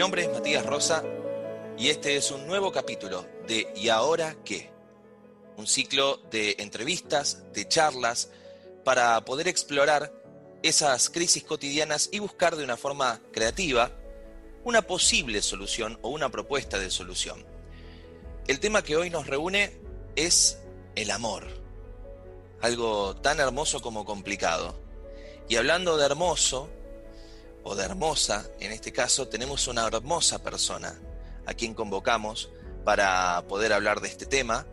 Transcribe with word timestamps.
Nombre 0.00 0.22
es 0.22 0.32
Matías 0.32 0.64
Rosa 0.64 1.04
y 1.76 1.90
este 1.90 2.16
es 2.16 2.30
un 2.30 2.46
nuevo 2.46 2.72
capítulo 2.72 3.26
de 3.46 3.70
¿Y 3.76 3.90
ahora 3.90 4.34
qué? 4.46 4.70
Un 5.58 5.66
ciclo 5.66 6.16
de 6.30 6.56
entrevistas, 6.58 7.42
de 7.52 7.68
charlas, 7.68 8.30
para 8.82 9.22
poder 9.26 9.46
explorar 9.46 10.10
esas 10.62 11.10
crisis 11.10 11.44
cotidianas 11.44 12.08
y 12.10 12.18
buscar 12.18 12.56
de 12.56 12.64
una 12.64 12.78
forma 12.78 13.20
creativa 13.30 13.92
una 14.64 14.80
posible 14.80 15.42
solución 15.42 15.98
o 16.00 16.08
una 16.08 16.30
propuesta 16.30 16.78
de 16.78 16.90
solución. 16.90 17.44
El 18.46 18.58
tema 18.58 18.82
que 18.82 18.96
hoy 18.96 19.10
nos 19.10 19.26
reúne 19.26 19.82
es 20.16 20.62
el 20.94 21.10
amor, 21.10 21.46
algo 22.62 23.16
tan 23.16 23.38
hermoso 23.38 23.82
como 23.82 24.06
complicado. 24.06 24.80
Y 25.46 25.56
hablando 25.56 25.98
de 25.98 26.06
hermoso, 26.06 26.70
o 27.62 27.74
de 27.74 27.84
hermosa, 27.84 28.46
en 28.60 28.72
este 28.72 28.92
caso 28.92 29.28
tenemos 29.28 29.68
una 29.68 29.86
hermosa 29.86 30.42
persona 30.42 30.98
a 31.46 31.54
quien 31.54 31.74
convocamos 31.74 32.50
para 32.84 33.44
poder 33.48 33.72
hablar 33.72 34.00
de 34.00 34.08
este 34.08 34.26
tema. 34.26 34.66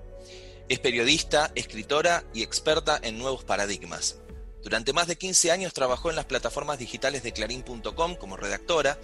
Es 0.69 0.79
periodista, 0.79 1.51
escritora 1.55 2.23
y 2.33 2.43
experta 2.43 2.99
en 3.01 3.17
nuevos 3.17 3.43
paradigmas. 3.43 4.17
Durante 4.63 4.91
más 4.91 5.07
de 5.07 5.17
15 5.17 5.51
años 5.51 5.73
trabajó 5.73 6.09
en 6.09 6.15
las 6.15 6.25
plataformas 6.25 6.77
digitales 6.77 7.23
de 7.23 7.31
clarín.com 7.31 8.15
como 8.15 8.35
redactora, 8.35 8.97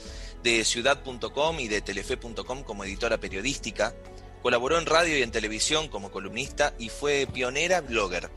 de 0.44 0.66
ciudad.com 0.66 1.60
y 1.60 1.68
de 1.68 1.82
telefe.com 1.82 2.64
como 2.64 2.84
editora 2.84 3.18
periodística. 3.18 3.96
Colaboró 4.42 4.78
en 4.78 4.86
radio 4.86 5.18
y 5.18 5.22
en 5.22 5.32
televisión 5.32 5.88
como 5.88 6.12
columnista 6.12 6.74
y 6.78 6.90
fue 6.90 7.28
pionera 7.32 7.80
blogger. 7.80 8.30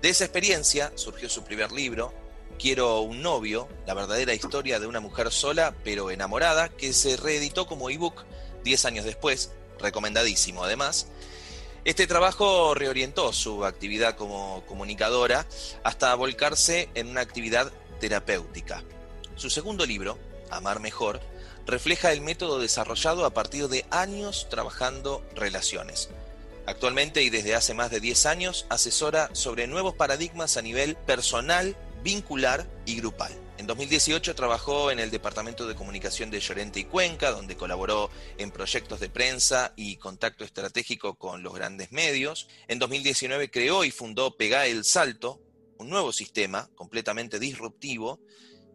De 0.00 0.08
esa 0.08 0.24
experiencia 0.24 0.92
surgió 0.94 1.28
su 1.28 1.44
primer 1.44 1.70
libro, 1.70 2.14
Quiero 2.58 3.02
un 3.02 3.22
novio, 3.22 3.68
la 3.86 3.94
verdadera 3.94 4.34
historia 4.34 4.80
de 4.80 4.88
una 4.88 4.98
mujer 4.98 5.30
sola 5.30 5.76
pero 5.84 6.10
enamorada, 6.10 6.68
que 6.68 6.92
se 6.92 7.16
reeditó 7.16 7.68
como 7.68 7.88
ebook 7.88 8.24
10 8.64 8.84
años 8.84 9.04
después, 9.04 9.52
recomendadísimo 9.78 10.64
además. 10.64 11.06
Este 11.84 12.08
trabajo 12.08 12.74
reorientó 12.74 13.32
su 13.32 13.64
actividad 13.64 14.16
como 14.16 14.64
comunicadora 14.66 15.46
hasta 15.84 16.12
volcarse 16.16 16.88
en 16.94 17.08
una 17.08 17.20
actividad 17.20 17.72
terapéutica. 18.00 18.82
Su 19.36 19.50
segundo 19.50 19.86
libro, 19.86 20.18
Amar 20.50 20.80
Mejor, 20.80 21.20
refleja 21.64 22.10
el 22.10 22.22
método 22.22 22.58
desarrollado 22.58 23.24
a 23.24 23.34
partir 23.34 23.68
de 23.68 23.86
años 23.90 24.48
trabajando 24.50 25.24
relaciones. 25.36 26.08
Actualmente 26.66 27.22
y 27.22 27.30
desde 27.30 27.54
hace 27.54 27.72
más 27.72 27.92
de 27.92 28.00
10 28.00 28.26
años 28.26 28.66
asesora 28.68 29.30
sobre 29.32 29.68
nuevos 29.68 29.94
paradigmas 29.94 30.56
a 30.56 30.62
nivel 30.62 30.96
personal, 30.96 31.76
vincular 32.02 32.66
y 32.86 32.96
grupal. 32.96 33.32
En 33.58 33.66
2018 33.66 34.34
trabajó 34.36 34.90
en 34.90 35.00
el 35.00 35.10
Departamento 35.10 35.66
de 35.66 35.74
Comunicación 35.74 36.30
de 36.30 36.38
Llorente 36.38 36.80
y 36.80 36.84
Cuenca, 36.84 37.32
donde 37.32 37.56
colaboró 37.56 38.08
en 38.36 38.52
proyectos 38.52 39.00
de 39.00 39.08
prensa 39.08 39.72
y 39.74 39.96
contacto 39.96 40.44
estratégico 40.44 41.16
con 41.16 41.42
los 41.42 41.54
grandes 41.54 41.90
medios. 41.90 42.48
En 42.68 42.78
2019 42.78 43.50
creó 43.50 43.84
y 43.84 43.90
fundó 43.90 44.36
Pegá 44.36 44.66
el 44.66 44.84
Salto, 44.84 45.40
un 45.76 45.90
nuevo 45.90 46.12
sistema 46.12 46.70
completamente 46.76 47.40
disruptivo, 47.40 48.20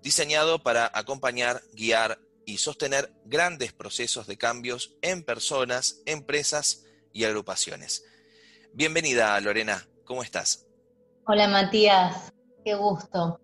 diseñado 0.02 0.62
para 0.62 0.92
acompañar, 0.94 1.62
guiar 1.72 2.20
y 2.46 2.58
sostener 2.58 3.14
grandes 3.24 3.72
procesos 3.72 4.28
de 4.28 4.38
cambios 4.38 4.96
en 5.02 5.24
personas, 5.24 6.02
empresas 6.06 6.84
y 7.14 7.24
agrupaciones. 7.24 8.04
Bienvenida, 8.74 9.40
Lorena, 9.40 9.88
¿cómo 10.04 10.24
estás? 10.24 10.68
Hola, 11.26 11.48
Matías, 11.48 12.34
qué 12.63 12.75
gusto. 12.75 13.40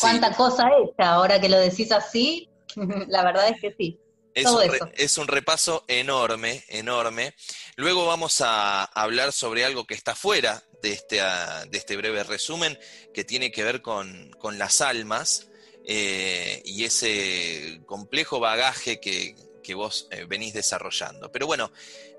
Cuánta 0.00 0.32
cosa 0.34 0.68
hecha, 0.82 1.12
ahora 1.12 1.40
que 1.40 1.48
lo 1.48 1.58
decís 1.58 1.92
así, 1.92 2.48
la 3.08 3.24
verdad 3.24 3.48
es 3.48 3.60
que 3.60 3.74
sí. 3.76 3.98
Es 4.32 4.46
un, 4.46 4.62
es 4.96 5.18
un, 5.18 5.26
repaso 5.26 5.84
enorme, 5.88 6.64
enorme. 6.68 7.34
Luego 7.76 8.06
vamos 8.06 8.40
a 8.40 8.84
hablar 8.84 9.32
sobre 9.32 9.64
algo 9.64 9.86
que 9.86 9.94
está 9.94 10.14
fuera 10.14 10.62
de 10.82 10.92
este, 10.92 11.20
ah, 11.20 11.64
de 11.68 11.76
este 11.76 11.96
breve 11.96 12.22
resumen, 12.22 12.78
que 13.12 13.24
tiene 13.24 13.50
que 13.50 13.64
ver 13.64 13.82
con, 13.82 14.30
con 14.38 14.56
las 14.56 14.80
almas 14.80 15.48
eh, 15.84 16.62
y 16.64 16.84
ese 16.84 17.80
complejo 17.86 18.38
bagaje 18.38 19.00
que, 19.00 19.34
que 19.64 19.74
vos 19.74 20.06
eh, 20.12 20.26
venís 20.28 20.54
desarrollando. 20.54 21.32
Pero 21.32 21.46
bueno, 21.46 21.72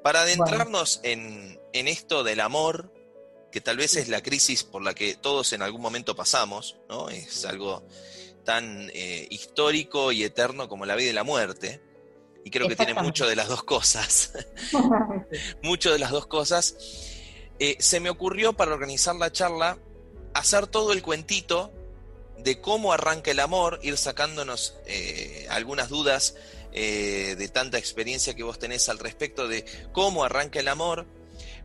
para 0.03 0.21
adentrarnos 0.21 0.99
en, 1.03 1.59
en 1.71 1.87
esto 1.87 2.23
del 2.23 2.41
amor, 2.41 2.91
que 3.51 3.61
tal 3.61 3.77
vez 3.77 3.95
es 3.95 4.07
la 4.07 4.23
crisis 4.23 4.63
por 4.63 4.81
la 4.81 4.93
que 4.93 5.15
todos 5.15 5.53
en 5.53 5.61
algún 5.61 5.81
momento 5.81 6.15
pasamos, 6.15 6.77
¿no? 6.89 7.09
Es 7.09 7.45
algo 7.45 7.85
tan 8.43 8.89
eh, 8.93 9.27
histórico 9.29 10.11
y 10.11 10.23
eterno 10.23 10.67
como 10.67 10.85
la 10.85 10.95
vida 10.95 11.09
y 11.09 11.13
la 11.13 11.23
muerte. 11.23 11.81
Y 12.43 12.49
creo 12.49 12.67
que 12.67 12.75
tiene 12.75 12.95
mucho 12.95 13.27
de 13.27 13.35
las 13.35 13.47
dos 13.47 13.63
cosas. 13.63 14.33
mucho 15.61 15.91
de 15.91 15.99
las 15.99 16.11
dos 16.11 16.25
cosas. 16.27 16.75
Eh, 17.59 17.77
se 17.79 17.99
me 17.99 18.09
ocurrió 18.09 18.53
para 18.53 18.73
organizar 18.73 19.15
la 19.15 19.31
charla 19.31 19.77
hacer 20.33 20.65
todo 20.65 20.93
el 20.93 21.03
cuentito 21.03 21.71
de 22.37 22.59
cómo 22.59 22.93
arranca 22.93 23.29
el 23.29 23.39
amor, 23.39 23.79
ir 23.83 23.97
sacándonos 23.97 24.77
eh, 24.87 25.45
algunas 25.49 25.89
dudas 25.89 26.35
de 26.71 27.49
tanta 27.53 27.77
experiencia 27.77 28.33
que 28.33 28.43
vos 28.43 28.57
tenés 28.57 28.87
al 28.87 28.97
respecto 28.97 29.49
de 29.49 29.65
cómo 29.91 30.23
arranca 30.23 30.57
el 30.57 30.69
amor, 30.69 31.05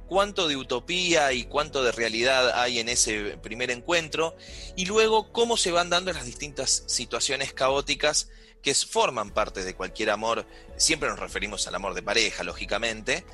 cuánto 0.09 0.49
de 0.49 0.57
utopía 0.57 1.33
y 1.33 1.45
cuánto 1.45 1.83
de 1.83 1.93
realidad 1.93 2.61
hay 2.61 2.79
en 2.79 2.89
ese 2.89 3.37
primer 3.43 3.71
encuentro, 3.71 4.37
y 4.77 4.87
luego 4.87 5.33
cómo 5.33 5.57
se 5.57 5.73
van 5.73 5.91
dando 5.91 6.13
las 6.13 6.25
distintas 6.25 6.85
situaciones 6.87 7.53
caóticas 7.53 8.29
que 8.63 8.75
forman 8.75 9.31
parte 9.31 9.63
de 9.63 9.75
cualquier 9.75 10.11
amor. 10.11 10.45
Siempre 10.77 11.09
nos 11.09 11.21
referimos 11.21 11.67
al 11.69 11.77
amor 11.77 11.95
de 11.95 12.03
pareja, 12.03 12.43
lógicamente, 12.43 13.25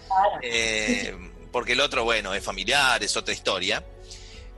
eh, 0.43 1.17
porque 1.51 1.73
el 1.73 1.81
otro, 1.81 2.05
bueno, 2.05 2.35
es 2.35 2.45
familiar, 2.45 3.03
es 3.03 3.17
otra 3.17 3.33
historia. 3.33 3.83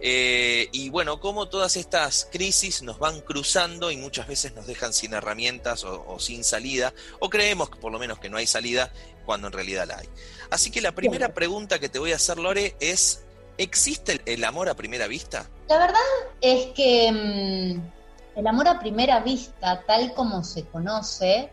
Eh, 0.00 0.68
y 0.72 0.90
bueno, 0.90 1.20
cómo 1.20 1.48
todas 1.48 1.76
estas 1.76 2.28
crisis 2.30 2.82
nos 2.82 2.98
van 2.98 3.20
cruzando 3.20 3.90
y 3.90 3.96
muchas 3.96 4.26
veces 4.26 4.52
nos 4.54 4.66
dejan 4.66 4.92
sin 4.92 5.14
herramientas 5.14 5.84
o, 5.84 6.18
sin 6.18 6.44
salida, 6.44 6.92
o 7.20 7.30
creemos 7.30 7.70
que 7.70 7.76
por 7.76 7.92
lo 7.92 7.98
menos 7.98 8.18
que 8.18 8.28
no 8.28 8.36
hay 8.36 8.46
salida 8.46 8.92
cuando 9.24 9.48
en 9.48 9.52
realidad 9.52 9.86
la 9.86 9.98
hay. 9.98 10.08
Así 10.50 10.70
que 10.70 10.80
la 10.80 10.92
primera 10.92 11.34
pregunta 11.34 11.78
que 11.78 11.88
te 11.88 11.98
voy 11.98 12.12
a 12.12 12.16
hacer, 12.16 12.38
Lore, 12.38 12.76
es, 12.80 13.24
¿existe 13.58 14.20
el 14.26 14.44
amor 14.44 14.68
a 14.68 14.74
primera 14.74 15.06
vista? 15.06 15.48
La 15.68 15.78
verdad 15.78 16.00
es 16.40 16.66
que 16.74 17.10
mm, 17.10 18.38
el 18.38 18.46
amor 18.46 18.68
a 18.68 18.78
primera 18.78 19.20
vista, 19.20 19.82
tal 19.86 20.12
como 20.14 20.42
se 20.44 20.64
conoce, 20.64 21.50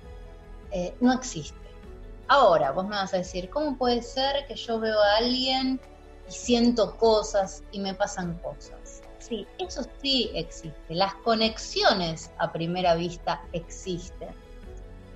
eh, 0.71 0.95
no 1.00 1.13
existe. 1.13 1.56
Ahora, 2.27 2.71
vos 2.71 2.85
me 2.85 2.91
vas 2.91 3.13
a 3.13 3.18
decir, 3.18 3.50
¿cómo 3.50 3.77
puede 3.77 4.01
ser 4.01 4.45
que 4.47 4.56
yo 4.56 4.79
veo 4.79 5.00
a 5.00 5.18
alguien 5.18 5.79
y 6.27 6.31
siento 6.31 6.97
cosas 6.97 7.63
y 7.71 7.79
me 7.79 7.94
pasan 7.94 8.38
cosas? 8.39 9.01
Sí, 9.19 9.45
eso 9.59 9.83
sí 10.01 10.31
existe. 10.33 10.73
Las 10.95 11.13
conexiones 11.15 12.31
a 12.38 12.51
primera 12.51 12.95
vista 12.95 13.44
existen. 13.53 14.29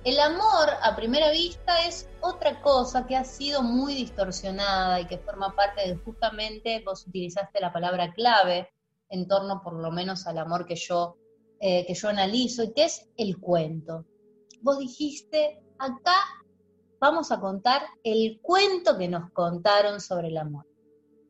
El 0.06 0.20
amor 0.20 0.68
a 0.82 0.94
primera 0.94 1.32
vista 1.32 1.84
es 1.84 2.08
otra 2.20 2.62
cosa 2.62 3.08
que 3.08 3.16
ha 3.16 3.24
sido 3.24 3.64
muy 3.64 3.92
distorsionada 3.92 5.00
y 5.00 5.06
que 5.08 5.18
forma 5.18 5.56
parte 5.56 5.80
de 5.80 5.96
justamente, 5.96 6.80
vos 6.86 7.08
utilizaste 7.08 7.60
la 7.60 7.72
palabra 7.72 8.14
clave 8.14 8.70
en 9.08 9.26
torno 9.26 9.60
por 9.64 9.72
lo 9.72 9.90
menos 9.90 10.28
al 10.28 10.38
amor 10.38 10.64
que 10.64 10.76
yo, 10.76 11.16
eh, 11.58 11.84
que 11.84 11.94
yo 11.94 12.08
analizo, 12.08 12.62
y 12.62 12.72
que 12.72 12.84
es 12.84 13.10
el 13.16 13.40
cuento. 13.40 14.06
Vos 14.60 14.78
dijiste, 14.78 15.60
acá 15.76 16.20
vamos 17.00 17.32
a 17.32 17.40
contar 17.40 17.82
el 18.04 18.38
cuento 18.40 18.96
que 18.96 19.08
nos 19.08 19.32
contaron 19.32 20.00
sobre 20.00 20.28
el 20.28 20.36
amor. 20.36 20.68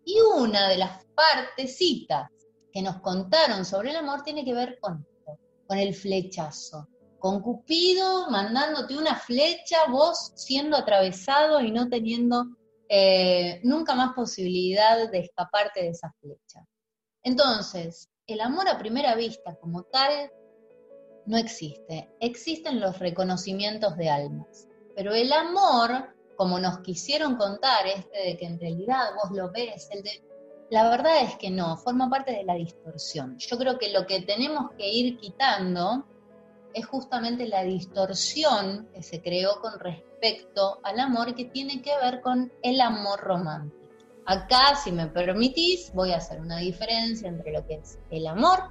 Y 0.05 0.19
una 0.21 0.69
de 0.69 0.77
las 0.77 1.03
partecitas 1.15 2.31
que 2.71 2.83
nos 2.83 3.01
contaron 3.01 3.65
sobre 3.65 3.93
el 3.93 3.97
amor 3.97 4.23
tiene 4.23 4.45
que 4.45 4.53
ver 4.53 4.79
con 4.83 5.01
esto, 5.01 5.39
con 5.67 5.79
el 5.79 5.95
flechazo 5.95 6.91
con 7.27 7.41
Cupido 7.41 8.31
mandándote 8.31 8.97
una 8.97 9.17
flecha, 9.17 9.79
vos 9.91 10.31
siendo 10.37 10.77
atravesado 10.77 11.61
y 11.61 11.73
no 11.73 11.89
teniendo 11.89 12.45
eh, 12.89 13.59
nunca 13.65 13.97
más 13.97 14.15
posibilidad 14.15 15.11
de 15.11 15.19
escaparte 15.19 15.83
de 15.83 15.89
esa 15.89 16.15
flecha. 16.21 16.65
Entonces, 17.25 18.09
el 18.29 18.41
amor 18.41 18.69
a 18.69 18.79
primera 18.79 19.17
vista 19.17 19.57
como 19.61 19.83
tal 19.83 20.31
no 21.27 21.37
existe. 21.37 22.09
Existen 22.21 22.79
los 22.79 23.01
reconocimientos 23.01 23.97
de 23.97 24.09
almas. 24.09 24.69
Pero 24.95 25.13
el 25.13 25.33
amor, 25.33 26.15
como 26.37 26.61
nos 26.61 26.79
quisieron 26.79 27.35
contar, 27.35 27.89
este 27.89 28.19
de 28.19 28.37
que 28.37 28.47
en 28.47 28.61
realidad 28.61 29.15
vos 29.21 29.37
lo 29.37 29.51
ves, 29.51 29.89
el 29.91 30.05
de... 30.05 30.23
La 30.71 30.89
verdad 30.89 31.23
es 31.25 31.35
que 31.39 31.51
no, 31.51 31.77
forma 31.77 32.09
parte 32.09 32.31
de 32.31 32.45
la 32.45 32.55
distorsión. 32.55 33.37
Yo 33.39 33.59
creo 33.59 33.81
que 33.81 33.91
lo 33.91 34.07
que 34.07 34.23
tenemos 34.23 34.71
que 34.79 34.89
ir 34.89 35.17
quitando 35.19 36.07
es 36.77 36.85
justamente 36.85 37.49
la 37.49 37.63
distorsión 37.63 38.87
que 38.93 39.03
se 39.03 39.23
creó 39.23 39.63
con 39.63 39.81
respecto 39.81 40.79
al 40.83 41.01
amor 41.01 41.35
que 41.35 41.47
tiene 41.47 41.81
que 41.81 41.97
ver 42.03 42.21
con 42.21 42.53
el 42.63 42.83
amor 42.83 43.19
romántico. 43.21 43.83
Acá, 44.27 44.75
si 44.77 44.93
me 44.93 45.07
permitís, 45.07 45.91
voy 45.95 46.13
a 46.13 46.19
hacer 46.19 46.39
una 46.39 46.59
diferencia 46.59 47.29
entre 47.29 47.53
lo 47.53 47.67
que 47.67 47.77
es 47.77 47.99
el 48.11 48.27
amor 48.27 48.65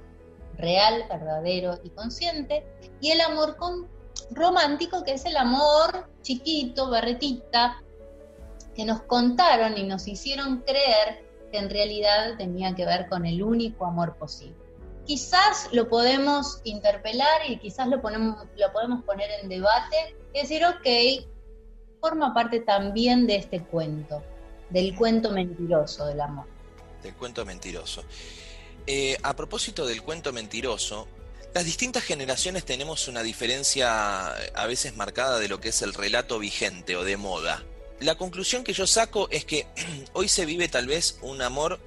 real, 0.56 1.04
verdadero 1.08 1.80
y 1.82 1.90
consciente, 1.90 2.64
y 3.00 3.10
el 3.10 3.20
amor 3.22 3.56
romántico, 4.30 5.02
que 5.02 5.14
es 5.14 5.24
el 5.24 5.36
amor 5.36 6.08
chiquito, 6.22 6.88
barretita, 6.88 7.82
que 8.76 8.84
nos 8.84 9.02
contaron 9.02 9.76
y 9.76 9.82
nos 9.82 10.06
hicieron 10.06 10.60
creer 10.60 11.26
que 11.50 11.58
en 11.58 11.70
realidad 11.70 12.36
tenía 12.38 12.72
que 12.76 12.86
ver 12.86 13.08
con 13.08 13.26
el 13.26 13.42
único 13.42 13.84
amor 13.84 14.16
posible. 14.16 14.65
Quizás 15.06 15.68
lo 15.72 15.88
podemos 15.88 16.60
interpelar 16.64 17.48
y 17.48 17.58
quizás 17.58 17.88
lo, 17.88 18.02
ponemos, 18.02 18.44
lo 18.56 18.72
podemos 18.72 19.04
poner 19.04 19.30
en 19.40 19.48
debate 19.48 20.16
y 20.34 20.40
decir, 20.40 20.64
ok, 20.64 21.28
forma 22.00 22.34
parte 22.34 22.60
también 22.60 23.26
de 23.26 23.36
este 23.36 23.62
cuento, 23.62 24.22
del 24.70 24.94
cuento 24.96 25.30
mentiroso 25.30 26.06
del 26.06 26.20
amor. 26.20 26.46
Del 27.02 27.14
cuento 27.14 27.44
mentiroso. 27.44 28.02
Eh, 28.86 29.16
a 29.22 29.34
propósito 29.34 29.86
del 29.86 30.02
cuento 30.02 30.32
mentiroso, 30.32 31.06
las 31.54 31.64
distintas 31.64 32.04
generaciones 32.04 32.64
tenemos 32.64 33.08
una 33.08 33.22
diferencia 33.22 34.34
eh, 34.38 34.52
a 34.54 34.66
veces 34.66 34.96
marcada 34.96 35.38
de 35.38 35.48
lo 35.48 35.60
que 35.60 35.70
es 35.70 35.82
el 35.82 35.94
relato 35.94 36.38
vigente 36.38 36.96
o 36.96 37.04
de 37.04 37.16
moda. 37.16 37.64
La 38.00 38.16
conclusión 38.16 38.62
que 38.62 38.72
yo 38.72 38.86
saco 38.86 39.28
es 39.30 39.44
que 39.44 39.66
hoy 40.12 40.28
se 40.28 40.44
vive 40.46 40.68
tal 40.68 40.86
vez 40.86 41.18
un 41.22 41.42
amor 41.42 41.80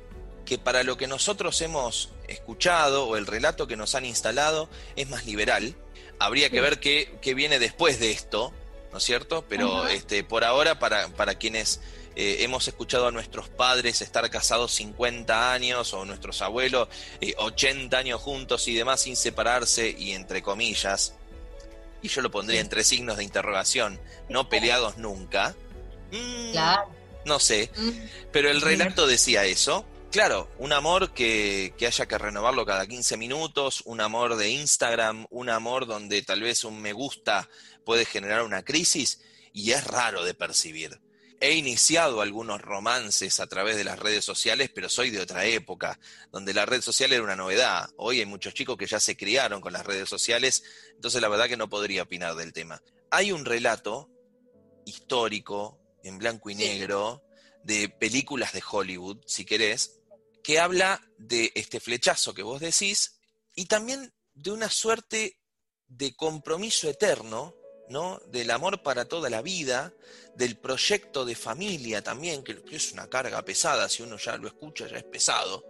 que 0.45 0.57
para 0.57 0.83
lo 0.83 0.97
que 0.97 1.07
nosotros 1.07 1.61
hemos 1.61 2.09
escuchado 2.31 3.05
o 3.07 3.15
el 3.17 3.25
relato 3.25 3.67
que 3.67 3.77
nos 3.77 3.95
han 3.95 4.05
instalado 4.05 4.69
es 4.95 5.09
más 5.09 5.25
liberal. 5.25 5.75
Habría 6.19 6.49
que 6.49 6.61
ver 6.61 6.79
qué, 6.79 7.33
viene 7.35 7.59
después 7.59 7.99
de 7.99 8.11
esto, 8.11 8.53
¿no 8.91 8.97
es 8.97 9.03
cierto? 9.03 9.45
Pero 9.47 9.87
este, 9.87 10.23
por 10.23 10.43
ahora, 10.43 10.79
para, 10.79 11.07
para 11.09 11.35
quienes 11.35 11.79
eh, 12.15 12.43
hemos 12.43 12.67
escuchado 12.67 13.07
a 13.07 13.11
nuestros 13.11 13.47
padres 13.47 14.01
estar 14.01 14.29
casados 14.29 14.73
50 14.73 15.53
años 15.53 15.93
o 15.93 16.03
nuestros 16.03 16.41
abuelos 16.41 16.89
80 17.37 17.95
eh, 17.95 17.99
años 17.99 18.19
juntos 18.19 18.67
y 18.67 18.75
demás 18.75 18.99
sin 18.99 19.15
separarse 19.15 19.95
y 19.97 20.11
entre 20.11 20.41
comillas, 20.41 21.13
y 22.01 22.09
yo 22.09 22.21
lo 22.21 22.29
pondría 22.29 22.59
entre 22.59 22.83
signos 22.83 23.15
de 23.15 23.23
interrogación, 23.23 24.01
no 24.27 24.49
peleados 24.49 24.97
nunca. 24.97 25.55
Mm, 26.11 26.51
claro. 26.51 26.89
No 27.23 27.39
sé, 27.39 27.69
mm. 27.77 27.89
pero 28.33 28.49
el 28.49 28.59
relato 28.59 29.07
decía 29.07 29.45
eso. 29.45 29.85
Claro, 30.11 30.49
un 30.57 30.73
amor 30.73 31.13
que, 31.13 31.73
que, 31.77 31.85
haya 31.85 32.07
que 32.07 32.17
renovarlo 32.17 32.65
cada 32.65 32.87
15 32.87 33.15
minutos, 33.15 33.81
un 33.85 34.01
amor 34.01 34.37
de 34.37 34.49
Instagram, 34.49 35.27
un 35.29 35.49
amor 35.49 35.85
donde 35.85 36.23
tal 36.23 36.41
vez 36.41 36.63
un 36.63 36.81
me 36.81 36.93
gusta 36.93 37.47
puede 37.85 38.05
generar 38.05 38.43
una 38.43 38.63
crisis 38.63 39.21
y 39.53 39.71
es 39.71 39.85
raro 39.85 40.23
de 40.23 40.33
percibir 40.33 40.99
he 41.41 41.53
iniciado 41.53 42.21
algunos 42.21 42.61
romances 42.61 43.39
a 43.39 43.47
través 43.47 43.77
de 43.77 43.83
las 43.83 43.99
redes 43.99 44.25
sociales, 44.25 44.69
pero 44.73 44.89
soy 44.89 45.09
de 45.09 45.21
otra 45.21 45.45
época, 45.45 45.99
donde 46.31 46.53
la 46.53 46.65
red 46.65 46.81
social 46.81 47.13
era 47.13 47.23
una 47.23 47.35
novedad. 47.35 47.89
Hoy 47.97 48.19
hay 48.19 48.25
muchos 48.25 48.53
chicos 48.53 48.77
que 48.77 48.87
ya 48.87 48.99
se 48.99 49.15
criaron 49.15 49.61
con 49.61 49.73
las 49.73 49.85
redes 49.85 50.09
sociales, 50.09 50.63
entonces 50.95 51.21
la 51.21 51.29
verdad 51.29 51.47
que 51.47 51.57
no 51.57 51.69
podría 51.69 52.03
opinar 52.03 52.35
del 52.35 52.53
tema. 52.53 52.81
Hay 53.09 53.31
un 53.31 53.45
relato 53.45 54.09
histórico, 54.85 55.79
en 56.03 56.17
blanco 56.17 56.49
y 56.49 56.55
negro, 56.55 57.23
de 57.63 57.89
películas 57.89 58.53
de 58.53 58.63
Hollywood, 58.69 59.19
si 59.25 59.45
querés, 59.45 59.98
que 60.43 60.59
habla 60.59 61.01
de 61.17 61.51
este 61.55 61.79
flechazo 61.79 62.33
que 62.33 62.43
vos 62.43 62.59
decís 62.59 63.19
y 63.55 63.65
también 63.65 64.13
de 64.33 64.51
una 64.51 64.69
suerte 64.69 65.39
de 65.87 66.15
compromiso 66.15 66.89
eterno 66.89 67.55
¿no? 67.89 68.21
Del 68.27 68.51
amor 68.51 68.81
para 68.81 69.05
toda 69.05 69.29
la 69.29 69.41
vida, 69.41 69.91
del 70.35 70.57
proyecto 70.57 71.25
de 71.25 71.35
familia 71.35 72.01
también, 72.03 72.43
que 72.43 72.61
es 72.71 72.91
una 72.93 73.09
carga 73.09 73.43
pesada, 73.43 73.89
si 73.89 74.03
uno 74.03 74.17
ya 74.17 74.37
lo 74.37 74.47
escucha 74.47 74.87
ya 74.87 74.97
es 74.97 75.03
pesado, 75.03 75.65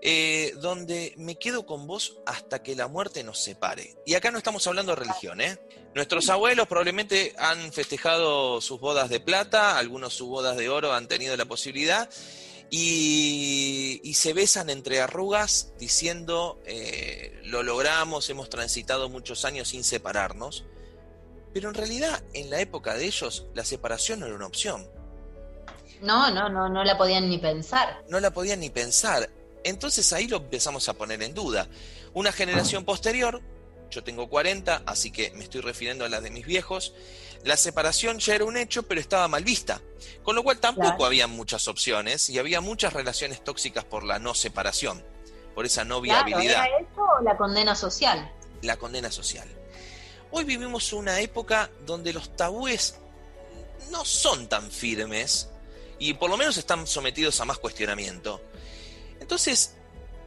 eh, 0.00 0.54
donde 0.56 1.14
me 1.18 1.36
quedo 1.36 1.66
con 1.66 1.86
vos 1.86 2.18
hasta 2.26 2.62
que 2.62 2.74
la 2.74 2.88
muerte 2.88 3.22
nos 3.22 3.38
separe. 3.42 3.96
Y 4.06 4.14
acá 4.14 4.30
no 4.30 4.38
estamos 4.38 4.66
hablando 4.66 4.92
de 4.92 5.02
religión, 5.02 5.40
¿eh? 5.40 5.58
Nuestros 5.94 6.28
abuelos 6.30 6.66
probablemente 6.68 7.34
han 7.36 7.72
festejado 7.72 8.60
sus 8.60 8.80
bodas 8.80 9.10
de 9.10 9.20
plata, 9.20 9.76
algunos 9.76 10.14
sus 10.14 10.28
bodas 10.28 10.56
de 10.56 10.68
oro 10.68 10.92
han 10.92 11.08
tenido 11.08 11.36
la 11.36 11.44
posibilidad, 11.44 12.08
y, 12.74 14.14
se 14.14 14.32
besan 14.32 14.70
entre 14.70 15.00
arrugas 15.02 15.72
diciendo, 15.78 16.58
eh, 16.64 17.38
lo 17.44 17.62
logramos, 17.62 18.30
hemos 18.30 18.48
transitado 18.48 19.10
muchos 19.10 19.44
años 19.44 19.68
sin 19.68 19.84
separarnos. 19.84 20.64
Pero 21.52 21.68
en 21.68 21.74
realidad, 21.74 22.22
en 22.32 22.48
la 22.48 22.60
época 22.60 22.94
de 22.94 23.04
ellos, 23.04 23.44
la 23.54 23.66
separación 23.66 24.20
no 24.20 24.26
era 24.26 24.36
una 24.36 24.46
opción. 24.46 24.88
No, 26.00 26.30
no, 26.30 26.48
no, 26.48 26.70
no 26.70 26.82
la 26.82 26.96
podían 26.96 27.28
ni 27.28 27.36
pensar. 27.36 28.04
No 28.08 28.20
la 28.20 28.30
podían 28.30 28.60
ni 28.60 28.70
pensar. 28.70 29.28
Entonces 29.64 30.10
ahí 30.14 30.26
lo 30.26 30.38
empezamos 30.38 30.88
a 30.88 30.94
poner 30.94 31.22
en 31.22 31.34
duda. 31.34 31.68
Una 32.14 32.32
generación 32.32 32.86
posterior, 32.86 33.42
yo 33.90 34.02
tengo 34.02 34.30
40, 34.30 34.84
así 34.86 35.10
que 35.10 35.30
me 35.32 35.44
estoy 35.44 35.60
refiriendo 35.60 36.06
a 36.06 36.08
las 36.08 36.22
de 36.22 36.30
mis 36.30 36.46
viejos, 36.46 36.94
la 37.44 37.56
separación 37.56 38.18
ya 38.18 38.34
era 38.36 38.44
un 38.44 38.56
hecho, 38.56 38.84
pero 38.84 39.00
estaba 39.00 39.26
mal 39.28 39.44
vista. 39.44 39.80
Con 40.22 40.36
lo 40.36 40.42
cual 40.42 40.58
tampoco 40.58 41.04
había 41.04 41.26
muchas 41.26 41.66
opciones 41.66 42.30
y 42.30 42.38
había 42.38 42.60
muchas 42.60 42.92
relaciones 42.92 43.42
tóxicas 43.42 43.84
por 43.84 44.04
la 44.04 44.18
no 44.18 44.34
separación, 44.34 45.04
por 45.54 45.66
esa 45.66 45.84
no 45.84 46.00
viabilidad. 46.00 46.66
¿Era 46.66 46.78
eso 46.78 47.02
o 47.18 47.22
la 47.22 47.36
condena 47.36 47.74
social? 47.74 48.30
La 48.62 48.76
condena 48.76 49.10
social. 49.10 49.48
Hoy 50.30 50.44
vivimos 50.44 50.92
una 50.92 51.20
época 51.20 51.70
donde 51.84 52.12
los 52.12 52.36
tabúes 52.36 52.96
no 53.90 54.04
son 54.04 54.48
tan 54.48 54.70
firmes 54.70 55.48
y 55.98 56.14
por 56.14 56.30
lo 56.30 56.36
menos 56.36 56.56
están 56.56 56.86
sometidos 56.86 57.40
a 57.40 57.44
más 57.44 57.58
cuestionamiento. 57.58 58.40
Entonces, 59.20 59.74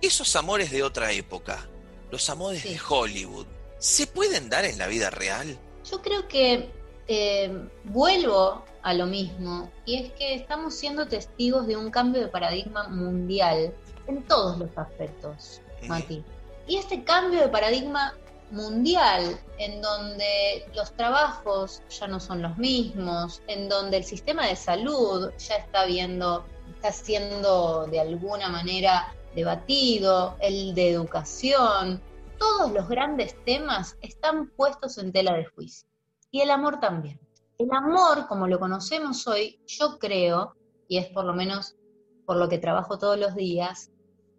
esos 0.02 0.36
amores 0.36 0.72
de 0.72 0.84
otra 0.84 1.12
época, 1.12 1.68
los 2.12 2.30
amores 2.30 2.64
de 2.64 2.80
Hollywood, 2.88 3.48
¿se 3.80 4.08
pueden 4.08 4.50
dar 4.50 4.66
en 4.66 4.78
la 4.78 4.88
vida 4.88 5.10
real? 5.10 5.58
Yo 5.90 6.02
creo 6.02 6.28
que 6.28 6.70
eh, 7.08 7.68
vuelvo 7.86 8.64
a 8.82 8.94
lo 8.94 9.06
mismo, 9.06 9.72
y 9.86 9.96
es 9.96 10.12
que 10.14 10.36
estamos 10.36 10.76
siendo 10.76 11.08
testigos 11.08 11.68
de 11.68 11.76
un 11.76 11.90
cambio 11.90 12.22
de 12.22 12.28
paradigma 12.28 12.88
mundial 12.88 13.74
en 14.08 14.24
todos 14.24 14.58
los 14.60 14.70
aspectos, 14.78 15.62
Mati. 15.88 16.24
Y 16.68 16.78
este 16.78 17.04
cambio 17.04 17.42
de 17.42 17.48
paradigma 17.48 18.16
mundial 18.52 19.40
en 19.58 19.82
donde 19.82 20.68
los 20.76 20.94
trabajos 20.94 21.82
ya 21.90 22.08
no 22.08 22.20
son 22.20 22.42
los 22.42 22.58
mismos, 22.58 23.42
en 23.48 23.70
donde 23.70 23.98
el 23.98 24.04
sistema 24.04 24.48
de 24.48 24.56
salud 24.56 25.32
ya 25.38 25.56
está 25.56 25.86
viendo, 25.86 26.46
está 26.76 26.92
siendo 26.92 27.86
de 27.88 28.00
alguna 28.00 28.50
manera 28.50 29.14
debatido, 29.36 30.38
el 30.40 30.74
de 30.76 30.92
educación, 30.92 32.02
todos 32.38 32.72
los 32.72 32.88
grandes 32.88 33.36
temas 33.46 33.98
están 34.02 34.50
puestos 34.50 34.98
en 34.98 35.12
tela 35.12 35.34
de 35.34 35.46
juicio. 35.46 35.88
Y 36.36 36.42
el 36.42 36.52
amor 36.52 36.82
también. 36.82 37.18
El 37.58 37.70
amor, 37.72 38.28
como 38.28 38.46
lo 38.46 38.60
conocemos 38.60 39.26
hoy, 39.26 39.58
yo 39.68 39.98
creo, 39.98 40.54
y 40.90 40.98
es 40.98 41.08
por 41.08 41.24
lo 41.24 41.34
menos 41.34 41.78
por 42.26 42.36
lo 42.36 42.50
que 42.50 42.58
trabajo 42.58 43.00
todos 43.00 43.18
los 43.18 43.36
días, 43.36 43.90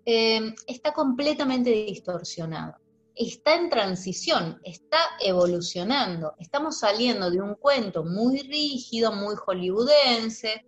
eh, 0.05 0.55
está 0.67 0.93
completamente 0.93 1.71
distorsionado 1.71 2.75
está 3.15 3.55
en 3.55 3.71
transición, 3.71 4.61
está 4.63 4.99
evolucionando. 5.21 6.35
Estamos 6.39 6.81
saliendo 6.81 7.31
de 7.31 7.41
un 7.41 7.55
cuento 7.55 8.05
muy 8.05 8.41
rígido, 8.43 9.11
muy 9.11 9.35
hollywoodense, 9.35 10.67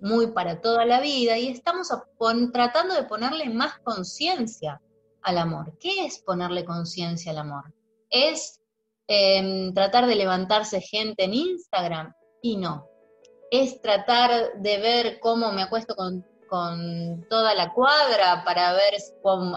muy 0.00 0.28
para 0.28 0.60
toda 0.60 0.84
la 0.84 1.00
vida, 1.00 1.36
y 1.38 1.48
estamos 1.48 1.88
tratando 2.52 2.94
de 2.94 3.02
ponerle 3.02 3.50
más 3.50 3.80
conciencia 3.80 4.80
al 5.22 5.38
amor. 5.38 5.76
¿Qué 5.80 6.06
es 6.06 6.20
ponerle 6.20 6.64
conciencia 6.64 7.32
al 7.32 7.38
amor? 7.38 7.74
¿Es 8.10 8.57
em, 9.08 9.72
tratar 9.74 10.06
de 10.06 10.14
levantarse 10.14 10.80
gente 10.80 11.24
en 11.24 11.34
Instagram? 11.34 12.14
Y 12.42 12.56
no. 12.56 12.86
Es 13.50 13.80
tratar 13.80 14.60
de 14.60 14.78
ver 14.78 15.20
cómo 15.20 15.50
me 15.52 15.62
acuesto 15.62 15.96
con, 15.96 16.24
toda 17.28 17.54
la 17.54 17.74
cuadra 17.74 18.42
para 18.42 18.72
ver 18.72 18.94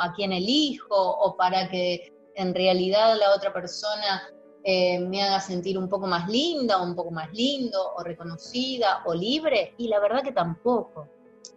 a 0.01 0.13
quién 0.13 0.33
elijo 0.33 0.95
o 0.95 1.37
para 1.37 1.69
que 1.69 2.11
en 2.35 2.53
realidad 2.53 3.15
la 3.17 3.33
otra 3.33 3.53
persona 3.53 4.23
eh, 4.63 4.99
me 4.99 5.23
haga 5.23 5.39
sentir 5.39 5.77
un 5.77 5.89
poco 5.89 6.05
más 6.05 6.29
linda, 6.29 6.81
o 6.81 6.83
un 6.83 6.95
poco 6.95 7.11
más 7.11 7.31
lindo, 7.33 7.93
o 7.95 8.03
reconocida, 8.03 9.01
o 9.05 9.13
libre, 9.13 9.73
y 9.77 9.87
la 9.87 9.99
verdad 9.99 10.21
que 10.21 10.31
tampoco. 10.31 11.07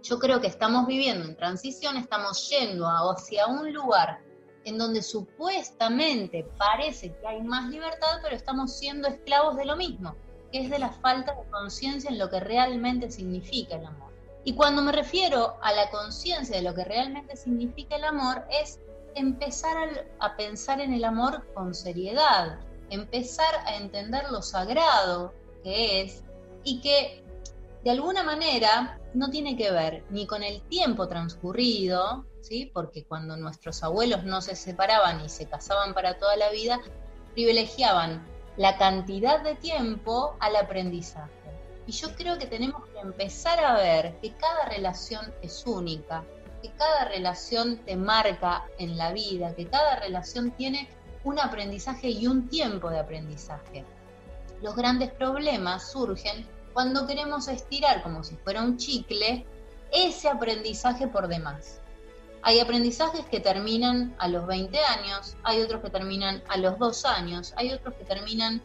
Yo 0.03 0.19
creo 0.19 0.41
que 0.41 0.47
estamos 0.47 0.87
viviendo 0.87 1.25
en 1.25 1.37
transición, 1.37 1.97
estamos 1.97 2.49
yendo 2.49 2.87
hacia 2.87 3.47
un 3.47 3.73
lugar 3.73 4.21
en 4.65 4.79
donde 4.79 5.03
supuestamente 5.03 6.47
parece 6.59 7.15
que 7.15 7.27
hay 7.27 7.43
más 7.43 7.69
libertad, 7.71 8.19
pero 8.23 8.35
estamos 8.35 8.73
siendo 8.73 9.09
esclavos 9.09 9.57
de 9.57 9.65
lo 9.65 9.77
mismo, 9.77 10.15
que 10.51 10.63
es 10.63 10.71
de 10.71 10.79
la 10.79 10.91
falta 10.91 11.35
de 11.35 11.51
conciencia 11.51 12.11
en 12.11 12.19
lo 12.19 12.31
que 12.31 12.41
realmente 12.41 13.11
significa 13.11 13.77
el 13.77 13.87
amor. 13.87 14.13
Y 14.45 14.55
cuando 14.55 14.83
me 14.83 14.93
refiero 14.93 15.57
a 15.63 15.73
la 15.73 15.91
conciencia 15.91 16.57
de 16.57 16.63
lo 16.63 16.75
que 16.75 16.85
realmente 16.85 17.37
significa 17.37 17.97
el 17.97 18.05
amor, 18.05 18.45
es 18.51 18.79
empezar 19.15 20.07
a, 20.19 20.37
pensar 20.37 20.81
en 20.81 20.93
el 20.93 21.05
amor 21.05 21.47
con 21.55 21.75
seriedad, 21.75 22.59
empezar 22.91 23.55
a 23.67 23.77
entender 23.77 24.25
lo 24.31 24.43
sagrado 24.43 25.33
que 25.63 26.03
es 26.03 26.23
y 26.63 26.81
que 26.81 27.25
de 27.85 27.91
alguna 27.91 28.23
manera 28.23 28.99
no 29.15 29.31
tiene 29.31 29.57
que 29.57 29.71
ver 29.71 30.05
ni 30.11 30.27
con 30.27 30.43
el 30.43 30.61
tiempo 30.63 31.09
transcurrido, 31.09 32.25
¿sí? 32.45 32.71
porque 32.73 33.05
cuando 33.05 33.37
nuestros 33.37 33.83
abuelos 33.83 34.25
no 34.25 34.43
se 34.43 34.55
separaban 34.55 35.25
y 35.25 35.29
se 35.29 35.47
casaban 35.47 35.95
para 35.95 36.19
toda 36.19 36.37
la 36.37 36.51
vida, 36.51 36.81
privilegiaban 37.33 38.25
la 38.57 38.77
cantidad 38.77 39.43
de 39.43 39.55
tiempo 39.55 40.37
al 40.41 40.57
aprendizaje. 40.57 41.31
Y 41.87 41.93
yo 41.93 42.15
creo 42.15 42.39
que 42.39 42.47
tenemos 42.47 42.85
que 42.89 42.99
empezar 43.01 43.65
a 43.65 43.75
ver 43.77 44.17
que 44.21 44.33
cada 44.33 44.67
relación 44.67 45.33
es 45.43 45.67
única, 45.67 46.23
que 46.63 46.71
cada 46.73 47.07
relación 47.07 47.79
te 47.79 47.97
marca 47.97 48.65
en 48.79 48.97
la 48.97 49.13
vida, 49.13 49.55
que 49.55 49.67
cada 49.67 49.97
relación 49.97 50.51
tiene 50.53 50.89
un 51.25 51.39
aprendizaje 51.39 52.11
y 52.11 52.27
un 52.27 52.49
tiempo 52.49 52.91
de 52.91 53.01
aprendizaje. 53.01 53.85
Los 54.63 54.77
grandes 54.77 55.11
problemas 55.13 55.91
surgen 55.91 56.47
cuando 56.75 57.07
queremos 57.07 57.49
estirar 57.49 58.03
como 58.03 58.23
si 58.23 58.37
fuera 58.37 58.63
un 58.63 58.77
chicle 58.77 59.47
ese 59.93 60.29
aprendizaje 60.29 61.09
por 61.09 61.29
demás. 61.29 61.81
Hay 62.47 62.61
aprendizajes 62.61 63.25
que 63.25 63.41
terminan 63.41 64.15
a 64.19 64.29
los 64.29 64.47
20 64.47 64.79
años, 64.79 65.35
hay 65.45 65.63
otros 65.63 65.83
que 65.83 65.89
terminan 65.89 66.43
a 66.49 66.59
los 66.59 66.79
2 66.79 67.07
años, 67.07 67.55
hay 67.57 67.73
otros 67.73 67.95
que 67.95 68.05
terminan 68.05 68.63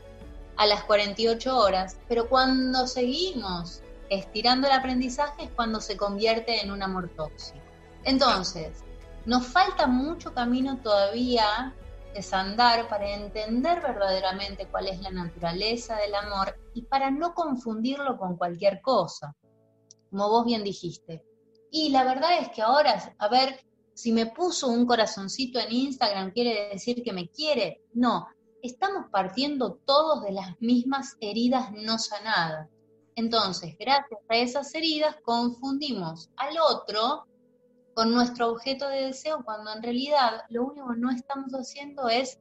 a 0.58 0.66
las 0.66 0.84
48 0.84 1.58
horas, 1.58 1.98
pero 2.10 2.28
cuando 2.28 2.88
seguimos 2.88 3.82
estirando 4.10 4.68
el 4.68 4.74
aprendizaje 4.74 5.46
es 5.46 5.52
cuando 5.52 5.80
se 5.80 5.96
convierte 5.96 6.62
en 6.62 6.72
un 6.72 6.84
amor 6.84 7.10
tóxico. 7.16 7.64
Entonces, 8.04 8.84
nos 9.26 9.48
falta 9.48 9.88
mucho 9.88 10.34
camino 10.34 10.80
todavía 10.84 11.74
desandar 12.14 12.90
para 12.90 13.10
entender 13.10 13.80
verdaderamente 13.80 14.68
cuál 14.68 14.88
es 14.88 15.00
la 15.00 15.12
naturaleza 15.12 15.96
del 15.96 16.16
amor 16.16 16.60
y 16.74 16.82
para 16.82 17.12
no 17.12 17.34
confundirlo 17.34 18.18
con 18.18 18.36
cualquier 18.36 18.82
cosa, 18.82 19.38
como 20.10 20.28
vos 20.28 20.46
bien 20.46 20.66
dijiste. 20.66 21.24
Y 21.72 21.92
la 21.92 22.04
verdad 22.04 22.40
es 22.42 22.50
que 22.50 22.62
ahora, 22.62 23.16
a 23.18 23.28
ver, 23.30 23.69
si 24.00 24.14
me 24.14 24.28
puso 24.28 24.70
un 24.70 24.86
corazoncito 24.86 25.60
en 25.60 25.74
Instagram, 25.74 26.32
¿quiere 26.32 26.70
decir 26.70 27.04
que 27.04 27.12
me 27.12 27.28
quiere? 27.28 27.82
No, 27.92 28.30
estamos 28.62 29.08
partiendo 29.12 29.74
todos 29.86 30.24
de 30.24 30.32
las 30.32 30.56
mismas 30.62 31.18
heridas 31.20 31.74
no 31.74 32.00
sanadas. 32.00 32.70
Entonces, 33.16 33.76
gracias 33.78 34.22
a 34.30 34.38
esas 34.38 34.74
heridas, 34.74 35.18
confundimos 35.22 36.30
al 36.38 36.56
otro 36.62 37.28
con 37.94 38.14
nuestro 38.14 38.52
objeto 38.52 38.88
de 38.88 39.08
deseo 39.08 39.44
cuando 39.44 39.74
en 39.74 39.84
realidad 39.84 40.44
lo 40.48 40.68
único 40.68 40.94
que 40.94 41.00
no 41.02 41.12
estamos 41.12 41.52
haciendo 41.52 42.08
es 42.08 42.40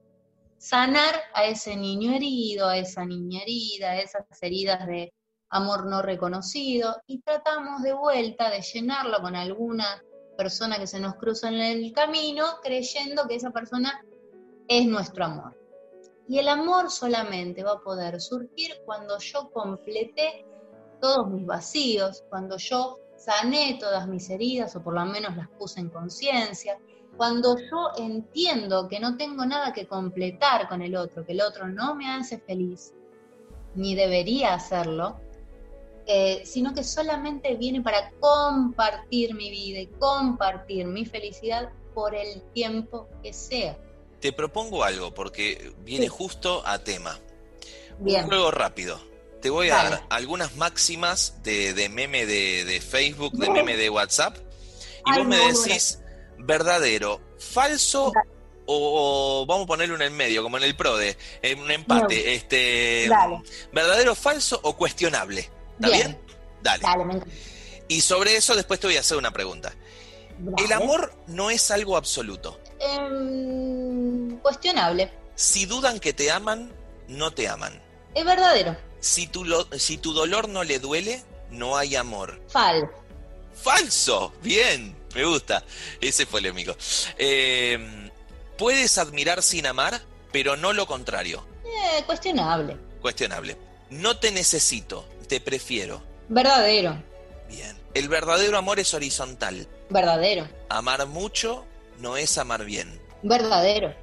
sanar 0.58 1.12
a 1.34 1.46
ese 1.46 1.74
niño 1.74 2.12
herido, 2.12 2.68
a 2.68 2.78
esa 2.78 3.04
niña 3.04 3.42
herida, 3.42 3.90
a 3.90 4.00
esas 4.00 4.22
heridas 4.42 4.86
de 4.86 5.12
amor 5.50 5.86
no 5.86 6.02
reconocido 6.02 7.02
y 7.08 7.20
tratamos 7.20 7.82
de 7.82 7.94
vuelta 7.94 8.48
de 8.48 8.62
llenarlo 8.62 9.20
con 9.20 9.34
alguna 9.34 10.00
persona 10.38 10.78
que 10.78 10.86
se 10.86 11.00
nos 11.00 11.16
cruza 11.16 11.48
en 11.48 11.56
el 11.56 11.92
camino 11.92 12.44
creyendo 12.62 13.26
que 13.26 13.34
esa 13.34 13.50
persona 13.50 14.04
es 14.68 14.86
nuestro 14.86 15.24
amor. 15.24 15.58
Y 16.28 16.38
el 16.38 16.46
amor 16.46 16.90
solamente 16.90 17.64
va 17.64 17.72
a 17.72 17.80
poder 17.80 18.20
surgir 18.20 18.70
cuando 18.86 19.18
yo 19.18 19.50
complete 19.50 20.46
todos 21.00 21.28
mis 21.28 21.44
vacíos, 21.44 22.24
cuando 22.30 22.56
yo 22.56 23.00
sané 23.16 23.78
todas 23.80 24.06
mis 24.06 24.30
heridas 24.30 24.76
o 24.76 24.82
por 24.82 24.94
lo 24.94 25.04
menos 25.06 25.36
las 25.36 25.48
puse 25.58 25.80
en 25.80 25.88
conciencia, 25.88 26.78
cuando 27.16 27.56
yo 27.58 27.90
entiendo 27.96 28.86
que 28.86 29.00
no 29.00 29.16
tengo 29.16 29.44
nada 29.44 29.72
que 29.72 29.88
completar 29.88 30.68
con 30.68 30.82
el 30.82 30.94
otro, 30.94 31.26
que 31.26 31.32
el 31.32 31.40
otro 31.40 31.66
no 31.66 31.96
me 31.96 32.08
hace 32.08 32.38
feliz, 32.38 32.94
ni 33.74 33.96
debería 33.96 34.54
hacerlo, 34.54 35.20
eh, 36.10 36.40
sino 36.46 36.72
que 36.72 36.82
solamente 36.84 37.54
viene 37.56 37.82
para 37.82 38.10
compartir 38.18 39.34
mi 39.34 39.50
vida 39.50 39.80
y 39.80 39.88
compartir 39.88 40.86
mi 40.86 41.04
felicidad 41.04 41.68
por 41.92 42.14
el 42.14 42.40
tiempo 42.54 43.10
que 43.22 43.34
sea. 43.34 43.76
Te 44.18 44.32
propongo 44.32 44.84
algo 44.84 45.12
porque 45.12 45.74
viene 45.84 46.08
justo 46.08 46.66
a 46.66 46.78
tema. 46.78 47.20
Un 48.00 48.22
juego 48.22 48.50
rápido. 48.50 48.98
Te 49.42 49.50
voy 49.50 49.68
a 49.68 49.74
dar 49.76 50.06
algunas 50.08 50.56
máximas 50.56 51.42
de, 51.42 51.90
meme 51.90 52.24
de, 52.24 52.80
Facebook, 52.80 53.34
de 53.34 53.50
meme 53.50 53.76
de 53.76 53.90
WhatsApp, 53.90 54.38
y 55.04 55.18
vos 55.18 55.26
me 55.26 55.36
decís 55.36 56.00
verdadero, 56.38 57.20
falso 57.38 58.14
o, 58.64 59.44
vamos 59.46 59.64
a 59.64 59.66
ponerlo 59.66 59.94
en 59.96 60.02
el 60.02 60.10
medio, 60.10 60.42
como 60.42 60.56
en 60.56 60.62
el 60.62 60.74
PRODE, 60.74 61.18
en 61.42 61.60
un 61.60 61.70
empate, 61.70 62.34
este 62.34 63.10
verdadero, 63.72 64.14
falso 64.14 64.58
o 64.62 64.74
cuestionable. 64.74 65.57
¿Está 65.80 65.88
bien? 65.88 66.18
Dale. 66.62 66.84
Y 67.88 68.00
sobre 68.00 68.36
eso 68.36 68.54
después 68.54 68.80
te 68.80 68.86
voy 68.86 68.96
a 68.96 69.00
hacer 69.00 69.16
una 69.16 69.30
pregunta. 69.30 69.72
El 70.58 70.72
amor 70.72 71.12
no 71.26 71.50
es 71.50 71.70
algo 71.70 71.96
absoluto. 71.96 72.60
Em, 72.80 74.38
cuestionable. 74.38 75.12
Si 75.34 75.66
dudan 75.66 75.98
que 75.98 76.12
te 76.12 76.30
aman, 76.30 76.72
no 77.08 77.32
te 77.32 77.48
aman. 77.48 77.80
Es 78.14 78.24
verdadero. 78.24 78.76
Si 79.00 79.26
tu, 79.26 79.44
si 79.78 79.98
tu 79.98 80.12
dolor 80.12 80.48
no 80.48 80.64
le 80.64 80.78
duele, 80.78 81.22
no 81.50 81.76
hay 81.76 81.96
amor. 81.96 82.40
Falso. 82.48 82.90
Falso. 83.54 84.32
Bien, 84.42 84.96
me 85.14 85.24
gusta. 85.24 85.64
Ese 86.00 86.26
fue 86.26 86.40
el 86.40 86.46
amigo. 86.46 86.76
Em, 87.16 88.10
puedes 88.56 88.98
admirar 88.98 89.42
sin 89.42 89.66
amar, 89.66 90.00
pero 90.32 90.56
no 90.56 90.72
lo 90.72 90.86
contrario. 90.86 91.44
Eh, 91.64 92.02
cuestionable. 92.04 92.76
Cuestionable. 93.00 93.56
No 93.90 94.18
te 94.18 94.30
necesito, 94.30 95.06
te 95.28 95.40
prefiero. 95.40 96.02
Verdadero. 96.28 97.02
Bien. 97.48 97.76
El 97.94 98.08
verdadero 98.08 98.58
amor 98.58 98.78
es 98.80 98.92
horizontal. 98.94 99.66
Verdadero. 99.90 100.48
Amar 100.68 101.06
mucho 101.06 101.64
no 101.98 102.16
es 102.16 102.36
amar 102.38 102.64
bien. 102.64 103.00
Verdadero. 103.22 103.94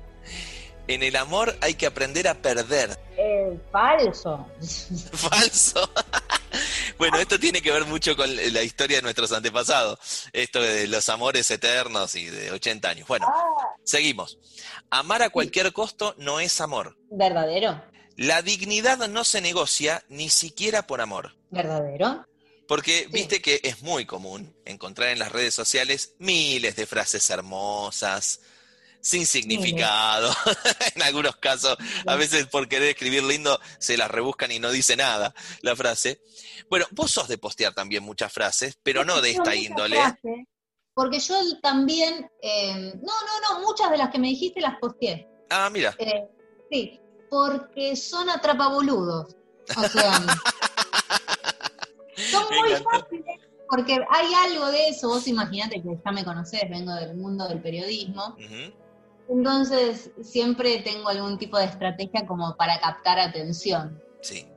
En 0.88 1.02
el 1.02 1.16
amor 1.16 1.56
hay 1.62 1.74
que 1.74 1.88
aprender 1.88 2.28
a 2.28 2.36
perder. 2.36 2.98
Eh, 3.18 3.58
falso. 3.72 4.48
Falso. 5.14 5.90
bueno, 6.98 7.18
esto 7.18 7.40
tiene 7.40 7.62
que 7.62 7.72
ver 7.72 7.86
mucho 7.86 8.16
con 8.16 8.30
la 8.36 8.62
historia 8.62 8.98
de 8.98 9.04
nuestros 9.04 9.32
antepasados. 9.32 10.28
Esto 10.32 10.62
de 10.62 10.88
los 10.88 11.08
amores 11.10 11.50
eternos 11.50 12.14
y 12.16 12.26
de 12.26 12.52
80 12.52 12.90
años. 12.90 13.08
Bueno, 13.08 13.28
ah. 13.28 13.76
seguimos. 13.84 14.38
Amar 14.92 15.24
a 15.24 15.30
cualquier 15.30 15.74
costo 15.74 16.14
no 16.18 16.40
es 16.40 16.62
amor. 16.62 16.98
Verdadero. 17.10 17.82
La 18.16 18.42
dignidad 18.42 19.08
no 19.10 19.24
se 19.24 19.42
negocia 19.42 20.04
ni 20.10 20.30
siquiera 20.30 20.88
por 20.88 21.02
amor. 21.02 21.36
Verdadero. 21.50 22.26
Porque 22.68 23.08
viste 23.12 23.42
que 23.42 23.60
es 23.64 23.82
muy 23.84 24.06
común 24.06 24.56
encontrar 24.66 25.10
en 25.10 25.20
las 25.20 25.32
redes 25.32 25.54
sociales 25.54 26.16
miles 26.18 26.76
de 26.76 26.88
frases 26.88 27.30
hermosas, 27.30 28.40
sin 29.02 29.28
significado. 29.28 30.34
en 30.96 31.04
algunos 31.04 31.36
casos, 31.36 31.78
a 32.08 32.16
veces 32.16 32.48
por 32.48 32.68
querer 32.68 32.90
escribir 32.90 33.24
lindo, 33.24 33.60
se 33.78 33.98
las 33.98 34.10
rebuscan 34.10 34.52
y 34.52 34.60
no 34.60 34.72
dice 34.72 34.96
nada 34.96 35.36
la 35.62 35.76
frase. 35.76 36.22
Bueno, 36.70 36.88
vos 36.92 37.12
sos 37.12 37.28
de 37.28 37.38
postear 37.38 37.74
también 37.74 38.04
muchas 38.04 38.34
frases, 38.34 38.80
pero 38.82 39.06
no 39.06 39.22
de 39.22 39.32
esta 39.32 39.54
índole. 39.54 40.00
porque 40.94 41.20
yo 41.20 41.36
también, 41.62 42.28
eh, 42.42 42.94
no, 42.96 43.02
no, 43.02 43.60
no, 43.60 43.60
muchas 43.60 43.92
de 43.92 43.98
las 43.98 44.10
que 44.10 44.18
me 44.18 44.30
dijiste 44.30 44.60
las 44.62 44.80
posteé. 44.80 45.28
Ah, 45.52 45.70
mira. 45.70 45.96
Eh, 46.00 46.28
sí, 46.72 47.00
porque 47.30 47.96
son 47.96 48.30
atrapaboludos. 48.30 49.36
O 49.78 49.84
sea, 49.84 50.14
son 52.32 52.44
muy 52.56 52.70
fáciles 52.76 53.42
porque 53.68 53.98
hay 54.10 54.34
algo 54.48 54.68
de 54.68 54.90
eso, 54.90 55.08
vos 55.08 55.28
imaginate 55.28 55.82
que 55.82 56.00
ya 56.04 56.12
me 56.12 56.24
conocés, 56.24 56.62
vengo 56.70 56.94
del 56.94 57.16
mundo 57.16 57.48
del 57.48 57.62
periodismo, 57.62 58.36
entonces, 59.28 60.12
siempre 60.22 60.82
tengo 60.82 61.10
algún 61.10 61.38
tipo 61.38 61.58
de 61.58 61.66
estrategia 61.66 62.28
como 62.28 62.56
para 62.58 62.80
captar 62.80 63.20
atención. 63.20 64.02
Sí. 64.22 64.48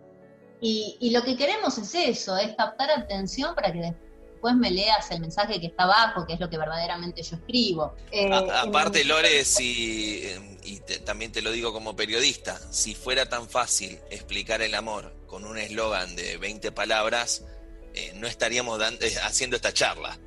Y, 0.60 1.10
lo 1.12 1.22
que 1.22 1.36
queremos 1.36 1.78
es 1.78 1.94
eso, 1.94 2.36
es 2.36 2.54
captar 2.56 2.90
atención 2.90 3.54
para 3.54 3.72
que 3.72 3.78
después 3.78 4.07
me 4.56 4.70
leas 4.70 5.10
el 5.10 5.20
mensaje 5.20 5.60
que 5.60 5.66
está 5.66 5.84
abajo, 5.84 6.26
que 6.26 6.34
es 6.34 6.40
lo 6.40 6.48
que 6.48 6.58
verdaderamente 6.58 7.22
yo 7.22 7.36
escribo. 7.36 7.94
Eh, 8.10 8.30
aparte, 8.32 9.04
Lore, 9.04 9.44
si, 9.44 10.22
y 10.64 10.80
también 11.04 11.32
te 11.32 11.42
lo 11.42 11.50
digo 11.50 11.72
como 11.72 11.96
periodista, 11.96 12.58
si 12.70 12.94
fuera 12.94 13.28
tan 13.28 13.48
fácil 13.48 13.98
explicar 14.10 14.62
el 14.62 14.74
amor 14.74 15.12
con 15.26 15.44
un 15.44 15.58
eslogan 15.58 16.14
de 16.16 16.36
20 16.38 16.72
palabras, 16.72 17.44
eh, 17.94 18.12
no 18.16 18.26
estaríamos 18.26 18.78
dando, 18.78 19.04
eh, 19.04 19.14
haciendo 19.22 19.56
esta 19.56 19.72
charla. 19.72 20.18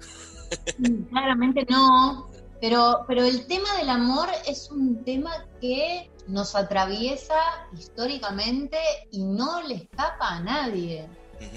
Mm, 0.78 1.04
claramente 1.04 1.66
no, 1.70 2.30
pero, 2.60 3.06
pero 3.08 3.24
el 3.24 3.48
tema 3.48 3.78
del 3.78 3.90
amor 3.90 4.30
es 4.46 4.70
un 4.70 5.04
tema 5.04 5.46
que 5.60 6.10
nos 6.28 6.56
atraviesa 6.56 7.40
históricamente 7.78 8.78
y 9.12 9.24
no 9.24 9.62
le 9.62 9.76
escapa 9.76 10.36
a 10.36 10.40
nadie. 10.42 11.08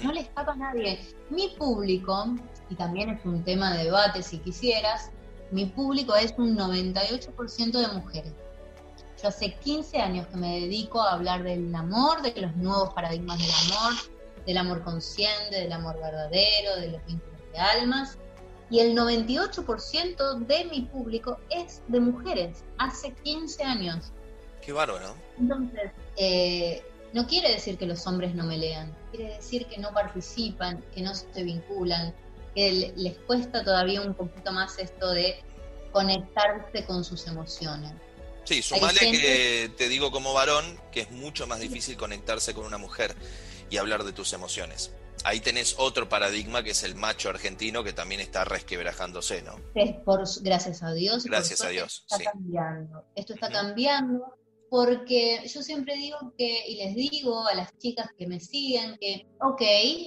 No 0.03 0.11
le 0.11 0.21
escapa 0.21 0.53
a 0.53 0.55
nadie. 0.55 0.99
Mi 1.29 1.49
público, 1.57 2.35
y 2.69 2.75
también 2.75 3.09
es 3.09 3.25
un 3.25 3.43
tema 3.43 3.75
de 3.75 3.85
debate 3.85 4.23
si 4.23 4.39
quisieras, 4.39 5.11
mi 5.51 5.65
público 5.65 6.15
es 6.15 6.33
un 6.37 6.57
98% 6.57 7.71
de 7.71 7.87
mujeres. 7.99 8.33
Yo 9.21 9.29
hace 9.29 9.53
15 9.53 9.99
años 9.99 10.27
que 10.27 10.37
me 10.37 10.59
dedico 10.61 11.01
a 11.01 11.13
hablar 11.13 11.43
del 11.43 11.73
amor, 11.73 12.21
de 12.21 12.39
los 12.41 12.55
nuevos 12.55 12.93
paradigmas 12.93 13.39
del 13.39 13.51
amor, 13.71 13.93
del 14.45 14.57
amor 14.57 14.83
consciente, 14.83 15.55
del 15.55 15.71
amor 15.71 15.95
verdadero, 15.99 16.75
de 16.77 16.89
los 16.89 17.05
vínculos 17.05 17.39
de 17.51 17.59
almas. 17.59 18.17
Y 18.69 18.79
el 18.79 18.95
98% 18.97 20.39
de 20.39 20.65
mi 20.65 20.81
público 20.81 21.39
es 21.49 21.83
de 21.87 21.99
mujeres, 21.99 22.63
hace 22.77 23.13
15 23.13 23.63
años. 23.63 24.11
Qué 24.61 24.73
bárbaro. 24.73 25.15
Entonces, 25.37 25.91
eh, 26.17 26.83
no 27.13 27.27
quiere 27.27 27.51
decir 27.51 27.77
que 27.77 27.85
los 27.85 28.05
hombres 28.07 28.33
no 28.33 28.43
me 28.43 28.57
lean, 28.57 28.93
quiere 29.15 29.35
decir 29.35 29.65
que 29.67 29.77
no 29.77 29.93
participan, 29.93 30.83
que 30.93 31.01
no 31.01 31.13
se 31.15 31.43
vinculan, 31.43 32.13
que 32.53 32.93
les 32.95 33.17
cuesta 33.19 33.63
todavía 33.63 34.01
un 34.01 34.13
poquito 34.13 34.51
más 34.51 34.77
esto 34.79 35.11
de 35.11 35.43
conectarse 35.91 36.85
con 36.85 37.03
sus 37.03 37.27
emociones. 37.27 37.93
Sí, 38.43 38.61
sumale 38.61 38.99
que 38.99 39.71
te 39.75 39.89
digo 39.89 40.11
como 40.11 40.33
varón 40.33 40.79
que 40.91 41.01
es 41.01 41.11
mucho 41.11 41.47
más 41.47 41.59
difícil 41.59 41.97
conectarse 41.97 42.53
con 42.53 42.65
una 42.65 42.77
mujer 42.77 43.15
y 43.69 43.77
hablar 43.77 44.03
de 44.03 44.13
tus 44.13 44.33
emociones. 44.33 44.91
Ahí 45.23 45.39
tenés 45.39 45.75
otro 45.79 46.07
paradigma 46.07 46.61
que 46.61 46.71
es 46.71 46.83
el 46.83 46.93
macho 46.93 47.29
argentino 47.29 47.83
que 47.83 47.93
también 47.93 48.21
está 48.21 48.45
resquebrajándose, 48.45 49.41
¿no? 49.41 49.55
Por, 50.03 50.23
gracias 50.43 50.83
a 50.83 50.93
Dios. 50.93 51.23
Gracias 51.23 51.61
a 51.61 51.69
Dios. 51.69 52.05
Está 52.11 52.31
cambiando. 52.31 53.05
Esto 53.15 53.33
está 53.33 53.49
cambiando 53.49 54.37
porque 54.69 55.47
yo 55.47 55.61
siempre 55.61 55.95
digo 55.95 56.33
que, 56.37 56.67
y 56.67 56.77
les 56.77 56.95
digo 56.95 57.47
a 57.47 57.55
las 57.55 57.77
chicas 57.77 58.09
que 58.17 58.27
me 58.27 58.39
siguen, 58.39 58.97
que, 58.99 59.27
ok, 59.41 59.61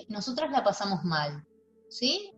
nosotras 0.09 0.51
la 0.51 0.65
pasamos 0.65 1.05
mal, 1.05 1.45
¿sí? 1.89 2.33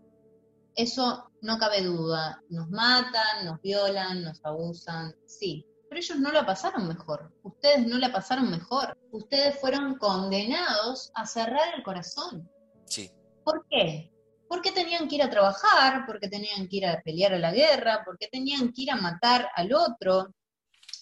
Eso 0.76 1.30
no 1.42 1.58
cabe 1.58 1.82
duda, 1.82 2.42
nos 2.48 2.70
matan, 2.70 3.44
nos 3.44 3.60
violan, 3.60 4.22
nos 4.22 4.44
abusan, 4.44 5.14
sí, 5.26 5.66
pero 5.88 6.00
ellos 6.00 6.18
no 6.20 6.30
la 6.30 6.46
pasaron 6.46 6.86
mejor, 6.86 7.32
ustedes 7.42 7.84
no 7.86 7.98
la 7.98 8.12
pasaron 8.12 8.50
mejor, 8.50 8.96
ustedes 9.10 9.58
fueron 9.58 9.96
condenados 9.96 11.10
a 11.14 11.26
cerrar 11.26 11.74
el 11.74 11.82
corazón. 11.82 12.48
Sí. 12.86 13.10
¿Por 13.44 13.66
qué? 13.68 14.12
Porque 14.48 14.70
tenían 14.70 15.08
que 15.08 15.16
ir 15.16 15.22
a 15.22 15.30
trabajar, 15.30 16.04
porque 16.06 16.28
tenían 16.28 16.68
que 16.68 16.76
ir 16.76 16.86
a 16.86 17.00
pelear 17.02 17.34
a 17.34 17.38
la 17.38 17.52
guerra, 17.52 18.02
porque 18.04 18.28
tenían 18.28 18.72
que 18.72 18.82
ir 18.82 18.92
a 18.92 18.96
matar 18.96 19.48
al 19.56 19.72
otro, 19.72 20.28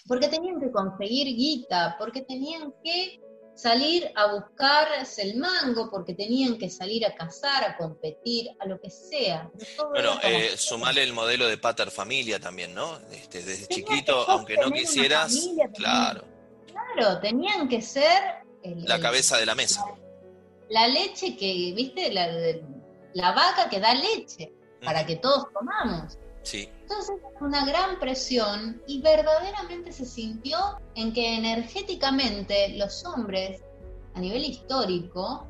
porque 0.09 0.29
tenían 0.29 0.59
que 0.59 0.73
conseguir 0.73 1.27
guita, 1.37 1.97
porque 1.99 2.23
tenían 2.23 2.73
que 2.83 3.21
salir 3.55 4.11
a 4.15 4.33
buscarse 4.33 5.23
el 5.23 5.37
mango, 5.37 5.91
porque 5.91 6.15
tenían 6.15 6.57
que 6.57 6.71
salir 6.71 7.05
a 7.05 7.15
cazar, 7.15 7.65
a 7.65 7.77
competir, 7.77 8.49
a 8.61 8.67
lo 8.67 8.81
que 8.81 8.89
sea. 8.89 9.51
Bueno, 9.91 10.19
eh, 10.23 10.57
sumale 10.57 11.03
el 11.03 11.13
modelo 11.13 11.47
de 11.47 11.59
pater 11.59 11.91
familia 11.91 12.41
también, 12.41 12.75
¿no? 12.75 12.99
Este, 13.11 13.43
desde 13.43 13.67
chiquito, 13.67 14.29
aunque 14.29 14.57
no 14.57 14.71
quisieras, 14.71 15.51
claro. 15.75 16.25
Claro, 16.71 17.21
tenían 17.21 17.69
que 17.69 17.83
ser... 17.83 18.23
la 18.63 19.01
cabeza 19.01 19.37
de 19.37 19.47
la 19.47 19.57
mesa. 19.57 19.85
La, 20.71 20.87
leche 20.87 21.37
que, 21.37 21.73
viste, 21.75 22.13
la, 22.13 22.29
la 23.15 23.33
vaca 23.33 23.69
que 23.69 23.81
da 23.81 23.93
leche, 23.93 24.53
para 24.85 25.05
que 25.05 25.17
todos 25.17 25.47
comamos. 25.53 26.17
Entonces, 26.53 27.17
una 27.41 27.65
gran 27.67 27.99
presión 27.99 28.81
y 28.87 29.03
verdaderamente 29.03 29.93
se 29.93 30.05
sintió 30.05 30.59
en 30.95 31.13
que 31.13 31.37
energéticamente 31.37 32.71
los 32.77 33.05
hombres, 33.05 33.63
a 34.15 34.21
nivel 34.21 34.45
histórico, 34.45 35.47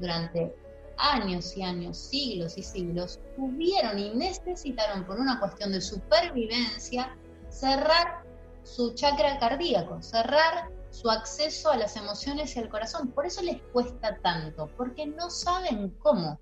durante 0.00 0.54
años 0.96 1.56
y 1.56 1.62
años, 1.62 1.96
siglos 1.96 2.58
y 2.58 2.62
siglos, 2.62 3.20
tuvieron 3.36 3.98
y 3.98 4.10
necesitaron, 4.10 5.04
por 5.04 5.18
una 5.18 5.38
cuestión 5.38 5.72
de 5.72 5.80
supervivencia, 5.80 7.16
cerrar 7.48 8.24
su 8.64 8.94
chakra 8.94 9.38
cardíaco, 9.38 10.02
cerrar 10.02 10.70
su 10.90 11.08
acceso 11.08 11.70
a 11.70 11.76
las 11.76 11.96
emociones 11.96 12.56
y 12.56 12.58
al 12.58 12.68
corazón. 12.68 13.08
Por 13.08 13.26
eso 13.26 13.42
les 13.42 13.62
cuesta 13.72 14.18
tanto, 14.22 14.68
porque 14.76 15.06
no 15.06 15.30
saben 15.30 15.90
cómo 16.00 16.38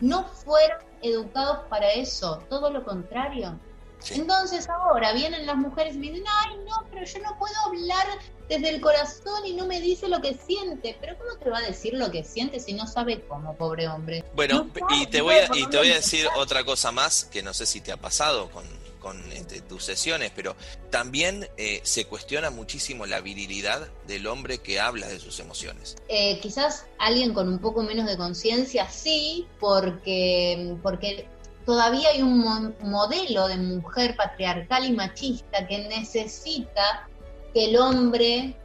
no 0.00 0.24
fueron 0.24 0.78
educados 1.02 1.66
para 1.68 1.92
eso, 1.92 2.42
todo 2.48 2.70
lo 2.70 2.84
contrario. 2.84 3.58
Entonces 4.10 4.68
ahora 4.68 5.12
vienen 5.12 5.44
las 5.44 5.56
mujeres 5.56 5.96
y 5.96 5.98
me 5.98 6.06
dicen, 6.10 6.24
ay 6.28 6.56
no, 6.68 6.86
pero 6.90 7.04
yo 7.04 7.18
no 7.18 7.36
puedo 7.36 7.54
hablar 7.66 8.06
desde 8.48 8.68
el 8.68 8.80
corazón 8.80 9.44
y 9.44 9.54
no 9.54 9.66
me 9.66 9.80
dice 9.80 10.08
lo 10.08 10.20
que 10.20 10.34
siente. 10.34 10.96
Pero 11.00 11.18
¿cómo 11.18 11.36
te 11.36 11.50
va 11.50 11.58
a 11.58 11.62
decir 11.62 11.94
lo 11.94 12.10
que 12.12 12.22
siente 12.22 12.60
si 12.60 12.74
no 12.74 12.86
sabe 12.86 13.22
cómo, 13.22 13.56
pobre 13.56 13.88
hombre? 13.88 14.24
Bueno, 14.34 14.68
y 14.90 15.06
te 15.08 15.20
voy 15.20 15.34
a, 15.34 15.48
y 15.52 15.66
te 15.66 15.78
voy 15.78 15.90
a 15.90 15.96
decir 15.96 16.28
otra 16.36 16.64
cosa 16.64 16.92
más 16.92 17.24
que 17.24 17.42
no 17.42 17.52
sé 17.52 17.66
si 17.66 17.80
te 17.80 17.90
ha 17.90 17.96
pasado 17.96 18.48
con 18.50 18.64
con 18.98 19.20
este, 19.32 19.60
tus 19.60 19.84
sesiones, 19.84 20.32
pero 20.34 20.56
también 20.90 21.48
eh, 21.56 21.80
se 21.84 22.06
cuestiona 22.06 22.50
muchísimo 22.50 23.06
la 23.06 23.20
virilidad 23.20 23.88
del 24.06 24.26
hombre 24.26 24.58
que 24.58 24.80
habla 24.80 25.08
de 25.08 25.18
sus 25.18 25.40
emociones. 25.40 25.96
Eh, 26.08 26.38
quizás 26.40 26.86
alguien 26.98 27.34
con 27.34 27.48
un 27.48 27.58
poco 27.58 27.82
menos 27.82 28.06
de 28.06 28.16
conciencia 28.16 28.88
sí, 28.90 29.46
porque, 29.60 30.76
porque 30.82 31.28
todavía 31.64 32.08
hay 32.10 32.22
un 32.22 32.74
modelo 32.80 33.48
de 33.48 33.56
mujer 33.56 34.16
patriarcal 34.16 34.84
y 34.84 34.92
machista 34.92 35.66
que 35.66 35.78
necesita 35.88 37.08
que 37.52 37.66
el 37.66 37.76
hombre 37.76 38.56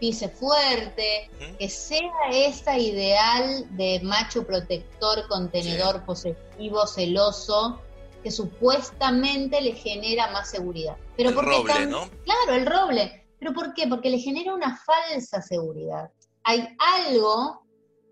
pise 0.00 0.30
fuerte, 0.30 1.30
que 1.58 1.68
sea 1.68 2.10
esa 2.32 2.76
ideal 2.78 3.66
de 3.76 4.00
macho 4.02 4.46
protector, 4.46 5.28
contenedor, 5.28 6.04
posesivo, 6.04 6.86
celoso, 6.86 7.80
que 8.22 8.30
supuestamente 8.30 9.60
le 9.60 9.72
genera 9.72 10.30
más 10.30 10.50
seguridad. 10.50 10.96
Pero 11.16 11.30
el 11.30 11.34
roble, 11.36 11.86
¿no? 11.86 12.08
Claro, 12.24 12.54
el 12.54 12.66
roble. 12.66 13.26
¿Pero 13.38 13.52
por 13.54 13.72
qué? 13.74 13.86
Porque 13.88 14.10
le 14.10 14.18
genera 14.18 14.54
una 14.54 14.76
falsa 14.76 15.40
seguridad. 15.40 16.10
Hay 16.44 16.68
algo 16.78 17.62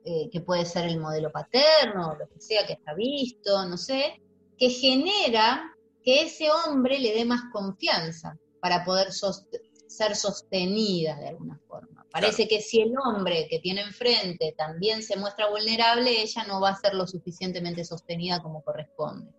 eh, 0.04 0.30
que 0.30 0.40
puede 0.40 0.64
ser 0.64 0.86
el 0.86 0.98
modelo 0.98 1.30
paterno, 1.30 2.12
o 2.12 2.16
lo 2.16 2.28
que 2.28 2.40
sea 2.40 2.66
que 2.66 2.74
está 2.74 2.94
visto, 2.94 3.64
no 3.66 3.76
sé, 3.76 4.22
que 4.56 4.70
genera 4.70 5.74
que 6.02 6.22
ese 6.22 6.48
hombre 6.50 6.98
le 6.98 7.12
dé 7.12 7.24
más 7.24 7.42
confianza 7.52 8.38
para 8.60 8.84
poder 8.84 9.08
ser 9.12 10.16
sostenida 10.16 11.16
de 11.16 11.28
alguna 11.28 11.60
forma. 11.68 12.06
Parece 12.10 12.48
que 12.48 12.60
si 12.60 12.80
el 12.80 12.94
hombre 13.04 13.46
que 13.50 13.58
tiene 13.58 13.82
enfrente 13.82 14.54
también 14.56 15.02
se 15.02 15.16
muestra 15.16 15.50
vulnerable, 15.50 16.22
ella 16.22 16.44
no 16.46 16.60
va 16.60 16.70
a 16.70 16.76
ser 16.76 16.94
lo 16.94 17.06
suficientemente 17.06 17.84
sostenida 17.84 18.42
como 18.42 18.62
corresponde. 18.62 19.30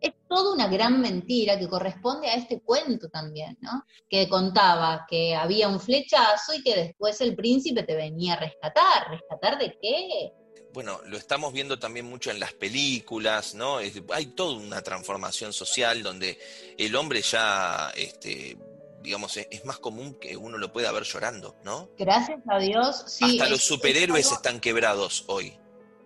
Es 0.00 0.12
toda 0.28 0.52
una 0.54 0.68
gran 0.68 1.00
mentira 1.00 1.58
que 1.58 1.68
corresponde 1.68 2.28
a 2.28 2.34
este 2.34 2.60
cuento 2.60 3.08
también, 3.08 3.56
¿no? 3.60 3.84
Que 4.08 4.28
contaba 4.28 5.06
que 5.08 5.34
había 5.34 5.68
un 5.68 5.80
flechazo 5.80 6.54
y 6.54 6.62
que 6.62 6.76
después 6.76 7.20
el 7.20 7.34
príncipe 7.34 7.82
te 7.82 7.94
venía 7.94 8.34
a 8.34 8.40
rescatar. 8.40 9.10
¿Rescatar 9.10 9.58
de 9.58 9.78
qué? 9.80 10.32
bueno, 10.76 11.00
lo 11.06 11.16
estamos 11.16 11.54
viendo 11.54 11.78
también 11.78 12.04
mucho 12.04 12.30
en 12.30 12.38
las 12.38 12.52
películas, 12.52 13.54
¿no? 13.54 13.78
hay 13.78 14.26
toda 14.26 14.58
una 14.58 14.82
transformación 14.82 15.54
social 15.54 16.02
donde 16.02 16.38
el 16.76 16.94
hombre 16.96 17.22
ya, 17.22 17.90
este, 17.96 18.58
digamos, 19.06 19.38
es, 19.38 19.64
más 19.64 19.78
común 19.78 20.18
que 20.20 20.36
uno 20.36 20.58
lo 20.58 20.72
pueda 20.72 20.92
ver 20.92 21.04
llorando, 21.04 21.56
¿no? 21.64 21.88
Gracias 21.96 22.40
a 22.50 22.58
Dios, 22.58 23.04
sí. 23.06 23.24
Hasta 23.24 23.48
los 23.48 23.62
superhéroes 23.62 24.30
están 24.30 24.60
quebrados 24.60 25.24
hoy. 25.28 25.56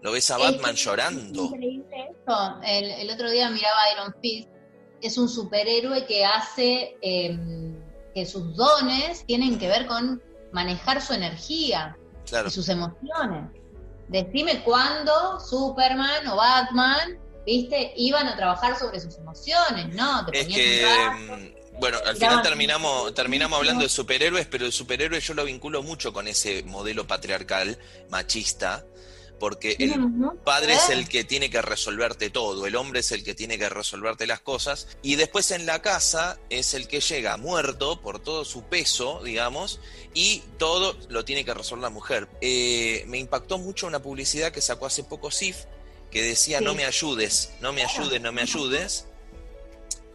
Lo 0.02 0.12
ves 0.12 0.30
a 0.30 0.38
Batman 0.38 0.74
llorando. 0.74 1.44
Es 1.44 1.50
increíble 1.50 2.10
eso. 2.10 2.60
El, 2.64 3.10
otro 3.10 3.30
día 3.30 3.50
miraba 3.50 3.78
Iron 3.94 4.14
Fist. 4.20 4.48
Es 5.02 5.18
un 5.18 5.28
superhéroe 5.28 6.06
que 6.06 6.24
hace 6.24 6.96
em, 7.02 7.74
que 8.14 8.26
sus 8.26 8.56
dones 8.56 9.24
tienen 9.26 9.58
que 9.58 9.68
ver 9.68 9.86
con 9.86 10.22
manejar 10.52 11.00
su 11.00 11.12
energía 11.12 11.96
y 12.46 12.50
sus 12.50 12.68
emociones. 12.68 13.50
Decime 14.08 14.62
cuándo 14.64 15.38
Superman 15.40 16.26
o 16.28 16.36
Batman, 16.36 17.18
viste, 17.46 17.92
iban 17.96 18.26
a 18.26 18.36
trabajar 18.36 18.76
sobre 18.76 19.00
sus 19.00 19.16
emociones, 19.18 19.94
¿no? 19.94 20.26
es 20.32 20.48
que, 20.48 20.82
em, 20.82 21.54
bueno, 21.78 21.98
al 22.04 22.16
final 22.16 22.42
terminamos, 22.42 23.14
terminamos 23.14 23.58
hablando 23.58 23.84
de 23.84 23.88
superhéroes, 23.88 24.46
pero 24.46 24.66
el 24.66 24.72
superhéroe 24.72 25.20
yo 25.20 25.34
lo 25.34 25.44
vinculo 25.44 25.82
mucho 25.82 26.12
con 26.12 26.26
ese 26.26 26.62
modelo 26.64 27.06
patriarcal, 27.06 27.78
machista, 28.08 28.84
porque 29.40 29.74
el 29.78 29.94
padre 30.44 30.74
es 30.74 30.90
el 30.90 31.08
que 31.08 31.24
tiene 31.24 31.50
que 31.50 31.62
resolverte 31.62 32.30
todo, 32.30 32.66
el 32.66 32.76
hombre 32.76 33.00
es 33.00 33.10
el 33.10 33.24
que 33.24 33.34
tiene 33.34 33.58
que 33.58 33.68
resolverte 33.68 34.26
las 34.26 34.40
cosas, 34.40 34.86
y 35.02 35.16
después 35.16 35.50
en 35.50 35.66
la 35.66 35.82
casa 35.82 36.38
es 36.50 36.74
el 36.74 36.86
que 36.86 37.00
llega 37.00 37.38
muerto 37.38 38.00
por 38.00 38.20
todo 38.20 38.44
su 38.44 38.64
peso, 38.64 39.22
digamos, 39.24 39.80
y 40.14 40.42
todo 40.58 40.94
lo 41.08 41.24
tiene 41.24 41.44
que 41.44 41.54
resolver 41.54 41.82
la 41.82 41.90
mujer. 41.90 42.28
Eh, 42.42 43.04
me 43.08 43.18
impactó 43.18 43.58
mucho 43.58 43.86
una 43.86 44.00
publicidad 44.00 44.52
que 44.52 44.60
sacó 44.60 44.86
hace 44.86 45.02
poco 45.02 45.30
SIF, 45.30 45.64
que 46.10 46.22
decía 46.22 46.60
no 46.60 46.74
me 46.74 46.84
ayudes, 46.84 47.52
no 47.60 47.72
me 47.72 47.82
ayudes, 47.82 48.20
no 48.20 48.32
me 48.32 48.42
ayudes. 48.42 49.06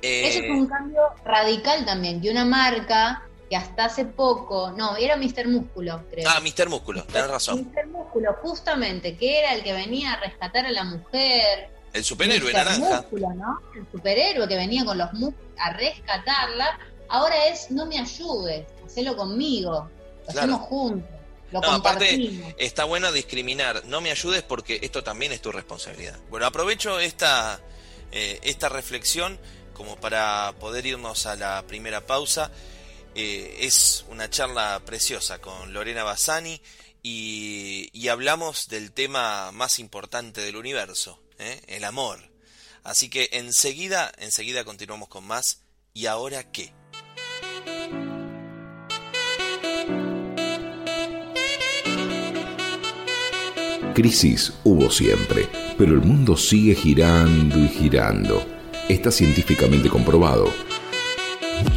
Eso 0.01 0.39
es 0.39 0.51
un 0.51 0.67
cambio 0.67 1.01
radical 1.25 1.83
también, 1.83 2.21
que 2.21 2.29
una 2.29 2.45
marca 2.45 3.27
que 3.55 3.63
hasta 3.63 3.85
hace 3.85 4.05
poco, 4.05 4.71
no, 4.71 4.97
era 4.97 5.15
Mr. 5.15 5.47
Músculo, 5.47 6.03
creo. 6.09 6.27
Ah, 6.29 6.41
Mr. 6.41 6.67
Músculo, 6.67 7.03
tenés 7.05 7.29
razón. 7.29 7.71
Mr. 7.73 7.87
Músculo, 7.87 8.33
justamente, 8.41 9.15
que 9.15 9.39
era 9.39 9.53
el 9.53 9.63
que 9.63 9.71
venía 9.71 10.13
a 10.13 10.19
rescatar 10.19 10.65
a 10.65 10.71
la 10.71 10.83
mujer. 10.83 11.69
El 11.93 12.03
superhéroe 12.03 12.51
Mr. 12.51 12.57
naranja. 12.57 13.01
Músculo, 13.01 13.33
¿no? 13.33 13.59
El 13.73 13.87
superhéroe 13.91 14.47
que 14.47 14.55
venía 14.55 14.83
con 14.83 14.97
los 14.97 15.13
músculos 15.13 15.49
a 15.57 15.71
rescatarla, 15.71 16.79
ahora 17.07 17.47
es 17.47 17.71
no 17.71 17.85
me 17.85 17.97
ayudes, 17.97 18.65
hacelo 18.85 19.15
conmigo, 19.15 19.89
lo 20.25 20.29
hacemos 20.29 20.61
juntos. 20.61 21.09
Lo 21.51 21.61
no, 21.61 21.71
aparte 21.71 22.55
está 22.57 22.83
bueno 22.83 23.11
discriminar, 23.11 23.83
no 23.85 24.01
me 24.01 24.11
ayudes 24.11 24.41
porque 24.43 24.79
esto 24.81 25.03
también 25.03 25.31
es 25.31 25.41
tu 25.41 25.51
responsabilidad. 25.51 26.17
Bueno, 26.29 26.45
aprovecho 26.47 26.99
esta, 26.99 27.61
eh, 28.11 28.39
esta 28.43 28.67
reflexión 28.67 29.39
como 29.73 29.95
para 29.95 30.53
poder 30.59 30.85
irnos 30.85 31.25
a 31.27 31.35
la 31.35 31.63
primera 31.67 32.01
pausa. 32.01 32.51
Eh, 33.17 33.59
es 33.61 34.03
una 34.09 34.29
charla 34.29 34.81
preciosa 34.85 35.39
con 35.39 35.71
Lorena 35.71 36.03
Bassani 36.03 36.61
y, 37.01 38.07
hablamos 38.09 38.67
del 38.67 38.91
tema 38.91 39.51
más 39.53 39.79
importante 39.79 40.41
del 40.41 40.57
universo, 40.57 41.23
¿eh? 41.39 41.61
el 41.67 41.85
amor. 41.85 42.19
Así 42.83 43.09
que 43.09 43.29
enseguida, 43.31 44.11
enseguida 44.17 44.65
continuamos 44.65 45.07
con 45.07 45.25
más. 45.25 45.61
¿Y 45.93 46.07
ahora 46.07 46.51
qué? 46.51 46.73
Crisis 53.95 54.51
hubo 54.65 54.91
siempre, 54.91 55.47
pero 55.77 55.93
el 55.93 56.01
mundo 56.01 56.35
sigue 56.35 56.75
girando 56.75 57.57
y 57.57 57.69
girando. 57.69 58.45
Está 58.89 59.09
científicamente 59.09 59.89
comprobado. 59.89 60.51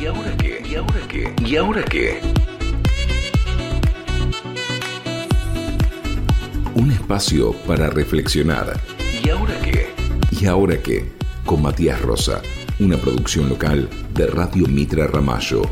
¿Y 0.00 0.06
ahora 0.06 0.36
qué? 0.36 0.57
¿Y 0.78 0.80
ahora 0.80 1.08
qué? 1.08 1.34
¿Y 1.44 1.56
ahora 1.56 1.82
qué? 1.82 2.20
Un 6.76 6.92
espacio 6.92 7.52
para 7.66 7.90
reflexionar. 7.90 8.80
¿Y 9.24 9.28
ahora 9.28 9.58
qué? 9.60 9.88
¿Y 10.30 10.46
ahora 10.46 10.80
qué? 10.80 11.10
Con 11.44 11.62
Matías 11.62 12.00
Rosa, 12.00 12.42
una 12.78 12.96
producción 12.96 13.48
local 13.48 13.88
de 14.14 14.28
Radio 14.28 14.68
Mitra 14.68 15.08
Ramallo. 15.08 15.62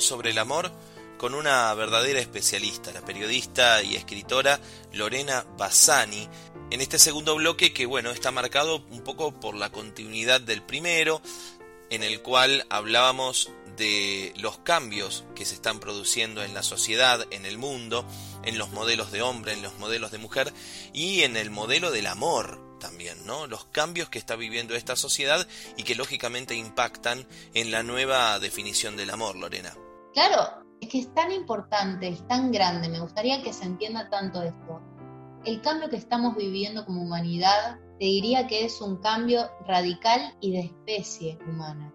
Sobre 0.00 0.30
el 0.30 0.38
amor 0.38 0.72
con 1.18 1.34
una 1.34 1.74
verdadera 1.74 2.20
especialista, 2.20 2.92
la 2.92 3.04
periodista 3.04 3.82
y 3.82 3.96
escritora 3.96 4.60
Lorena 4.92 5.44
Bassani, 5.58 6.28
en 6.70 6.80
este 6.80 6.98
segundo 6.98 7.34
bloque 7.34 7.72
que 7.72 7.86
bueno, 7.86 8.10
está 8.10 8.30
marcado 8.30 8.84
un 8.90 9.02
poco 9.02 9.38
por 9.38 9.54
la 9.54 9.70
continuidad 9.70 10.40
del 10.40 10.62
primero, 10.62 11.20
en 11.90 12.02
el 12.02 12.22
cual 12.22 12.66
hablábamos 12.70 13.50
de 13.76 14.32
los 14.36 14.58
cambios 14.58 15.24
que 15.34 15.44
se 15.44 15.54
están 15.54 15.80
produciendo 15.80 16.42
en 16.42 16.54
la 16.54 16.62
sociedad, 16.62 17.26
en 17.30 17.46
el 17.46 17.58
mundo, 17.58 18.06
en 18.44 18.58
los 18.58 18.70
modelos 18.70 19.10
de 19.12 19.22
hombre, 19.22 19.52
en 19.52 19.62
los 19.62 19.78
modelos 19.78 20.10
de 20.10 20.18
mujer 20.18 20.52
y 20.92 21.22
en 21.22 21.36
el 21.36 21.50
modelo 21.50 21.90
del 21.90 22.06
amor, 22.06 22.60
también, 22.78 23.26
¿no? 23.26 23.46
Los 23.46 23.64
cambios 23.66 24.08
que 24.08 24.18
está 24.18 24.36
viviendo 24.36 24.74
esta 24.74 24.94
sociedad 24.94 25.46
y 25.76 25.82
que 25.82 25.96
lógicamente 25.96 26.54
impactan 26.54 27.26
en 27.54 27.70
la 27.72 27.82
nueva 27.82 28.38
definición 28.38 28.96
del 28.96 29.10
amor, 29.10 29.36
Lorena. 29.36 29.74
Claro, 30.18 30.64
es 30.80 30.88
que 30.88 30.98
es 30.98 31.14
tan 31.14 31.30
importante, 31.30 32.08
es 32.08 32.26
tan 32.26 32.50
grande, 32.50 32.88
me 32.88 32.98
gustaría 32.98 33.40
que 33.40 33.52
se 33.52 33.64
entienda 33.64 34.10
tanto 34.10 34.42
esto. 34.42 34.82
El 35.44 35.60
cambio 35.60 35.88
que 35.88 35.94
estamos 35.94 36.34
viviendo 36.34 36.84
como 36.84 37.02
humanidad, 37.02 37.78
te 38.00 38.06
diría 38.06 38.48
que 38.48 38.64
es 38.64 38.80
un 38.80 38.96
cambio 38.96 39.48
radical 39.64 40.34
y 40.40 40.50
de 40.50 40.60
especie 40.62 41.38
humana. 41.48 41.94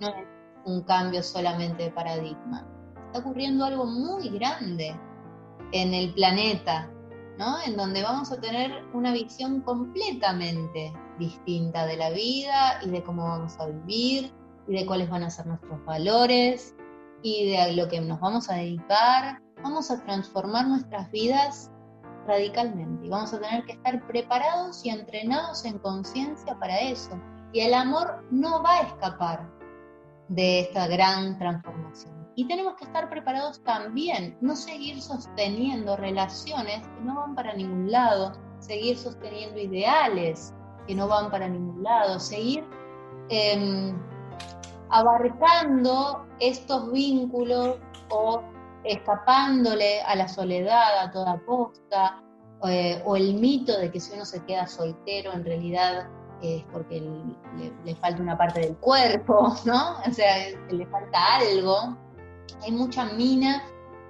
No 0.00 0.08
es 0.08 0.26
un 0.64 0.82
cambio 0.84 1.22
solamente 1.22 1.82
de 1.82 1.90
paradigma. 1.90 2.66
Está 3.04 3.18
ocurriendo 3.18 3.66
algo 3.66 3.84
muy 3.84 4.30
grande 4.30 4.98
en 5.72 5.92
el 5.92 6.14
planeta, 6.14 6.90
en 7.66 7.76
donde 7.76 8.02
vamos 8.02 8.32
a 8.32 8.40
tener 8.40 8.82
una 8.94 9.12
visión 9.12 9.60
completamente 9.60 10.90
distinta 11.18 11.84
de 11.84 11.98
la 11.98 12.08
vida 12.08 12.80
y 12.82 12.88
de 12.88 13.02
cómo 13.02 13.24
vamos 13.28 13.60
a 13.60 13.66
vivir 13.66 14.32
y 14.66 14.72
de 14.72 14.86
cuáles 14.86 15.10
van 15.10 15.24
a 15.24 15.28
ser 15.28 15.46
nuestros 15.46 15.84
valores 15.84 16.74
y 17.22 17.50
de 17.50 17.72
lo 17.72 17.88
que 17.88 18.00
nos 18.00 18.20
vamos 18.20 18.48
a 18.50 18.54
dedicar. 18.54 19.40
Vamos 19.62 19.90
a 19.90 20.02
transformar 20.04 20.66
nuestras 20.66 21.10
vidas 21.10 21.70
radicalmente 22.26 23.06
y 23.06 23.08
vamos 23.08 23.32
a 23.32 23.40
tener 23.40 23.64
que 23.64 23.72
estar 23.72 24.06
preparados 24.06 24.84
y 24.84 24.90
entrenados 24.90 25.64
en 25.64 25.78
conciencia 25.78 26.58
para 26.58 26.78
eso. 26.78 27.20
Y 27.52 27.60
el 27.60 27.74
amor 27.74 28.24
no 28.30 28.62
va 28.62 28.74
a 28.74 28.82
escapar 28.82 29.48
de 30.28 30.60
esta 30.60 30.86
gran 30.88 31.38
transformación. 31.38 32.14
Y 32.34 32.46
tenemos 32.46 32.74
que 32.74 32.84
estar 32.84 33.08
preparados 33.08 33.62
también, 33.62 34.36
no 34.40 34.56
seguir 34.56 35.00
sosteniendo 35.00 35.96
relaciones 35.96 36.86
que 36.86 37.00
no 37.02 37.14
van 37.14 37.34
para 37.34 37.54
ningún 37.54 37.90
lado, 37.90 38.32
seguir 38.58 38.98
sosteniendo 38.98 39.58
ideales 39.58 40.52
que 40.86 40.94
no 40.94 41.08
van 41.08 41.30
para 41.30 41.48
ningún 41.48 41.82
lado, 41.82 42.20
seguir 42.20 42.64
em, 43.28 43.98
abarcando 44.90 46.26
estos 46.40 46.92
vínculos 46.92 47.78
o 48.10 48.42
escapándole 48.84 50.00
a 50.02 50.14
la 50.14 50.28
soledad 50.28 50.98
a 51.04 51.10
toda 51.10 51.40
costa, 51.44 52.22
eh, 52.68 53.02
o 53.04 53.16
el 53.16 53.34
mito 53.34 53.76
de 53.78 53.90
que 53.90 54.00
si 54.00 54.14
uno 54.14 54.24
se 54.24 54.44
queda 54.44 54.66
soltero 54.66 55.32
en 55.32 55.44
realidad 55.44 56.08
es 56.42 56.64
porque 56.72 57.00
le, 57.00 57.72
le, 57.84 57.94
falta 57.96 58.22
una 58.22 58.36
parte 58.36 58.60
del 58.60 58.76
cuerpo, 58.76 59.54
¿no? 59.64 59.98
O 60.06 60.12
sea, 60.12 60.36
le 60.70 60.86
falta 60.86 61.18
algo 61.36 61.96
hay 62.62 62.72
mucha 62.72 63.04
mina 63.12 63.62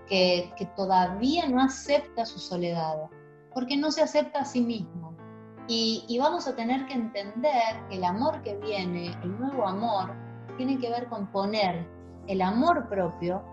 que, 0.09 0.53
todavía 0.77 1.49
no 1.49 1.63
acepta 1.63 2.25
su 2.25 2.39
soledad, 2.39 3.09
porque 3.53 3.77
no 3.77 3.91
se 3.91 4.03
acepta 4.03 4.41
a 4.41 4.45
sí 4.45 4.61
mismo. 4.61 5.15
Y, 5.69 6.17
vamos 6.21 6.47
a 6.47 6.55
tener 6.55 6.87
que 6.87 6.95
entender 6.95 7.89
que 7.89 7.97
el 7.97 8.05
amor 8.05 8.41
que 8.43 8.57
viene, 8.57 9.09
el 9.23 9.39
nuevo 9.39 9.67
amor, 9.67 10.15
tiene 10.57 10.79
que 10.79 10.91
ver 10.91 11.09
con 11.09 11.31
poner 11.31 11.87
el 12.27 12.43
amor 12.43 12.89
propio 12.89 13.45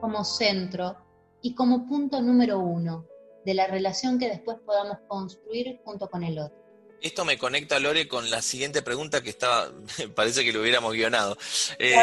como 0.00 0.24
centro 0.24 0.96
y 1.42 1.54
como 1.54 1.86
punto 1.86 2.20
número 2.20 2.58
uno 2.58 3.06
de 3.44 3.54
la 3.54 3.66
relación 3.66 4.18
que 4.18 4.28
después 4.28 4.58
podamos 4.64 4.98
construir 5.08 5.80
junto 5.84 6.08
con 6.08 6.22
el 6.22 6.38
otro. 6.38 6.62
Esto 7.02 7.24
me 7.24 7.36
conecta, 7.36 7.80
Lore, 7.80 8.06
con 8.06 8.30
la 8.30 8.40
siguiente 8.40 8.80
pregunta 8.80 9.22
que 9.22 9.30
estaba, 9.30 9.72
parece 10.14 10.44
que 10.44 10.52
lo 10.52 10.60
hubiéramos 10.60 10.92
guionado. 10.92 11.36
Eh, 11.78 11.96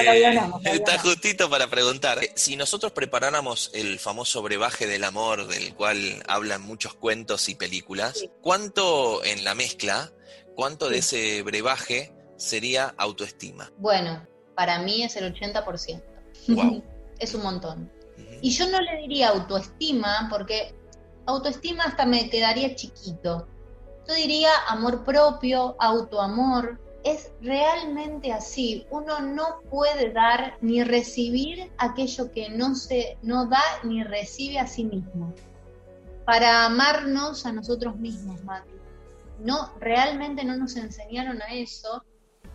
está 0.65 0.99
justito 0.99 1.49
para 1.49 1.69
preguntar, 1.69 2.21
eh, 2.21 2.33
si 2.35 2.57
nosotros 2.57 2.91
preparáramos 2.91 3.71
el 3.73 3.97
famoso 3.97 4.41
brebaje 4.41 4.87
del 4.87 5.05
amor, 5.05 5.47
del 5.47 5.73
cual 5.73 6.21
hablan 6.27 6.61
muchos 6.61 6.95
cuentos 6.95 7.47
y 7.47 7.55
películas, 7.55 8.25
¿cuánto 8.41 9.23
en 9.23 9.45
la 9.45 9.55
mezcla, 9.55 10.11
cuánto 10.55 10.89
de 10.89 10.97
ese 10.97 11.43
brebaje 11.43 12.13
sería 12.35 12.93
autoestima? 12.97 13.71
Bueno, 13.77 14.27
para 14.59 14.77
mí 14.79 15.03
es 15.03 15.15
el 15.15 15.33
80%. 15.33 16.01
es 17.19 17.33
un 17.33 17.43
montón. 17.43 17.89
Y 18.41 18.49
yo 18.49 18.69
no 18.69 18.77
le 18.81 18.97
diría 18.97 19.29
autoestima, 19.29 20.27
porque 20.29 20.75
autoestima 21.25 21.85
hasta 21.85 22.05
me 22.05 22.29
quedaría 22.29 22.75
chiquito. 22.75 23.47
Yo 24.05 24.13
diría 24.15 24.49
amor 24.67 25.05
propio, 25.05 25.77
autoamor. 25.79 26.77
Es 27.05 27.31
realmente 27.39 28.33
así. 28.33 28.85
Uno 28.89 29.21
no 29.21 29.61
puede 29.69 30.11
dar 30.11 30.57
ni 30.59 30.83
recibir 30.83 31.71
aquello 31.77 32.29
que 32.29 32.49
no 32.49 32.75
se 32.75 33.17
no 33.21 33.45
da 33.45 33.63
ni 33.83 34.03
recibe 34.03 34.59
a 34.59 34.67
sí 34.67 34.83
mismo. 34.83 35.33
Para 36.25 36.65
amarnos 36.65 37.45
a 37.45 37.53
nosotros 37.53 37.95
mismos, 37.95 38.43
Mati. 38.43 38.73
No, 39.39 39.71
realmente 39.79 40.43
no 40.43 40.57
nos 40.57 40.75
enseñaron 40.75 41.41
a 41.41 41.53
eso. 41.53 42.03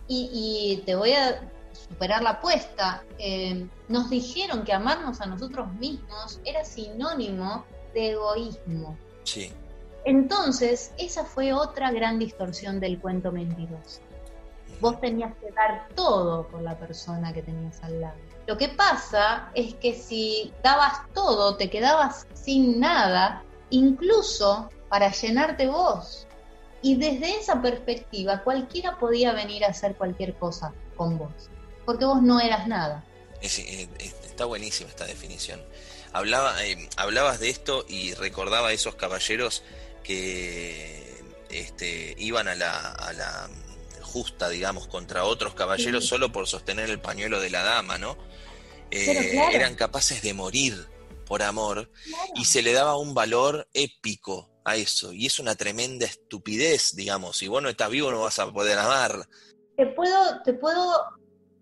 Y, 0.07 0.83
te 0.85 0.93
voy 0.93 1.13
a 1.13 1.51
superar 1.75 2.23
la 2.23 2.31
apuesta. 2.31 3.03
Eh, 3.17 3.67
nos 3.87 4.09
dijeron 4.09 4.63
que 4.63 4.73
amarnos 4.73 5.21
a 5.21 5.25
nosotros 5.25 5.73
mismos 5.75 6.39
era 6.45 6.63
sinónimo 6.65 7.65
de 7.93 8.11
egoísmo. 8.11 8.97
Sí. 9.23 9.51
Entonces, 10.05 10.93
esa 10.97 11.25
fue 11.25 11.53
otra 11.53 11.91
gran 11.91 12.19
distorsión 12.19 12.79
del 12.79 12.99
cuento 12.99 13.31
mentiroso. 13.31 14.01
Vos 14.79 14.99
tenías 14.99 15.33
que 15.37 15.51
dar 15.51 15.87
todo 15.95 16.47
por 16.47 16.61
la 16.61 16.77
persona 16.77 17.33
que 17.33 17.41
tenías 17.41 17.81
al 17.83 18.01
lado. 18.01 18.17
Lo 18.45 18.57
que 18.57 18.69
pasa 18.69 19.49
es 19.55 19.73
que 19.75 19.95
si 19.95 20.53
dabas 20.61 21.01
todo, 21.13 21.55
te 21.55 21.69
quedabas 21.69 22.27
sin 22.33 22.79
nada, 22.79 23.43
incluso 23.71 24.69
para 24.89 25.11
llenarte 25.11 25.67
vos. 25.67 26.27
Y 26.83 26.95
desde 26.95 27.39
esa 27.39 27.61
perspectiva, 27.61 28.43
cualquiera 28.43 28.99
podía 28.99 29.33
venir 29.33 29.65
a 29.65 29.69
hacer 29.69 29.95
cualquier 29.95 30.35
cosa 30.35 30.71
con 30.95 31.17
vos, 31.17 31.49
porque 31.85 32.05
vos 32.05 32.21
no 32.21 32.39
eras 32.39 32.67
nada. 32.67 33.03
Está 33.41 34.45
buenísima 34.45 34.89
esta 34.89 35.05
definición. 35.05 35.61
Hablaba, 36.13 36.65
eh, 36.65 36.89
hablabas 36.97 37.39
de 37.39 37.49
esto 37.49 37.85
y 37.87 38.13
recordaba 38.13 38.69
a 38.69 38.73
esos 38.73 38.95
caballeros 38.95 39.63
que 40.03 41.21
este, 41.49 42.15
iban 42.17 42.47
a 42.47 42.55
la, 42.55 42.91
a 42.91 43.13
la 43.13 43.49
justa, 44.01 44.49
digamos, 44.49 44.87
contra 44.87 45.25
otros 45.25 45.55
caballeros 45.55 46.05
solo 46.05 46.31
por 46.31 46.47
sostener 46.47 46.89
el 46.89 47.01
pañuelo 47.01 47.39
de 47.41 47.49
la 47.49 47.63
dama, 47.63 47.97
¿no? 47.97 48.17
Eh, 48.91 49.37
eran 49.51 49.75
capaces 49.75 50.21
de 50.21 50.33
morir 50.33 50.87
por 51.25 51.43
amor 51.43 51.91
y 52.35 52.45
se 52.45 52.61
le 52.61 52.71
daba 52.71 52.97
un 52.97 53.13
valor 53.13 53.67
épico 53.73 54.49
a 54.63 54.77
eso. 54.77 55.11
Y 55.11 55.25
es 55.25 55.39
una 55.39 55.55
tremenda 55.55 56.05
estupidez, 56.05 56.95
digamos. 56.95 57.37
Si 57.37 57.47
vos 57.47 57.61
no 57.61 57.69
estás 57.69 57.89
vivo 57.89 58.11
no 58.11 58.21
vas 58.21 58.39
a 58.39 58.51
poder 58.51 58.77
amar. 58.77 59.27
Te 59.75 59.87
puedo, 59.87 60.41
te 60.43 60.53
puedo 60.53 61.14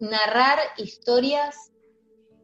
narrar 0.04 0.60
historias 0.78 1.72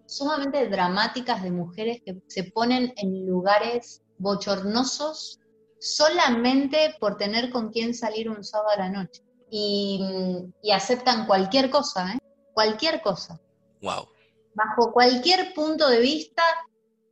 sumamente 0.05 0.67
dramáticas 0.69 1.43
de 1.43 1.51
mujeres 1.51 2.01
que 2.05 2.21
se 2.27 2.45
ponen 2.45 2.93
en 2.95 3.27
lugares 3.27 4.01
bochornosos 4.17 5.39
solamente 5.79 6.95
por 6.99 7.17
tener 7.17 7.51
con 7.51 7.69
quién 7.69 7.93
salir 7.93 8.29
un 8.29 8.43
sábado 8.43 8.69
a 8.71 8.77
la 8.77 8.89
noche. 8.89 9.23
Y, 9.51 10.01
aceptan 10.73 11.25
cualquier 11.25 11.69
cosa, 11.69 12.13
¿eh? 12.13 12.19
Cualquier 12.53 13.01
cosa. 13.01 13.39
Wow. 13.81 14.07
Bajo 14.53 14.91
cualquier 14.93 15.53
punto 15.53 15.89
de 15.89 15.99
vista, 15.99 16.43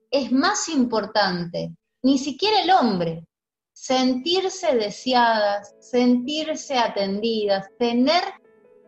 es 0.09 0.31
más 0.31 0.69
importante, 0.69 1.75
ni 2.03 2.17
siquiera 2.17 2.61
el 2.61 2.71
hombre, 2.71 3.25
sentirse 3.73 4.75
deseadas, 4.75 5.75
sentirse 5.79 6.77
atendidas, 6.77 7.67
tener 7.77 8.23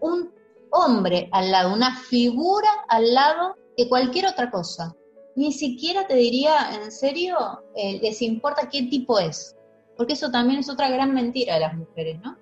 un 0.02 0.39
hombre 0.72 1.30
al 1.32 1.52
lado, 1.52 1.74
una 1.74 1.96
figura 1.96 2.70
al 2.88 3.14
lado 3.14 3.56
que 3.76 3.88
cualquier 3.88 4.28
otra 4.28 4.52
cosa. 4.52 4.96
Ni 5.36 5.54
siquiera 5.54 6.06
te 6.08 6.16
diría, 6.16 6.82
en 6.82 6.92
serio, 6.92 7.64
eh, 7.76 8.00
les 8.02 8.22
importa 8.22 8.70
qué 8.70 8.84
tipo 8.84 9.20
es. 9.20 9.56
Porque 9.96 10.14
eso 10.14 10.32
también 10.32 10.60
es 10.60 10.70
otra 10.70 10.90
gran 10.90 11.14
mentira 11.14 11.56
de 11.56 11.60
las 11.62 11.74
mujeres, 11.76 12.20
¿no? 12.22 12.38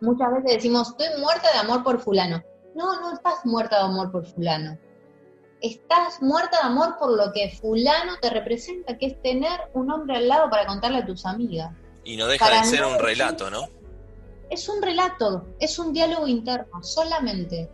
Muchas 0.00 0.32
veces 0.32 0.56
decimos, 0.56 0.90
estoy 0.90 1.20
muerta 1.20 1.50
de 1.52 1.58
amor 1.58 1.82
por 1.82 2.00
fulano. 2.00 2.42
No, 2.74 3.00
no 3.00 3.14
estás 3.14 3.44
muerta 3.44 3.78
de 3.78 3.84
amor 3.84 4.12
por 4.12 4.26
fulano. 4.26 4.78
Estás 5.62 6.20
muerta 6.20 6.58
de 6.58 6.66
amor 6.66 6.96
por 6.98 7.16
lo 7.16 7.32
que 7.32 7.56
fulano 7.60 8.18
te 8.20 8.28
representa, 8.28 8.98
que 8.98 9.06
es 9.06 9.22
tener 9.22 9.58
un 9.72 9.90
hombre 9.90 10.16
al 10.18 10.28
lado 10.28 10.50
para 10.50 10.66
contarle 10.66 10.98
a 10.98 11.06
tus 11.06 11.24
amigas. 11.24 11.72
Y 12.04 12.16
no 12.16 12.26
deja 12.26 12.50
de 12.50 12.64
ser 12.64 12.84
un 12.84 12.98
relato, 12.98 13.50
¿no? 13.50 13.68
Es 14.50 14.68
un 14.68 14.80
relato, 14.82 15.46
es 15.58 15.78
un 15.78 15.92
diálogo 15.92 16.26
interno, 16.26 16.82
solamente. 16.82 17.68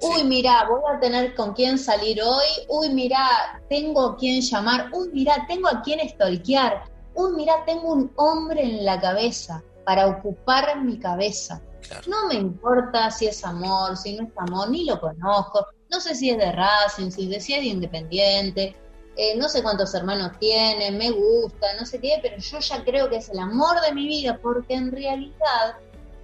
Uy, 0.00 0.24
mira, 0.24 0.66
voy 0.68 0.80
a 0.94 1.00
tener 1.00 1.34
con 1.34 1.54
quién 1.54 1.78
salir 1.78 2.22
hoy. 2.22 2.46
Uy, 2.68 2.90
mira, 2.90 3.60
tengo 3.68 4.02
a 4.02 4.16
quién 4.16 4.40
llamar. 4.40 4.90
Uy, 4.92 5.10
mira, 5.12 5.44
tengo 5.48 5.68
a 5.68 5.82
quién 5.82 6.06
stalkear. 6.08 6.84
Uy, 7.14 7.32
mira, 7.32 7.64
tengo 7.66 7.92
un 7.92 8.12
hombre 8.16 8.62
en 8.62 8.84
la 8.84 9.00
cabeza 9.00 9.62
para 9.84 10.06
ocupar 10.06 10.80
mi 10.82 10.98
cabeza. 10.98 11.60
No 12.06 12.26
me 12.28 12.34
importa 12.34 13.10
si 13.10 13.26
es 13.26 13.44
amor, 13.44 13.96
si 13.96 14.16
no 14.16 14.24
es 14.24 14.32
amor, 14.36 14.70
ni 14.70 14.84
lo 14.84 15.00
conozco. 15.00 15.66
No 15.90 16.00
sé 16.00 16.14
si 16.14 16.30
es 16.30 16.38
de 16.38 16.52
Racing, 16.52 17.10
si 17.10 17.34
es 17.34 17.46
de 17.46 17.64
Independiente. 17.64 18.76
Eh, 19.16 19.36
no 19.36 19.48
sé 19.48 19.64
cuántos 19.64 19.92
hermanos 19.94 20.38
tiene, 20.38 20.92
me 20.92 21.10
gusta, 21.10 21.74
no 21.76 21.84
sé 21.84 22.00
qué, 22.00 22.20
pero 22.22 22.36
yo 22.36 22.58
ya 22.60 22.84
creo 22.84 23.10
que 23.10 23.16
es 23.16 23.28
el 23.30 23.40
amor 23.40 23.80
de 23.80 23.92
mi 23.92 24.06
vida 24.06 24.38
porque 24.40 24.74
en 24.74 24.92
realidad 24.92 25.76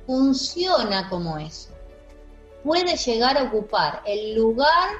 funciona 0.06 1.08
como 1.08 1.38
eso 1.38 1.70
puede 2.62 2.96
llegar 2.96 3.36
a 3.36 3.44
ocupar 3.44 4.02
el 4.06 4.34
lugar 4.34 4.90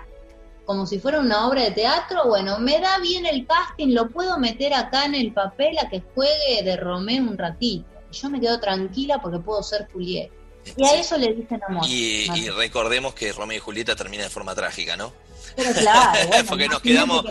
como 0.65 0.87
si 0.87 0.99
fuera 0.99 1.21
una 1.21 1.47
obra 1.47 1.63
de 1.63 1.73
teatro, 1.73 2.27
bueno, 2.27 2.59
me 2.59 2.81
da 2.81 2.99
bien 2.99 3.27
el 3.27 3.47
casting, 3.47 3.93
lo 3.95 4.09
puedo 4.09 4.39
meter 4.39 4.73
acá 4.73 5.05
en 5.05 5.15
el 5.15 5.33
papel 5.33 5.77
a 5.79 5.89
que 5.89 6.03
juegue 6.15 6.63
de 6.65 6.77
Romeo 6.77 7.23
un 7.23 7.37
ratito. 7.37 7.87
Yo 8.11 8.31
me 8.31 8.41
quedo 8.41 8.59
tranquila 8.61 9.21
porque 9.21 9.39
puedo 9.41 9.63
ser 9.63 9.89
Julieta. 9.93 10.35
Y 10.77 10.85
a 10.85 10.95
eso 10.95 11.17
le 11.19 11.35
dicen 11.35 11.61
amor. 11.69 11.85
y 11.89 12.49
recordemos 12.51 13.15
que 13.15 13.33
Romeo 13.33 13.57
y 13.57 13.61
Julieta 13.61 13.95
termina 13.97 14.25
de 14.25 14.31
forma 14.31 14.55
trágica, 14.55 14.97
¿no? 14.97 15.13
Pero 15.57 15.73
claro, 15.73 16.19
porque 16.49 16.69
nos 16.69 16.81
quedamos, 16.81 17.25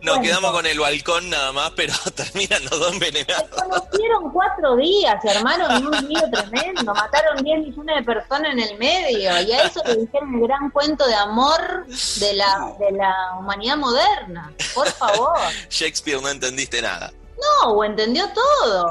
nos 0.00 0.18
quedamos 0.20 0.52
con 0.52 0.66
el 0.66 0.78
balcón 0.78 1.28
nada 1.30 1.52
más, 1.52 1.72
pero 1.76 1.92
terminan 2.14 2.62
los 2.64 2.78
dos 2.78 2.92
envenenados. 2.92 3.46
Se 3.50 3.62
conocieron 3.62 4.30
cuatro 4.32 4.76
días, 4.76 5.24
hermano, 5.24 5.76
en 5.76 5.86
un 5.86 6.08
lío 6.08 6.22
tremendo. 6.30 6.94
Mataron 6.94 7.42
10 7.42 7.58
millones 7.60 7.96
de 7.96 8.02
personas 8.02 8.52
en 8.52 8.60
el 8.60 8.78
medio. 8.78 9.18
Y 9.20 9.52
a 9.52 9.62
eso 9.62 9.82
le 9.84 9.96
dijeron 9.96 10.34
el 10.34 10.40
gran 10.42 10.70
cuento 10.70 11.06
de 11.06 11.14
amor 11.14 11.86
de 11.86 12.34
la, 12.34 12.74
de 12.78 12.92
la 12.92 13.14
humanidad 13.38 13.76
moderna. 13.76 14.52
Por 14.74 14.88
favor. 14.88 15.38
Shakespeare 15.70 16.20
no 16.20 16.28
entendiste 16.28 16.80
nada. 16.80 17.12
No, 17.38 17.72
o 17.72 17.84
entendió 17.84 18.24
todo. 18.32 18.90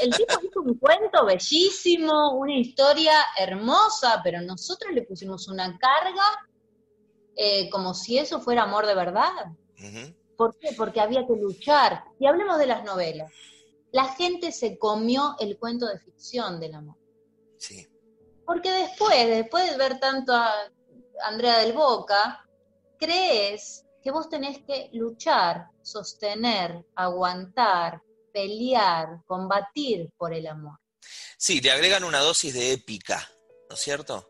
El 0.00 0.10
tipo 0.14 0.34
hizo 0.42 0.60
un 0.60 0.78
cuento 0.78 1.24
bellísimo, 1.26 2.32
una 2.36 2.56
historia 2.56 3.14
hermosa, 3.38 4.20
pero 4.24 4.40
nosotros 4.40 4.92
le 4.94 5.02
pusimos 5.02 5.48
una 5.48 5.78
carga 5.78 6.24
eh, 7.36 7.68
como 7.70 7.94
si 7.94 8.18
eso 8.18 8.40
fuera 8.40 8.62
amor 8.62 8.86
de 8.86 8.94
verdad. 8.94 9.30
¿Por 10.36 10.58
qué? 10.58 10.70
Porque 10.76 11.00
había 11.00 11.26
que 11.26 11.34
luchar. 11.34 12.04
Y 12.18 12.26
hablemos 12.26 12.58
de 12.58 12.66
las 12.66 12.84
novelas. 12.84 13.30
La 13.92 14.04
gente 14.14 14.52
se 14.52 14.78
comió 14.78 15.36
el 15.38 15.58
cuento 15.58 15.86
de 15.86 15.98
ficción 15.98 16.60
del 16.60 16.74
amor. 16.74 16.96
Sí. 17.58 17.86
Porque 18.46 18.70
después, 18.70 19.26
después 19.28 19.70
de 19.70 19.76
ver 19.76 20.00
tanto 20.00 20.32
a 20.32 20.50
Andrea 21.24 21.58
del 21.58 21.74
Boca, 21.74 22.44
crees 22.98 23.84
que 24.02 24.10
vos 24.10 24.28
tenés 24.28 24.58
que 24.66 24.90
luchar, 24.92 25.68
sostener, 25.82 26.84
aguantar, 26.96 28.02
pelear, 28.32 29.22
combatir 29.26 30.10
por 30.16 30.32
el 30.34 30.46
amor. 30.46 30.78
Sí, 31.36 31.60
le 31.60 31.70
agregan 31.70 32.04
una 32.04 32.20
dosis 32.20 32.54
de 32.54 32.72
épica, 32.72 33.28
¿no 33.68 33.74
es 33.74 33.80
cierto? 33.80 34.28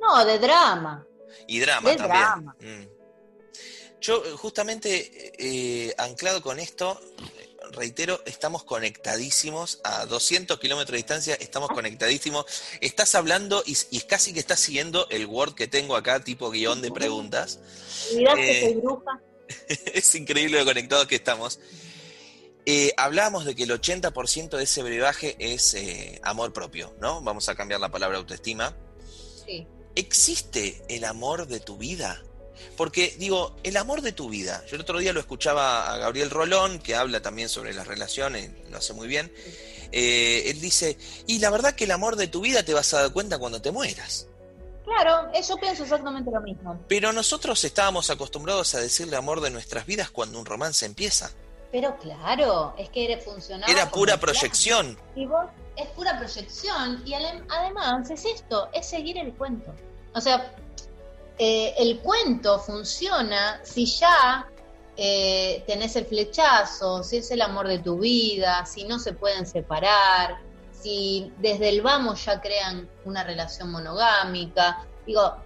No, 0.00 0.24
de 0.24 0.38
drama. 0.38 1.06
Y 1.46 1.60
drama 1.60 1.96
también. 1.96 2.84
Mm. 2.84 2.88
Yo 4.00 4.36
justamente 4.36 5.32
eh, 5.38 5.94
anclado 5.96 6.42
con 6.42 6.58
esto, 6.58 7.00
reitero, 7.72 8.20
estamos 8.26 8.64
conectadísimos 8.64 9.80
a 9.84 10.06
200 10.06 10.58
kilómetros 10.58 10.92
de 10.92 10.96
distancia, 10.98 11.34
estamos 11.34 11.70
conectadísimos. 11.70 12.46
Estás 12.80 13.14
hablando 13.14 13.62
y, 13.66 13.76
y, 13.90 14.00
casi 14.00 14.32
que 14.32 14.40
estás 14.40 14.60
siguiendo 14.60 15.06
el 15.10 15.26
Word 15.26 15.54
que 15.54 15.68
tengo 15.68 15.96
acá, 15.96 16.22
tipo 16.22 16.50
guion 16.50 16.82
de 16.82 16.90
preguntas. 16.90 17.58
Eh, 18.36 18.80
es 19.94 20.14
increíble 20.14 20.58
lo 20.58 20.64
conectados 20.64 21.06
que 21.06 21.16
estamos. 21.16 21.60
Eh, 22.64 22.92
hablábamos 22.96 23.44
de 23.44 23.56
que 23.56 23.64
el 23.64 23.70
80% 23.70 24.56
de 24.56 24.62
ese 24.62 24.82
brebaje 24.82 25.36
es 25.38 25.74
eh, 25.74 26.20
amor 26.22 26.52
propio, 26.52 26.94
¿no? 27.00 27.20
Vamos 27.20 27.48
a 27.48 27.56
cambiar 27.56 27.80
la 27.80 27.90
palabra 27.90 28.18
autoestima. 28.18 28.76
Sí. 29.44 29.66
¿existe 29.94 30.82
el 30.88 31.04
amor 31.04 31.46
de 31.46 31.60
tu 31.60 31.76
vida? 31.76 32.22
Porque 32.76 33.14
digo, 33.18 33.56
el 33.62 33.76
amor 33.76 34.02
de 34.02 34.12
tu 34.12 34.28
vida, 34.28 34.64
yo 34.68 34.76
el 34.76 34.82
otro 34.82 34.98
día 34.98 35.12
lo 35.12 35.20
escuchaba 35.20 35.92
a 35.92 35.98
Gabriel 35.98 36.30
Rolón, 36.30 36.78
que 36.78 36.94
habla 36.94 37.20
también 37.20 37.48
sobre 37.48 37.74
las 37.74 37.86
relaciones, 37.86 38.50
lo 38.70 38.78
hace 38.78 38.92
muy 38.92 39.08
bien, 39.08 39.32
eh, 39.92 40.50
él 40.50 40.60
dice, 40.60 40.96
y 41.26 41.38
la 41.38 41.50
verdad 41.50 41.74
que 41.74 41.84
el 41.84 41.90
amor 41.90 42.16
de 42.16 42.26
tu 42.26 42.40
vida 42.40 42.62
te 42.64 42.74
vas 42.74 42.92
a 42.94 43.02
dar 43.02 43.12
cuenta 43.12 43.38
cuando 43.38 43.60
te 43.60 43.70
mueras. 43.70 44.26
Claro, 44.84 45.30
yo 45.32 45.56
pienso 45.56 45.84
exactamente 45.84 46.30
lo 46.30 46.40
mismo. 46.40 46.78
Pero 46.88 47.12
nosotros 47.12 47.62
estábamos 47.64 48.10
acostumbrados 48.10 48.74
a 48.74 48.80
decirle 48.80 49.16
amor 49.16 49.40
de 49.40 49.50
nuestras 49.50 49.86
vidas 49.86 50.10
cuando 50.10 50.38
un 50.38 50.46
romance 50.46 50.84
empieza. 50.86 51.30
Pero 51.70 51.96
claro, 51.96 52.74
es 52.76 52.90
que 52.90 53.10
era 53.10 53.20
funcionaba. 53.20 53.72
Era 53.72 53.90
pura 53.90 54.18
proyección. 54.18 54.98
Y 55.16 55.24
vos, 55.24 55.46
es 55.76 55.88
pura 55.88 56.18
proyección. 56.18 57.02
Y 57.06 57.14
además 57.14 58.10
es 58.10 58.24
esto, 58.24 58.68
es 58.72 58.86
seguir 58.86 59.16
el 59.18 59.32
cuento. 59.32 59.72
O 60.14 60.20
sea, 60.20 60.54
eh, 61.38 61.74
el 61.78 62.00
cuento 62.00 62.58
funciona 62.58 63.60
si 63.64 63.86
ya 63.86 64.48
eh, 64.96 65.64
tenés 65.66 65.96
el 65.96 66.04
flechazo, 66.04 67.02
si 67.02 67.18
es 67.18 67.30
el 67.30 67.40
amor 67.40 67.68
de 67.68 67.78
tu 67.78 67.98
vida, 67.98 68.66
si 68.66 68.84
no 68.84 68.98
se 68.98 69.14
pueden 69.14 69.46
separar, 69.46 70.38
si 70.72 71.32
desde 71.38 71.70
el 71.70 71.80
vamos 71.80 72.24
ya 72.24 72.40
crean 72.40 72.88
una 73.04 73.24
relación 73.24 73.70
monogámica. 73.70 74.86
Digo, 75.06 75.36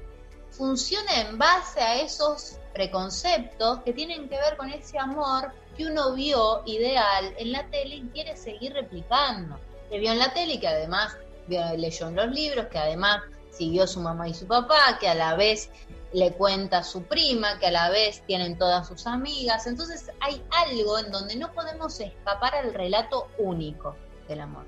funciona 0.51 1.20
en 1.20 1.38
base 1.38 1.81
a 1.81 2.01
esos 2.01 2.59
preconceptos 2.72 3.81
que 3.83 3.92
tienen 3.92 4.29
que 4.29 4.37
ver 4.37 4.57
con 4.57 4.70
ese 4.70 4.99
amor 4.99 5.53
que 5.77 5.87
uno 5.87 6.14
vio 6.14 6.62
ideal 6.66 7.35
en 7.38 7.53
la 7.53 7.66
tele 7.70 7.96
y 7.96 8.09
quiere 8.09 8.37
seguir 8.37 8.72
replicando. 8.72 9.59
Que 9.90 9.99
vio 9.99 10.11
en 10.11 10.18
la 10.18 10.33
tele 10.33 10.55
y 10.55 10.59
que 10.59 10.68
además 10.68 11.16
leyó 11.49 12.09
en 12.09 12.16
los 12.16 12.29
libros, 12.29 12.66
que 12.66 12.79
además 12.79 13.22
siguió 13.57 13.87
su 13.87 14.01
mamá 14.01 14.29
y 14.29 14.35
su 14.35 14.47
papá, 14.47 14.99
que 15.01 15.09
a 15.09 15.14
la 15.14 15.35
vez 15.35 15.71
le 16.12 16.33
cuenta 16.33 16.79
a 16.79 16.85
su 16.85 17.03
prima, 17.03 17.59
que 17.59 17.66
a 17.66 17.71
la 17.71 17.90
vez 17.90 18.23
tienen 18.27 18.59
todas 18.59 18.87
sus 18.87 19.07
amigas. 19.07 19.66
Entonces 19.66 20.11
hay 20.21 20.42
algo 20.51 20.99
en 20.99 21.11
donde 21.11 21.37
no 21.37 21.53
podemos 21.53 21.99
escapar 22.01 22.55
al 22.55 22.75
relato 22.75 23.29
único 23.38 23.97
del 24.29 24.40
amor. 24.40 24.66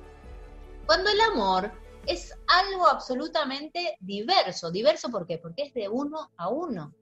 Cuando 0.87 1.11
el 1.11 1.21
amor 1.21 1.73
es 2.09 2.35
algo 2.47 2.89
absolutamente 2.89 3.99
diverso. 4.01 4.71
¿Diverso 4.71 5.11
por 5.11 5.27
qué? 5.27 5.39
Porque 5.39 5.65
es 5.65 5.75
de 5.75 5.89
uno 5.89 6.31
a 6.37 6.49
uno. 6.49 6.95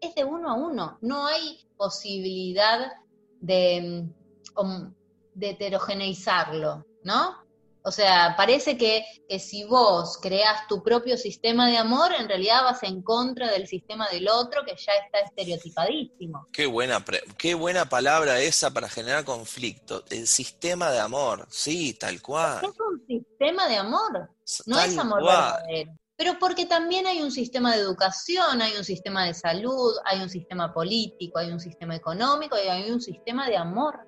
Es 0.00 0.14
de 0.14 0.24
uno 0.24 0.50
a 0.50 0.54
uno. 0.54 0.98
No 1.02 1.26
hay 1.26 1.68
posibilidad 1.76 2.92
de, 3.40 4.08
mm, 4.56 4.94
de 5.34 5.50
heterogeneizarlo, 5.50 6.86
¿no? 7.02 7.43
O 7.86 7.92
sea, 7.92 8.34
parece 8.34 8.78
que, 8.78 9.04
que 9.28 9.38
si 9.38 9.64
vos 9.64 10.18
creas 10.22 10.66
tu 10.68 10.82
propio 10.82 11.18
sistema 11.18 11.68
de 11.68 11.76
amor, 11.76 12.12
en 12.18 12.26
realidad 12.26 12.64
vas 12.64 12.82
en 12.82 13.02
contra 13.02 13.50
del 13.50 13.66
sistema 13.66 14.08
del 14.08 14.26
otro 14.28 14.62
que 14.64 14.74
ya 14.74 14.92
está 15.04 15.18
estereotipadísimo. 15.20 16.48
Qué 16.50 16.64
buena, 16.64 17.04
pre- 17.04 17.22
qué 17.36 17.54
buena 17.54 17.86
palabra 17.86 18.40
esa 18.40 18.70
para 18.72 18.88
generar 18.88 19.24
conflicto. 19.24 20.02
El 20.08 20.26
sistema 20.26 20.90
de 20.90 21.00
amor, 21.00 21.46
sí, 21.50 21.92
tal 21.92 22.22
cual. 22.22 22.64
Es 22.64 22.70
un 22.80 23.06
sistema 23.06 23.68
de 23.68 23.76
amor. 23.76 24.30
No 24.64 24.76
tal 24.76 24.90
es 24.90 24.98
amor 24.98 25.20
cual. 25.20 25.52
verdadero. 25.66 25.92
Pero 26.16 26.38
porque 26.38 26.64
también 26.64 27.06
hay 27.06 27.20
un 27.20 27.32
sistema 27.32 27.74
de 27.74 27.82
educación, 27.82 28.62
hay 28.62 28.76
un 28.78 28.84
sistema 28.84 29.26
de 29.26 29.34
salud, 29.34 29.92
hay 30.06 30.22
un 30.22 30.30
sistema 30.30 30.72
político, 30.72 31.38
hay 31.38 31.50
un 31.50 31.60
sistema 31.60 31.96
económico 31.96 32.56
y 32.56 32.66
hay 32.68 32.90
un 32.90 33.02
sistema 33.02 33.46
de 33.46 33.56
amor 33.58 33.98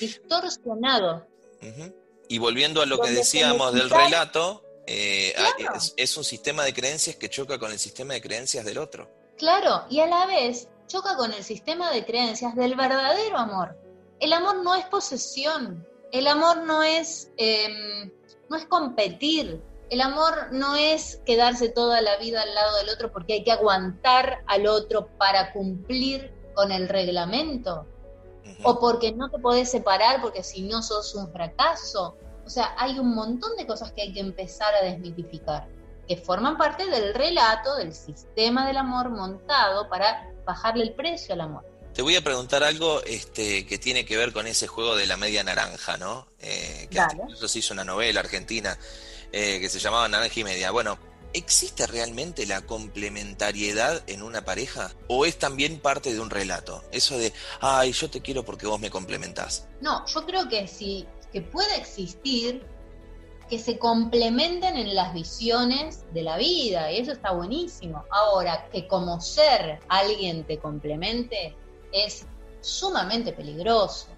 distorsionado. 0.00 1.26
Y 2.28 2.38
volviendo 2.38 2.82
a 2.82 2.86
lo 2.86 2.98
que 2.98 3.10
decíamos 3.10 3.72
del 3.72 3.90
relato, 3.90 4.62
eh, 4.86 5.34
Claro. 5.56 5.76
es, 5.76 5.94
es 5.96 6.16
un 6.16 6.24
sistema 6.24 6.64
de 6.64 6.72
creencias 6.72 7.16
que 7.16 7.28
choca 7.28 7.58
con 7.58 7.72
el 7.72 7.78
sistema 7.78 8.14
de 8.14 8.20
creencias 8.20 8.64
del 8.64 8.78
otro. 8.78 9.08
Claro, 9.36 9.84
y 9.90 10.00
a 10.00 10.06
la 10.06 10.26
vez 10.26 10.68
choca 10.86 11.16
con 11.16 11.32
el 11.32 11.42
sistema 11.44 11.90
de 11.90 12.04
creencias 12.04 12.54
del 12.54 12.74
verdadero 12.76 13.36
amor. 13.36 13.76
El 14.20 14.32
amor 14.32 14.62
no 14.62 14.74
es 14.74 14.84
posesión, 14.86 15.86
el 16.12 16.26
amor 16.26 16.58
no 16.58 16.82
es, 16.82 17.30
em, 17.36 18.10
no 18.48 18.56
es 18.56 18.64
competir, 18.66 19.60
el 19.90 20.00
amor 20.00 20.48
no 20.52 20.74
es 20.76 21.20
quedarse 21.26 21.68
toda 21.68 22.00
la 22.00 22.16
vida 22.16 22.42
al 22.42 22.54
lado 22.54 22.76
del 22.78 22.88
otro 22.88 23.12
porque 23.12 23.34
hay 23.34 23.44
que 23.44 23.52
aguantar 23.52 24.42
al 24.46 24.66
otro 24.66 25.08
para 25.18 25.52
cumplir 25.52 26.32
con 26.54 26.72
el 26.72 26.88
reglamento 26.88 27.86
O 28.62 28.78
porque 28.78 29.12
no 29.12 29.30
te 29.30 29.38
podés 29.38 29.70
separar 29.70 30.20
porque 30.20 30.42
si 30.42 30.62
no 30.62 30.82
sos 30.82 31.14
un 31.14 31.30
fracaso. 31.32 32.16
O 32.44 32.50
sea, 32.50 32.74
hay 32.78 32.98
un 32.98 33.14
montón 33.14 33.56
de 33.56 33.66
cosas 33.66 33.92
que 33.92 34.02
hay 34.02 34.12
que 34.12 34.20
empezar 34.20 34.72
a 34.74 34.84
desmitificar, 34.84 35.66
que 36.06 36.16
forman 36.16 36.56
parte 36.56 36.86
del 36.86 37.12
relato, 37.12 37.74
del 37.76 37.92
sistema 37.92 38.66
del 38.66 38.76
amor 38.76 39.10
montado 39.10 39.88
para 39.88 40.30
bajarle 40.44 40.84
el 40.84 40.94
precio 40.94 41.34
al 41.34 41.40
amor. 41.40 41.64
Te 41.92 42.02
voy 42.02 42.14
a 42.14 42.22
preguntar 42.22 42.62
algo 42.62 43.02
este, 43.04 43.66
que 43.66 43.78
tiene 43.78 44.04
que 44.04 44.16
ver 44.16 44.32
con 44.32 44.46
ese 44.46 44.66
juego 44.66 44.96
de 44.96 45.06
la 45.06 45.16
media 45.16 45.42
naranja, 45.42 45.96
¿no? 45.96 46.28
Eh, 46.38 46.88
que 46.90 46.98
incluso 46.98 47.48
se 47.48 47.58
hizo 47.58 47.74
una 47.74 47.84
novela 47.84 48.20
argentina 48.20 48.78
eh, 49.32 49.58
que 49.60 49.68
se 49.68 49.78
llamaba 49.78 50.06
Naranja 50.06 50.38
y 50.40 50.44
Media. 50.44 50.70
Bueno, 50.70 50.98
¿existe 51.32 51.86
realmente 51.86 52.46
la 52.46 52.62
complementariedad 52.62 54.02
en 54.06 54.22
una 54.22 54.44
pareja? 54.44 54.92
¿O 55.08 55.26
es 55.26 55.38
también 55.38 55.80
parte 55.80 56.12
de 56.12 56.20
un 56.20 56.30
relato? 56.30 56.82
Eso 56.92 57.18
de, 57.18 57.32
ay, 57.60 57.92
yo 57.92 58.10
te 58.10 58.20
quiero 58.20 58.44
porque 58.44 58.66
vos 58.66 58.80
me 58.80 58.90
complementás. 58.90 59.66
No, 59.80 60.04
yo 60.06 60.24
creo 60.24 60.48
que 60.48 60.66
sí, 60.66 61.06
que 61.32 61.42
puede 61.42 61.76
existir, 61.76 62.64
que 63.48 63.58
se 63.58 63.78
complementen 63.78 64.76
en 64.76 64.94
las 64.94 65.14
visiones 65.14 66.04
de 66.12 66.22
la 66.22 66.36
vida, 66.36 66.90
y 66.90 66.98
eso 66.98 67.12
está 67.12 67.32
buenísimo. 67.32 68.04
Ahora, 68.10 68.68
que 68.72 68.88
como 68.88 69.20
ser 69.20 69.78
alguien 69.88 70.44
te 70.44 70.58
complemente 70.58 71.54
es 71.92 72.26
sumamente 72.60 73.32
peligroso. 73.32 74.08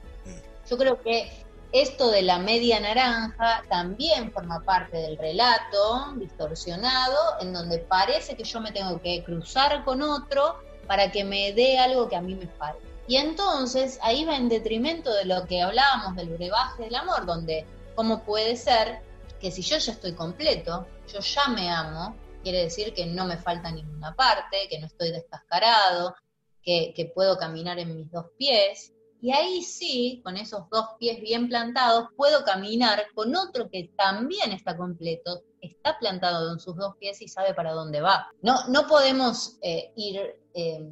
Yo 0.69 0.77
creo 0.77 1.01
que 1.03 1.31
esto 1.73 2.11
de 2.11 2.23
la 2.23 2.39
media 2.39 2.81
naranja 2.81 3.63
también 3.69 4.33
forma 4.33 4.65
parte 4.65 4.97
del 4.97 5.19
relato 5.19 6.15
distorsionado, 6.17 7.17
en 7.41 7.53
donde 7.53 7.79
parece 7.79 8.37
que 8.37 8.45
yo 8.45 8.61
me 8.61 8.73
tengo 8.73 9.01
que 9.03 9.23
cruzar 9.25 9.85
con 9.85 10.03
otro 10.03 10.57
para 10.87 11.13
que 11.13 11.25
me 11.25 11.53
dé 11.53 11.79
algo 11.79 12.09
que 12.09 12.17
a 12.17 12.23
mí 12.23 12.35
me 12.35 12.47
falta. 12.47 12.81
Y 13.07 13.17
entonces 13.17 13.99
ahí 14.03 14.25
va 14.25 14.37
en 14.37 14.49
detrimento 14.49 15.13
de 15.13 15.25
lo 15.25 15.45
que 15.47 15.63
hablábamos 15.63 16.17
del 16.17 16.31
brebaje 16.31 16.85
del 16.85 16.95
amor, 16.95 17.27
donde 17.27 17.67
cómo 17.95 18.23
puede 18.23 18.57
ser 18.57 19.01
que 19.41 19.51
si 19.51 19.63
yo 19.63 19.79
ya 19.79 19.93
estoy 19.93 20.13
completo, 20.13 20.87
yo 21.13 21.21
ya 21.21 21.49
me 21.49 21.71
amo, 21.71 22.17
quiere 22.43 22.65
decir 22.65 22.95
que 22.95 23.07
no 23.07 23.27
me 23.27 23.37
falta 23.37 23.71
ninguna 23.71 24.15
parte, 24.15 24.69
que 24.69 24.79
no 24.79 24.87
estoy 24.87 25.11
descascarado, 25.11 26.15
que, 26.63 26.93
que 26.95 27.07
puedo 27.07 27.39
caminar 27.39 27.79
en 27.79 27.97
mis 27.97 28.11
dos 28.11 28.27
pies. 28.37 28.93
Y 29.21 29.33
ahí 29.33 29.63
sí, 29.63 30.21
con 30.25 30.37
esos 30.37 30.69
dos 30.71 30.87
pies 30.99 31.21
bien 31.21 31.49
plantados, 31.49 32.09
puedo 32.17 32.45
caminar 32.45 33.05
con 33.15 33.35
otro 33.35 33.69
que 33.69 33.91
también 33.97 34.53
está 34.53 34.77
completo, 34.77 35.43
está 35.61 35.99
plantado 35.99 36.53
en 36.53 36.61
sus 36.61 36.77
dos 36.77 36.95
pies 37.01 37.21
y 37.21 37.29
sabe 37.29 37.53
para 37.55 37.73
dónde 37.73 38.01
va. 38.01 38.31
No, 38.43 38.69
no 38.69 38.87
podemos 38.87 39.59
eh, 39.63 39.93
ir 39.97 40.21
eh, 40.55 40.89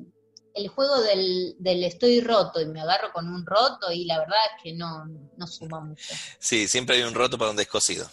el 0.54 0.68
juego 0.68 1.00
del, 1.02 1.54
del 1.58 1.84
estoy 1.84 2.20
roto 2.20 2.60
y 2.60 2.66
me 2.66 2.80
agarro 2.80 3.12
con 3.12 3.28
un 3.28 3.44
roto 3.46 3.92
y 3.92 4.06
la 4.06 4.18
verdad 4.18 4.38
es 4.56 4.62
que 4.62 4.72
no, 4.72 5.04
no 5.36 5.46
suma 5.46 5.80
mucho. 5.80 6.14
Sí, 6.38 6.66
siempre 6.66 6.96
hay 6.96 7.02
un 7.02 7.14
roto 7.14 7.38
para 7.38 7.50
un 7.50 7.56
descosido. 7.56 8.08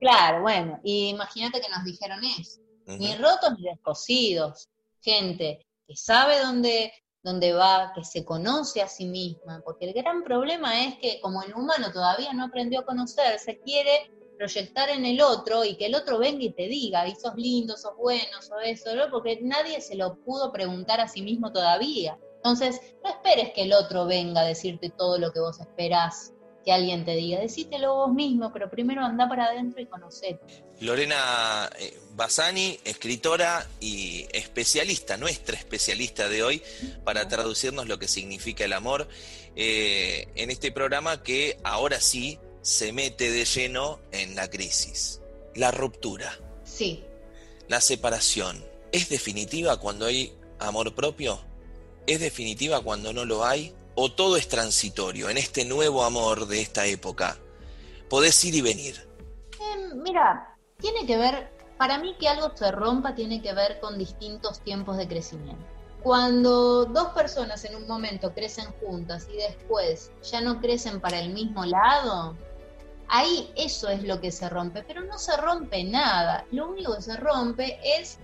Claro, 0.00 0.42
bueno, 0.42 0.80
y 0.84 1.08
imagínate 1.08 1.60
que 1.60 1.68
nos 1.68 1.84
dijeron 1.84 2.20
eso, 2.24 2.60
ni 2.86 3.14
rotos 3.16 3.54
ni 3.58 3.64
descosidos, 3.64 4.68
gente 5.00 5.66
que 5.86 5.96
sabe 5.96 6.40
dónde, 6.40 6.92
dónde 7.24 7.54
va, 7.54 7.92
que 7.94 8.04
se 8.04 8.24
conoce 8.24 8.82
a 8.82 8.88
sí 8.88 9.06
misma, 9.06 9.62
porque 9.64 9.86
el 9.86 9.94
gran 9.94 10.22
problema 10.22 10.84
es 10.84 10.96
que 10.98 11.18
como 11.20 11.42
el 11.42 11.54
humano 11.54 11.90
todavía 11.90 12.32
no 12.34 12.44
aprendió 12.44 12.80
a 12.80 12.84
conocerse, 12.84 13.58
quiere 13.64 14.12
proyectar 14.36 14.90
en 14.90 15.06
el 15.06 15.22
otro 15.22 15.64
y 15.64 15.76
que 15.76 15.86
el 15.86 15.94
otro 15.94 16.18
venga 16.18 16.44
y 16.44 16.52
te 16.52 16.68
diga, 16.68 17.08
y 17.08 17.14
sos 17.16 17.34
lindo, 17.36 17.76
sos 17.76 17.96
bueno, 17.96 18.42
sos 18.42 18.58
eso, 18.64 18.94
¿no? 18.94 19.10
porque 19.10 19.40
nadie 19.42 19.80
se 19.80 19.94
lo 19.94 20.16
pudo 20.16 20.52
preguntar 20.52 21.00
a 21.00 21.08
sí 21.08 21.22
mismo 21.22 21.50
todavía. 21.50 22.18
Entonces, 22.36 22.78
no 23.02 23.08
esperes 23.08 23.52
que 23.54 23.62
el 23.62 23.72
otro 23.72 24.04
venga 24.04 24.42
a 24.42 24.44
decirte 24.44 24.90
todo 24.90 25.18
lo 25.18 25.32
que 25.32 25.40
vos 25.40 25.58
esperás 25.60 26.34
que 26.64 26.72
alguien 26.72 27.04
te 27.04 27.14
diga, 27.14 27.40
decítelo 27.40 27.94
vos 27.94 28.12
mismo, 28.12 28.52
pero 28.52 28.70
primero 28.70 29.02
anda 29.02 29.28
para 29.28 29.46
adentro 29.46 29.80
y 29.82 29.86
conocete. 29.86 30.64
Lorena 30.80 31.70
eh, 31.78 31.96
Bassani, 32.14 32.78
escritora 32.84 33.66
y 33.80 34.26
especialista, 34.32 35.16
nuestra 35.16 35.56
especialista 35.56 36.28
de 36.28 36.42
hoy, 36.42 36.62
para 37.04 37.28
traducirnos 37.28 37.86
lo 37.86 37.98
que 37.98 38.08
significa 38.08 38.64
el 38.64 38.72
amor 38.72 39.08
eh, 39.56 40.28
en 40.34 40.50
este 40.50 40.72
programa 40.72 41.22
que 41.22 41.58
ahora 41.62 42.00
sí 42.00 42.38
se 42.62 42.92
mete 42.92 43.30
de 43.30 43.44
lleno 43.44 44.00
en 44.10 44.34
la 44.34 44.48
crisis. 44.48 45.20
La 45.54 45.70
ruptura, 45.70 46.38
Sí, 46.64 47.04
la 47.68 47.80
separación, 47.80 48.64
¿es 48.90 49.08
definitiva 49.08 49.78
cuando 49.78 50.06
hay 50.06 50.32
amor 50.58 50.94
propio? 50.94 51.40
¿Es 52.06 52.20
definitiva 52.20 52.82
cuando 52.82 53.12
no 53.12 53.24
lo 53.24 53.44
hay? 53.44 53.72
¿O 53.96 54.10
todo 54.10 54.36
es 54.36 54.48
transitorio 54.48 55.30
en 55.30 55.38
este 55.38 55.64
nuevo 55.64 56.02
amor 56.02 56.48
de 56.48 56.60
esta 56.60 56.84
época? 56.86 57.38
Podés 58.10 58.44
ir 58.44 58.56
y 58.56 58.60
venir. 58.60 59.08
Eh, 59.52 59.94
mira, 59.94 60.56
tiene 60.78 61.06
que 61.06 61.16
ver, 61.16 61.52
para 61.78 61.98
mí 61.98 62.16
que 62.18 62.28
algo 62.28 62.50
se 62.56 62.72
rompa 62.72 63.14
tiene 63.14 63.40
que 63.40 63.52
ver 63.52 63.78
con 63.78 63.96
distintos 63.96 64.60
tiempos 64.60 64.96
de 64.96 65.06
crecimiento. 65.06 65.64
Cuando 66.02 66.86
dos 66.86 67.08
personas 67.12 67.64
en 67.64 67.76
un 67.76 67.86
momento 67.86 68.34
crecen 68.34 68.66
juntas 68.80 69.28
y 69.32 69.36
después 69.36 70.10
ya 70.22 70.40
no 70.40 70.60
crecen 70.60 71.00
para 71.00 71.20
el 71.20 71.32
mismo 71.32 71.64
lado, 71.64 72.36
ahí 73.06 73.52
eso 73.54 73.88
es 73.88 74.02
lo 74.02 74.20
que 74.20 74.32
se 74.32 74.48
rompe, 74.48 74.82
pero 74.82 75.02
no 75.02 75.18
se 75.18 75.36
rompe 75.36 75.84
nada. 75.84 76.44
Lo 76.50 76.68
único 76.68 76.96
que 76.96 77.02
se 77.02 77.16
rompe 77.16 77.78
es 78.00 78.18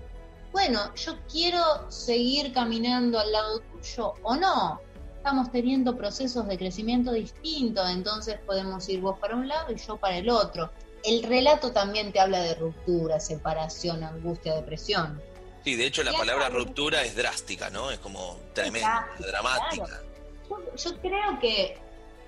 bueno, 0.53 0.93
yo 0.97 1.17
quiero 1.31 1.63
seguir 1.91 2.53
caminando 2.53 3.21
al 3.21 3.31
lado 3.31 3.61
tuyo 3.61 4.15
o 4.23 4.35
no. 4.35 4.81
Estamos 5.21 5.53
teniendo 5.53 5.99
procesos 5.99 6.49
de 6.49 6.57
crecimiento 6.57 7.13
distintos, 7.13 7.91
entonces 7.91 8.39
podemos 8.47 8.89
ir 8.89 9.03
vos 9.03 9.19
para 9.19 9.37
un 9.37 9.49
lado 9.49 9.71
y 9.71 9.77
yo 9.77 9.99
para 9.99 10.17
el 10.17 10.31
otro. 10.31 10.71
El 11.05 11.23
relato 11.25 11.73
también 11.73 12.11
te 12.11 12.21
habla 12.21 12.41
de 12.41 12.55
ruptura, 12.55 13.21
separación, 13.21 14.03
angustia, 14.03 14.55
depresión. 14.55 15.21
Sí, 15.63 15.77
de 15.77 15.85
hecho 15.85 16.03
la 16.05 16.15
palabra 16.15 16.49
ruptura 16.49 17.05
es 17.05 17.15
drástica, 17.15 17.69
¿no? 17.69 17.91
Es 17.91 17.99
como 17.99 18.39
tremenda, 18.55 19.11
dramática. 19.19 20.01
Yo, 20.49 20.99
creo 21.03 21.39
que 21.39 21.79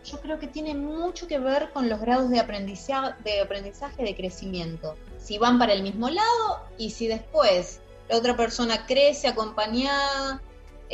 yo 0.05 0.21
creo 0.21 0.39
que 0.39 0.49
tiene 0.49 0.75
mucho 0.75 1.27
que 1.27 1.39
ver 1.39 1.71
con 1.73 1.89
los 1.89 1.99
grados 1.99 2.29
de 2.29 2.41
aprendizaje, 2.41 3.15
de 3.25 3.41
aprendizaje, 3.41 4.03
de 4.03 4.15
crecimiento. 4.15 4.99
Si 5.17 5.39
van 5.39 5.59
para 5.59 5.73
el 5.73 5.83
mismo 5.83 6.11
lado 6.11 6.69
y 6.77 6.91
si 6.91 7.07
después 7.07 7.81
la 8.11 8.19
otra 8.19 8.37
persona 8.37 8.85
crece 8.85 9.29
acompañada, 9.29 10.43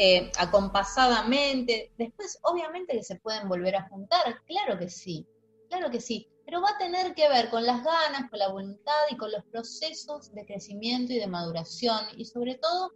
eh, 0.01 0.31
acompasadamente, 0.39 1.93
después 1.99 2.39
obviamente 2.43 2.93
que 2.93 3.03
se 3.03 3.17
pueden 3.17 3.49
volver 3.49 3.75
a 3.75 3.89
juntar, 3.89 4.23
claro 4.47 4.79
que 4.79 4.89
sí, 4.89 5.27
claro 5.69 5.91
que 5.91 6.01
sí, 6.01 6.29
pero 6.47 6.63
va 6.63 6.71
a 6.71 6.79
tener 6.79 7.17
que 7.17 7.29
ver 7.29 7.51
con 7.51 7.67
las 7.67 7.83
ganas, 7.83 8.31
con 8.31 8.39
la 8.39 8.47
voluntad 8.47 8.93
y 9.11 9.17
con 9.17 9.33
los 9.33 9.45
procesos 9.47 10.33
de 10.33 10.47
crecimiento 10.47 11.13
y 11.13 11.19
de 11.19 11.27
maduración 11.27 11.99
y 12.17 12.27
sobre 12.27 12.55
todo 12.59 12.93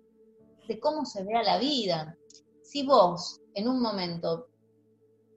de 0.69 0.79
cómo 0.79 1.05
se 1.05 1.25
vea 1.25 1.43
la 1.43 1.59
vida. 1.59 2.17
Si 2.63 2.87
vos 2.87 3.41
en 3.55 3.67
un 3.67 3.83
momento 3.83 4.47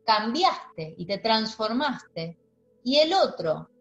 cambiaste 0.05 0.93
y 0.99 1.07
te 1.07 1.17
transformaste 1.17 2.37
y 2.83 2.99
el 2.99 3.11
otro 3.11 3.71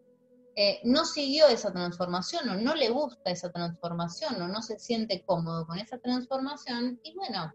eh, 0.55 0.81
no 0.85 1.05
siguió 1.05 1.45
esa 1.49 1.71
transformación 1.71 2.49
o 2.49 2.55
no 2.55 2.73
le 2.73 2.89
gusta 2.89 3.29
esa 3.29 3.51
transformación 3.51 4.41
o 4.41 4.47
no 4.47 4.63
se 4.63 4.79
siente 4.79 5.23
cómodo 5.23 5.67
con 5.67 5.77
esa 5.77 5.99
transformación, 5.99 6.99
y 7.03 7.13
bueno, 7.13 7.53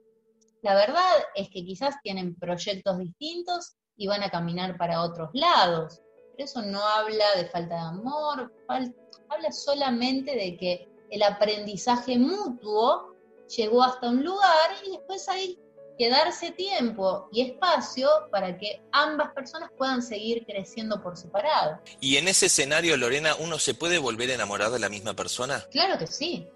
la 0.63 0.75
verdad 0.75 1.13
es 1.35 1.49
que 1.49 1.65
quizás 1.65 1.95
tienen 2.03 2.35
proyectos 2.35 2.99
distintos 2.99 3.77
y 3.97 4.07
van 4.07 4.23
a 4.23 4.31
caminar 4.31 4.77
para 4.77 5.03
otros 5.03 5.31
lados, 5.33 6.01
pero 6.33 6.45
eso 6.45 6.63
no 6.63 6.83
habla 6.83 7.25
de 7.37 7.47
falta 7.47 7.75
de 7.75 7.81
amor, 7.81 8.53
habla 8.69 9.53
solamente 9.53 10.35
de 10.35 10.57
que 10.57 10.89
el 11.11 11.23
aprendizaje 11.23 12.19
mutuo 12.19 13.15
llegó 13.57 13.83
hasta 13.83 14.09
un 14.09 14.25
lugar 14.25 14.71
y 14.87 14.93
después 14.93 15.29
hay 15.29 15.59
que 15.99 16.09
darse 16.09 16.53
tiempo 16.53 17.29
y 17.31 17.43
espacio 17.43 18.09
para 18.31 18.57
que 18.57 18.81
ambas 18.93 19.35
personas 19.35 19.71
puedan 19.77 20.03
seguir 20.03 20.47
creciendo 20.47 21.03
por 21.03 21.17
separado. 21.17 21.79
Y 22.01 22.17
en 22.17 22.27
ese 22.27 22.47
escenario, 22.47 22.97
Lorena, 22.97 23.35
¿uno 23.39 23.59
se 23.59 23.75
puede 23.75 23.99
volver 23.99 24.31
a 24.31 24.35
enamorar 24.35 24.71
de 24.71 24.79
la 24.79 24.89
misma 24.89 25.15
persona? 25.15 25.67
Claro 25.71 25.99
que 25.99 26.07
sí, 26.07 26.49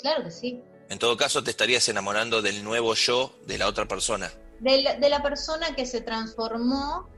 claro 0.00 0.24
que 0.24 0.30
sí. 0.30 0.62
En 0.88 0.98
todo 0.98 1.16
caso, 1.16 1.42
te 1.42 1.50
estarías 1.50 1.88
enamorando 1.88 2.42
del 2.42 2.62
nuevo 2.62 2.94
yo 2.94 3.32
de 3.46 3.58
la 3.58 3.66
otra 3.66 3.86
persona. 3.86 4.32
De 4.60 5.08
la, 5.08 5.22
persona 5.22 5.74
que 5.74 5.84
se 5.84 6.00
transformó 6.00 7.08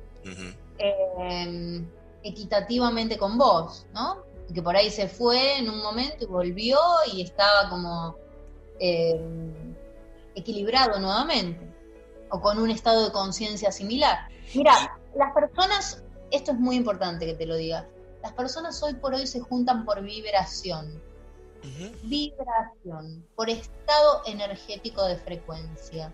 em, 0.78 1.86
equitativamente 2.22 3.16
con 3.16 3.38
vos, 3.38 3.86
¿no? 3.92 4.24
Que 4.52 4.62
por 4.62 4.76
ahí 4.76 4.90
se 4.90 5.08
fue 5.08 5.58
en 5.58 5.70
un 5.70 5.78
momento 5.78 6.24
y 6.24 6.26
volvió 6.26 6.78
y 7.12 7.22
estaba 7.22 7.68
como 7.68 8.16
em, 8.80 9.74
equilibrado 10.34 10.98
nuevamente 10.98 11.60
o 12.30 12.40
con 12.40 12.58
un 12.58 12.70
estado 12.70 13.04
de 13.04 13.12
conciencia 13.12 13.70
similar. 13.70 14.28
Mira, 14.54 14.98
las 15.14 15.32
personas, 15.32 16.02
esto 16.30 16.52
es 16.52 16.58
muy 16.58 16.76
importante 16.76 17.26
que 17.26 17.34
te 17.34 17.46
lo 17.46 17.56
diga, 17.56 17.86
las 18.22 18.32
personas 18.32 18.82
hoy 18.82 18.94
por 18.94 19.14
hoy 19.14 19.26
se 19.26 19.40
juntan 19.40 19.84
por 19.84 20.02
vibración. 20.02 21.00
Vibración, 22.02 23.24
por 23.34 23.50
estado 23.50 24.22
energético 24.26 25.04
de 25.04 25.16
frecuencia. 25.16 26.12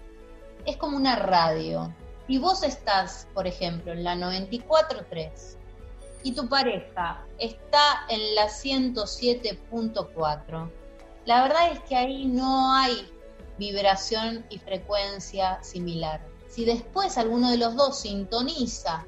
Es 0.64 0.76
como 0.76 0.96
una 0.96 1.16
radio. 1.16 1.92
Si 2.26 2.38
vos 2.38 2.62
estás, 2.62 3.28
por 3.34 3.46
ejemplo, 3.46 3.92
en 3.92 4.04
la 4.04 4.16
94.3 4.16 5.58
y 6.22 6.32
tu 6.32 6.48
pareja 6.48 7.26
está 7.38 8.06
en 8.08 8.34
la 8.34 8.46
107.4, 8.46 10.70
la 11.26 11.42
verdad 11.42 11.72
es 11.72 11.80
que 11.80 11.96
ahí 11.96 12.24
no 12.24 12.72
hay 12.72 13.06
vibración 13.58 14.46
y 14.48 14.58
frecuencia 14.58 15.62
similar. 15.62 16.22
Si 16.48 16.64
después 16.64 17.18
alguno 17.18 17.50
de 17.50 17.58
los 17.58 17.76
dos 17.76 18.00
sintoniza 18.00 19.04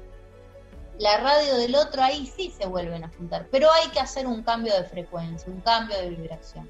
la 0.99 1.17
radio 1.17 1.55
del 1.57 1.75
otro, 1.75 2.01
ahí 2.01 2.25
sí 2.25 2.51
se 2.57 2.65
vuelven 2.65 3.03
a 3.03 3.09
juntar. 3.09 3.47
Pero 3.51 3.71
hay 3.71 3.89
que 3.89 3.99
hacer 3.99 4.25
un 4.25 4.43
cambio 4.43 4.73
de 4.73 4.83
frecuencia, 4.83 5.51
un 5.51 5.61
cambio 5.61 5.97
de 5.97 6.09
vibración. 6.09 6.67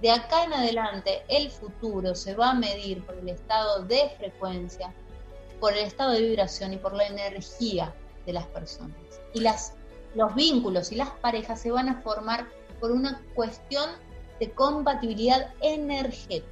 De 0.00 0.10
acá 0.10 0.44
en 0.44 0.52
adelante, 0.52 1.22
el 1.28 1.50
futuro 1.50 2.14
se 2.14 2.34
va 2.34 2.50
a 2.50 2.54
medir 2.54 3.04
por 3.04 3.16
el 3.16 3.28
estado 3.28 3.82
de 3.84 4.10
frecuencia, 4.18 4.92
por 5.60 5.72
el 5.72 5.80
estado 5.80 6.12
de 6.12 6.22
vibración 6.22 6.72
y 6.72 6.76
por 6.76 6.94
la 6.94 7.06
energía 7.06 7.94
de 8.26 8.32
las 8.32 8.46
personas. 8.46 8.96
Y 9.32 9.40
las, 9.40 9.72
los 10.14 10.34
vínculos 10.34 10.92
y 10.92 10.96
las 10.96 11.10
parejas 11.10 11.60
se 11.60 11.70
van 11.70 11.88
a 11.88 12.00
formar 12.02 12.46
por 12.80 12.92
una 12.92 13.22
cuestión 13.34 13.90
de 14.40 14.50
compatibilidad 14.50 15.52
energética. 15.60 16.48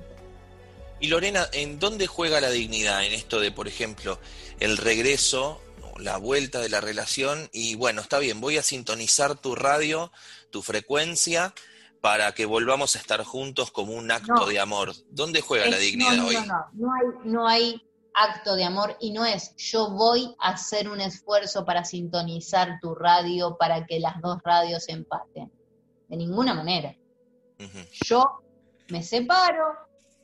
Y 0.98 1.08
Lorena, 1.08 1.48
¿en 1.52 1.78
dónde 1.78 2.06
juega 2.06 2.40
la 2.40 2.50
dignidad 2.50 3.04
en 3.04 3.12
esto 3.12 3.40
de, 3.40 3.50
por 3.50 3.66
ejemplo, 3.66 4.18
el 4.60 4.76
regreso, 4.76 5.60
la 5.98 6.16
vuelta 6.16 6.60
de 6.60 6.68
la 6.68 6.80
relación? 6.80 7.48
Y 7.52 7.74
bueno, 7.74 8.00
está 8.00 8.18
bien, 8.18 8.40
voy 8.40 8.58
a 8.58 8.62
sintonizar 8.62 9.36
tu 9.38 9.54
radio, 9.54 10.12
tu 10.50 10.62
frecuencia, 10.62 11.54
para 12.00 12.32
que 12.32 12.46
volvamos 12.46 12.96
a 12.96 12.98
estar 12.98 13.22
juntos 13.22 13.70
como 13.70 13.94
un 13.94 14.10
acto 14.10 14.46
de 14.46 14.58
amor. 14.58 14.92
¿Dónde 15.10 15.40
juega 15.40 15.68
la 15.68 15.78
dignidad 15.78 16.16
no, 16.16 16.26
hoy? 16.26 16.34
No, 16.34 16.44
no, 16.44 16.66
no 16.74 16.92
hay, 16.92 17.06
no 17.24 17.48
hay 17.48 17.82
acto 18.14 18.54
de 18.54 18.64
amor 18.64 18.96
y 19.00 19.12
no 19.12 19.24
es 19.24 19.54
yo 19.56 19.90
voy 19.90 20.34
a 20.38 20.50
hacer 20.50 20.88
un 20.88 21.00
esfuerzo 21.00 21.64
para 21.64 21.84
sintonizar 21.84 22.78
tu 22.80 22.94
radio 22.94 23.56
para 23.58 23.86
que 23.86 24.00
las 24.00 24.20
dos 24.20 24.38
radios 24.44 24.88
empaten. 24.88 25.50
De 26.08 26.16
ninguna 26.16 26.54
manera. 26.54 26.94
Yo 28.04 28.42
me 28.88 29.02
separo, 29.02 29.66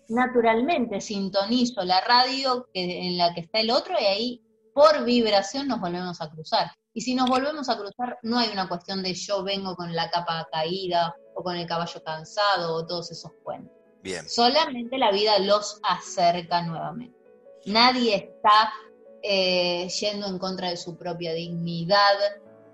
naturalmente 0.08 1.00
sintonizo 1.00 1.84
la 1.84 2.00
radio 2.00 2.68
que, 2.74 3.06
en 3.06 3.16
la 3.16 3.32
que 3.32 3.42
está 3.42 3.60
el 3.60 3.70
otro 3.70 3.94
y 3.98 4.04
ahí 4.04 4.42
por 4.78 5.04
vibración 5.04 5.66
nos 5.66 5.80
volvemos 5.80 6.20
a 6.20 6.30
cruzar. 6.30 6.70
Y 6.94 7.00
si 7.00 7.16
nos 7.16 7.28
volvemos 7.28 7.68
a 7.68 7.76
cruzar, 7.76 8.16
no 8.22 8.38
hay 8.38 8.50
una 8.50 8.68
cuestión 8.68 9.02
de 9.02 9.12
yo 9.12 9.42
vengo 9.42 9.74
con 9.74 9.92
la 9.92 10.08
capa 10.08 10.46
caída 10.52 11.16
o 11.34 11.42
con 11.42 11.56
el 11.56 11.66
caballo 11.66 12.00
cansado 12.04 12.76
o 12.76 12.86
todos 12.86 13.10
esos 13.10 13.32
cuentos. 13.42 13.76
Bien. 14.04 14.28
Solamente 14.28 14.96
la 14.96 15.10
vida 15.10 15.36
los 15.40 15.80
acerca 15.82 16.62
nuevamente. 16.62 17.18
Nadie 17.66 18.14
está 18.14 18.72
eh, 19.20 19.88
yendo 19.88 20.28
en 20.28 20.38
contra 20.38 20.70
de 20.70 20.76
su 20.76 20.96
propia 20.96 21.32
dignidad. 21.32 22.16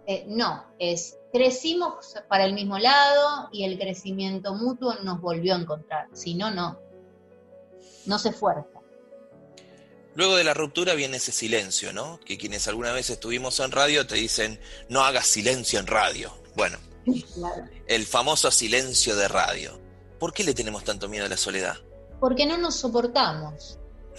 Eh, 0.07 0.27
no, 0.29 0.63
es 0.79 1.17
crecimos 1.33 2.17
para 2.29 2.45
el 2.45 2.53
mismo 2.53 2.79
lado 2.79 3.49
y 3.51 3.65
el 3.65 3.79
crecimiento 3.79 4.55
mutuo 4.55 4.95
nos 5.03 5.23
volvió 5.23 5.55
a 5.55 5.59
encontrar. 5.59 6.09
Si 6.13 6.35
no, 6.35 6.51
no 6.51 6.85
no 8.07 8.19
se 8.19 8.33
fuerza. 8.33 8.74
Luego 10.15 10.37
de 10.37 10.45
la 10.45 10.55
ruptura 10.55 10.95
viene 10.95 11.17
ese 11.17 11.33
silencio, 11.33 11.93
¿no? 11.93 12.21
Que 12.25 12.39
quienes 12.39 12.69
alguna 12.69 12.93
vez 12.93 13.11
estuvimos 13.11 13.59
en 13.61 13.73
radio 13.73 14.07
te 14.07 14.15
dicen, 14.15 14.61
no 14.89 15.05
hagas 15.05 15.27
silencio 15.27 15.81
en 15.81 15.87
radio. 15.87 16.33
Bueno, 16.55 16.79
el 17.87 18.07
famoso 18.07 18.51
silencio 18.51 19.17
de 19.17 19.29
radio. 19.29 19.79
¿Por 20.19 20.33
qué 20.33 20.45
le 20.45 20.55
tenemos 20.55 20.85
tanto 20.85 21.09
miedo 21.09 21.27
a 21.27 21.29
la 21.29 21.37
soledad? 21.37 21.77
Porque 22.21 22.47
no 22.47 22.57
nos 22.57 22.77
soportamos. 22.77 23.79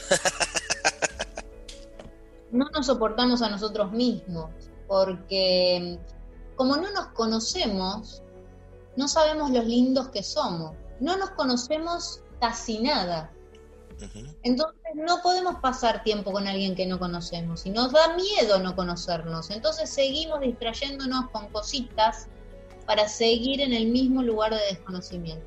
no 2.52 2.70
nos 2.70 2.86
soportamos 2.86 3.42
a 3.42 3.50
nosotros 3.50 3.92
mismos, 3.92 4.50
porque 4.88 5.98
como 6.56 6.76
no 6.76 6.92
nos 6.92 7.08
conocemos, 7.08 8.22
no 8.96 9.08
sabemos 9.08 9.52
los 9.52 9.66
lindos 9.66 10.10
que 10.10 10.24
somos. 10.24 10.74
No 11.00 11.18
nos 11.18 11.32
conocemos 11.32 12.22
casi 12.40 12.80
nada. 12.80 13.32
Entonces 14.44 14.82
no 14.96 15.22
podemos 15.22 15.56
pasar 15.62 16.04
tiempo 16.04 16.32
con 16.32 16.48
alguien 16.48 16.76
que 16.76 16.86
no 16.86 17.00
conocemos 17.00 17.66
y 17.66 17.70
nos 17.70 17.92
da 17.92 18.16
miedo 18.16 18.60
no 18.60 18.76
conocernos. 18.76 19.50
Entonces 19.52 19.90
seguimos 19.90 20.42
distrayéndonos 20.42 21.30
con 21.32 21.48
cositas 21.50 22.28
para 22.86 23.08
seguir 23.08 23.62
en 23.62 23.74
el 23.74 23.88
mismo 23.88 24.22
lugar 24.22 24.54
de 24.54 24.66
desconocimiento. 24.70 25.46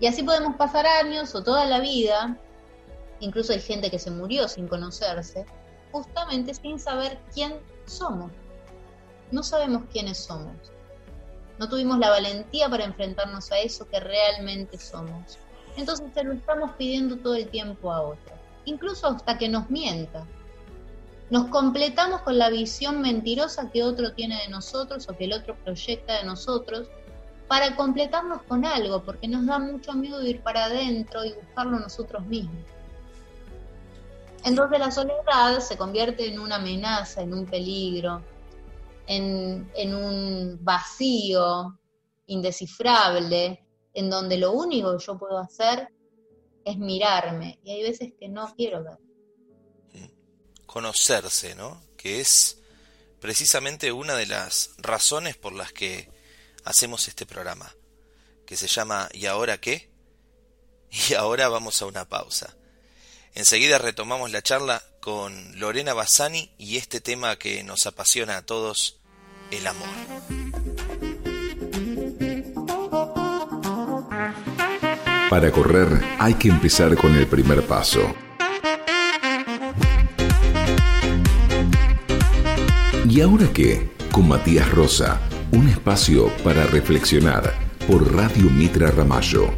Y 0.00 0.06
así 0.06 0.22
podemos 0.22 0.56
pasar 0.56 0.86
años 0.86 1.34
o 1.34 1.42
toda 1.42 1.64
la 1.64 1.80
vida, 1.80 2.36
incluso 3.20 3.52
hay 3.52 3.60
gente 3.60 3.90
que 3.90 3.98
se 3.98 4.10
murió 4.10 4.48
sin 4.48 4.66
conocerse, 4.66 5.46
justamente 5.92 6.54
sin 6.54 6.78
saber 6.80 7.20
quién 7.32 7.60
somos. 7.86 8.32
No 9.30 9.42
sabemos 9.42 9.84
quiénes 9.92 10.18
somos. 10.18 10.56
No 11.58 11.68
tuvimos 11.68 11.98
la 11.98 12.10
valentía 12.10 12.68
para 12.68 12.84
enfrentarnos 12.84 13.52
a 13.52 13.58
eso 13.58 13.86
que 13.88 14.00
realmente 14.00 14.78
somos 14.78 15.38
entonces 15.76 16.06
se 16.14 16.24
lo 16.24 16.32
estamos 16.32 16.72
pidiendo 16.72 17.16
todo 17.16 17.34
el 17.34 17.48
tiempo 17.48 17.92
a 17.92 18.02
otro, 18.02 18.34
incluso 18.64 19.06
hasta 19.06 19.38
que 19.38 19.48
nos 19.48 19.70
mienta. 19.70 20.26
Nos 21.30 21.46
completamos 21.46 22.20
con 22.22 22.36
la 22.36 22.50
visión 22.50 23.00
mentirosa 23.00 23.70
que 23.70 23.82
otro 23.82 24.12
tiene 24.12 24.42
de 24.42 24.48
nosotros 24.48 25.08
o 25.08 25.16
que 25.16 25.24
el 25.24 25.32
otro 25.32 25.56
proyecta 25.64 26.18
de 26.18 26.24
nosotros 26.24 26.88
para 27.48 27.74
completarnos 27.74 28.42
con 28.42 28.64
algo, 28.64 29.02
porque 29.02 29.28
nos 29.28 29.46
da 29.46 29.58
mucho 29.58 29.94
miedo 29.94 30.22
ir 30.22 30.42
para 30.42 30.66
adentro 30.66 31.24
y 31.24 31.32
buscarlo 31.32 31.78
nosotros 31.78 32.24
mismos. 32.26 32.64
Entonces 34.44 34.78
la 34.78 34.90
soledad 34.90 35.60
se 35.60 35.76
convierte 35.76 36.28
en 36.28 36.40
una 36.40 36.56
amenaza, 36.56 37.22
en 37.22 37.32
un 37.32 37.46
peligro, 37.46 38.22
en, 39.06 39.70
en 39.74 39.94
un 39.94 40.58
vacío 40.62 41.78
indescifrable, 42.26 43.61
en 43.94 44.10
donde 44.10 44.38
lo 44.38 44.52
único 44.52 44.96
que 44.96 45.04
yo 45.04 45.18
puedo 45.18 45.38
hacer 45.38 45.88
es 46.64 46.78
mirarme. 46.78 47.58
Y 47.64 47.72
hay 47.72 47.82
veces 47.82 48.12
que 48.18 48.28
no 48.28 48.54
quiero 48.54 48.82
ver. 48.82 48.98
Conocerse, 50.66 51.54
¿no? 51.54 51.82
Que 51.96 52.20
es 52.20 52.62
precisamente 53.20 53.92
una 53.92 54.14
de 54.14 54.26
las 54.26 54.70
razones 54.78 55.36
por 55.36 55.52
las 55.52 55.72
que 55.72 56.08
hacemos 56.64 57.08
este 57.08 57.26
programa, 57.26 57.74
que 58.46 58.56
se 58.56 58.68
llama 58.68 59.08
¿Y 59.12 59.26
ahora 59.26 59.60
qué? 59.60 59.90
Y 61.10 61.14
ahora 61.14 61.48
vamos 61.48 61.80
a 61.80 61.86
una 61.86 62.08
pausa. 62.08 62.56
Enseguida 63.34 63.78
retomamos 63.78 64.30
la 64.30 64.42
charla 64.42 64.82
con 65.00 65.58
Lorena 65.58 65.94
Bassani 65.94 66.52
y 66.58 66.76
este 66.76 67.00
tema 67.00 67.36
que 67.36 67.62
nos 67.64 67.86
apasiona 67.86 68.36
a 68.36 68.42
todos, 68.44 69.00
el 69.50 69.66
amor. 69.66 69.88
Para 75.32 75.50
correr 75.50 75.88
hay 76.18 76.34
que 76.34 76.50
empezar 76.50 76.94
con 76.94 77.14
el 77.14 77.26
primer 77.26 77.62
paso. 77.62 78.14
¿Y 83.08 83.22
ahora 83.22 83.46
qué? 83.50 83.92
Con 84.10 84.28
Matías 84.28 84.70
Rosa, 84.70 85.22
un 85.52 85.70
espacio 85.70 86.28
para 86.44 86.66
reflexionar 86.66 87.54
por 87.88 88.14
Radio 88.14 88.50
Mitra 88.50 88.90
Ramallo. 88.90 89.48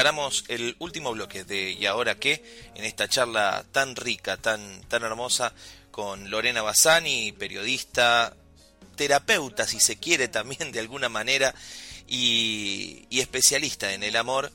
Encaramos 0.00 0.46
el 0.48 0.76
último 0.78 1.12
bloque 1.12 1.44
de 1.44 1.72
¿Y 1.72 1.84
ahora 1.84 2.14
qué? 2.14 2.42
en 2.74 2.84
esta 2.84 3.06
charla 3.06 3.66
tan 3.70 3.94
rica, 3.96 4.38
tan, 4.38 4.80
tan 4.88 5.02
hermosa 5.02 5.52
con 5.90 6.30
Lorena 6.30 6.62
Bassani, 6.62 7.32
periodista, 7.32 8.34
terapeuta 8.96 9.66
si 9.66 9.78
se 9.78 9.98
quiere 9.98 10.28
también 10.28 10.72
de 10.72 10.80
alguna 10.80 11.10
manera 11.10 11.54
y, 12.08 13.04
y 13.10 13.20
especialista 13.20 13.92
en 13.92 14.02
el 14.02 14.16
amor 14.16 14.50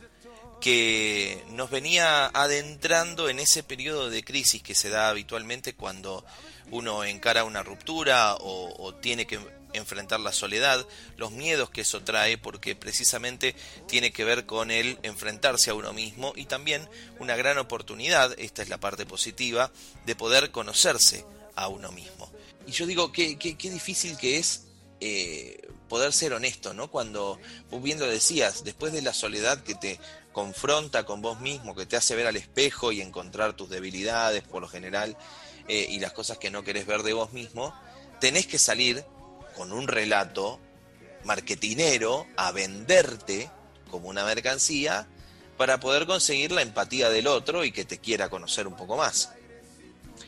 que 0.59 1.43
nos 1.49 1.69
venía 1.69 2.25
adentrando 2.25 3.29
en 3.29 3.37
ese 3.37 3.61
periodo 3.61 4.09
de 4.09 4.23
crisis 4.23 4.63
que 4.63 4.73
se 4.73 4.89
da 4.89 5.09
habitualmente 5.09 5.75
cuando 5.75 6.25
uno 6.71 7.03
encara 7.03 7.43
una 7.43 7.61
ruptura 7.61 8.33
o, 8.33 8.83
o 8.83 8.95
tiene 8.95 9.27
que 9.27 9.39
enfrentar 9.75 10.19
la 10.19 10.31
soledad, 10.31 10.85
los 11.17 11.31
miedos 11.31 11.69
que 11.69 11.81
eso 11.81 12.03
trae, 12.03 12.37
porque 12.37 12.75
precisamente 12.75 13.55
tiene 13.87 14.11
que 14.11 14.23
ver 14.23 14.45
con 14.45 14.71
el 14.71 14.99
enfrentarse 15.03 15.69
a 15.71 15.73
uno 15.73 15.93
mismo 15.93 16.33
y 16.35 16.45
también 16.45 16.87
una 17.19 17.35
gran 17.35 17.57
oportunidad, 17.57 18.33
esta 18.39 18.61
es 18.61 18.69
la 18.69 18.79
parte 18.79 19.05
positiva, 19.05 19.71
de 20.05 20.15
poder 20.15 20.51
conocerse 20.51 21.25
a 21.55 21.67
uno 21.67 21.91
mismo. 21.91 22.31
Y 22.67 22.71
yo 22.71 22.85
digo, 22.85 23.11
qué, 23.11 23.35
difícil 23.35 24.17
que 24.17 24.37
es 24.37 24.63
eh, 24.99 25.67
poder 25.87 26.13
ser 26.13 26.33
honesto, 26.33 26.73
¿no? 26.73 26.89
Cuando 26.89 27.39
vos 27.69 27.83
bien 27.83 27.99
lo 27.99 28.07
decías, 28.07 28.63
después 28.63 28.91
de 28.91 29.01
la 29.01 29.13
soledad 29.13 29.63
que 29.63 29.75
te 29.75 29.99
confronta 30.31 31.05
con 31.05 31.21
vos 31.21 31.39
mismo, 31.39 31.75
que 31.75 31.85
te 31.85 31.95
hace 31.95 32.15
ver 32.15 32.27
al 32.27 32.35
espejo 32.35 32.91
y 32.91 33.01
encontrar 33.01 33.55
tus 33.55 33.69
debilidades 33.69 34.43
por 34.43 34.61
lo 34.61 34.67
general 34.67 35.15
eh, 35.67 35.87
y 35.89 35.99
las 35.99 36.11
cosas 36.11 36.37
que 36.37 36.51
no 36.51 36.63
querés 36.63 36.85
ver 36.85 37.03
de 37.03 37.13
vos 37.13 37.31
mismo, 37.31 37.73
tenés 38.19 38.47
que 38.47 38.59
salir 38.59 39.05
con 39.55 39.71
un 39.71 39.87
relato 39.87 40.59
marketinero 41.23 42.27
a 42.37 42.51
venderte 42.51 43.49
como 43.89 44.09
una 44.09 44.23
mercancía 44.23 45.07
para 45.57 45.79
poder 45.79 46.05
conseguir 46.05 46.51
la 46.51 46.61
empatía 46.61 47.09
del 47.09 47.27
otro 47.27 47.63
y 47.63 47.71
que 47.71 47.85
te 47.85 47.99
quiera 47.99 48.29
conocer 48.29 48.67
un 48.67 48.75
poco 48.75 48.97
más. 48.97 49.31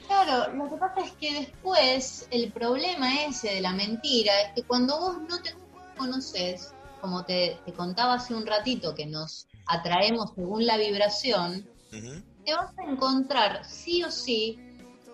Claro, 0.07 0.53
lo 0.53 0.69
que 0.69 0.77
pasa 0.77 1.01
es 1.01 1.11
que 1.13 1.33
después 1.33 2.27
el 2.31 2.51
problema 2.51 3.23
ese 3.25 3.49
de 3.49 3.61
la 3.61 3.73
mentira 3.73 4.41
es 4.41 4.53
que 4.55 4.63
cuando 4.63 4.97
vos 4.99 5.17
no 5.27 5.41
te 5.41 5.53
conoces, 5.97 6.73
como 7.01 7.25
te, 7.25 7.59
contaba 7.75 8.15
hace 8.15 8.33
un 8.33 8.45
ratito 8.45 8.95
que 8.95 9.05
nos 9.05 9.47
atraemos 9.65 10.31
según 10.35 10.65
la 10.65 10.77
vibración, 10.77 11.67
te 11.91 12.53
vas 12.53 12.71
a 12.77 12.83
encontrar 12.83 13.65
sí 13.65 14.03
o 14.03 14.11
sí 14.11 14.57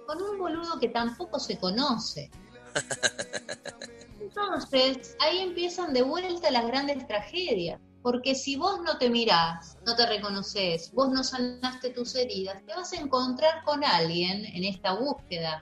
con 0.06 0.22
un 0.22 0.38
boludo 0.38 0.80
que 0.80 0.90
tampoco 0.90 1.40
se 1.40 1.58
conoce. 1.58 2.30
Entonces, 4.24 5.18
ahí 5.20 5.40
empiezan 5.40 5.94
de 5.94 6.02
vuelta 6.02 6.50
las 6.50 6.66
grandes 6.66 7.06
tragedias. 7.08 7.80
Porque 8.02 8.36
si 8.36 8.56
vos 8.58 8.82
no 8.82 8.98
te 8.98 9.10
mirás, 9.10 9.78
no 9.86 9.96
te 9.96 10.06
reconoces, 10.06 10.92
vos 10.92 11.10
no 11.10 11.24
sanaste 11.24 11.90
tus 11.92 12.16
heridas, 12.16 12.62
te 12.66 12.76
vas 12.76 12.92
a 12.92 12.98
encontrar 12.98 13.64
con 13.64 13.84
alguien 13.84 14.46
en 14.46 14.66
esta 14.66 14.94
búsqueda 14.94 15.62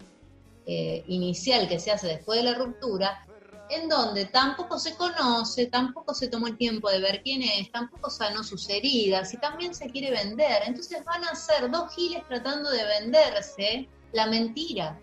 eh, 0.65 1.03
inicial 1.07 1.67
que 1.67 1.79
se 1.79 1.91
hace 1.91 2.07
después 2.07 2.39
de 2.39 2.51
la 2.51 2.55
ruptura, 2.55 3.27
en 3.69 3.87
donde 3.87 4.25
tampoco 4.25 4.79
se 4.79 4.95
conoce, 4.95 5.67
tampoco 5.67 6.15
se 6.15 6.29
tomó 6.29 6.47
el 6.47 6.57
tiempo 6.57 6.89
de 6.89 6.99
ver 6.99 7.21
quién 7.23 7.43
es, 7.43 7.71
tampoco 7.71 8.09
sanó 8.09 8.43
sus 8.43 8.67
heridas 8.69 9.31
y 9.35 9.37
también 9.37 9.75
se 9.75 9.91
quiere 9.91 10.09
vender. 10.09 10.63
Entonces 10.65 11.03
van 11.05 11.23
a 11.25 11.35
ser 11.35 11.69
dos 11.69 11.93
giles 11.93 12.27
tratando 12.27 12.71
de 12.71 12.83
venderse 12.85 13.87
la 14.13 14.25
mentira 14.25 14.99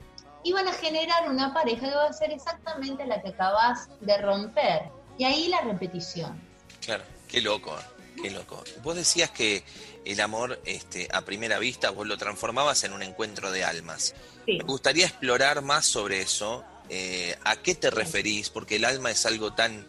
y 0.49 0.53
van 0.53 0.67
a 0.67 0.73
generar 0.73 1.29
una 1.29 1.53
pareja 1.53 1.91
que 1.91 1.95
va 1.95 2.07
a 2.07 2.13
ser 2.15 2.31
exactamente 2.31 3.05
la 3.05 3.21
que 3.21 3.29
acabas 3.29 3.91
de 4.01 4.17
romper. 4.17 4.85
Y 5.19 5.25
ahí 5.25 5.49
la 5.49 5.61
repetición. 5.61 6.41
Claro, 6.81 7.05
qué 7.29 7.43
loco, 7.43 7.77
qué 8.23 8.31
loco. 8.31 8.65
Vos 8.83 8.97
decías 8.97 9.29
que 9.31 9.63
el 10.07 10.19
amor 10.23 10.59
este, 10.65 11.07
a 11.13 11.21
primera 11.21 11.59
vista 11.59 11.91
vos 11.91 12.07
lo 12.07 12.17
transformabas 12.17 12.83
en 12.85 12.95
un 12.95 13.03
encuentro 13.03 13.53
de 13.53 13.63
almas. 13.63 14.15
Me 14.47 14.61
gustaría 14.61 15.05
explorar 15.05 15.61
más 15.61 15.85
sobre 15.85 16.23
eso. 16.23 16.65
Eh, 16.89 17.37
¿A 17.45 17.57
qué 17.57 17.75
te 17.75 17.91
referís? 17.91 18.49
Porque 18.49 18.77
el 18.77 18.87
alma 18.87 19.11
es 19.11 19.27
algo 19.27 19.53
tan 19.53 19.87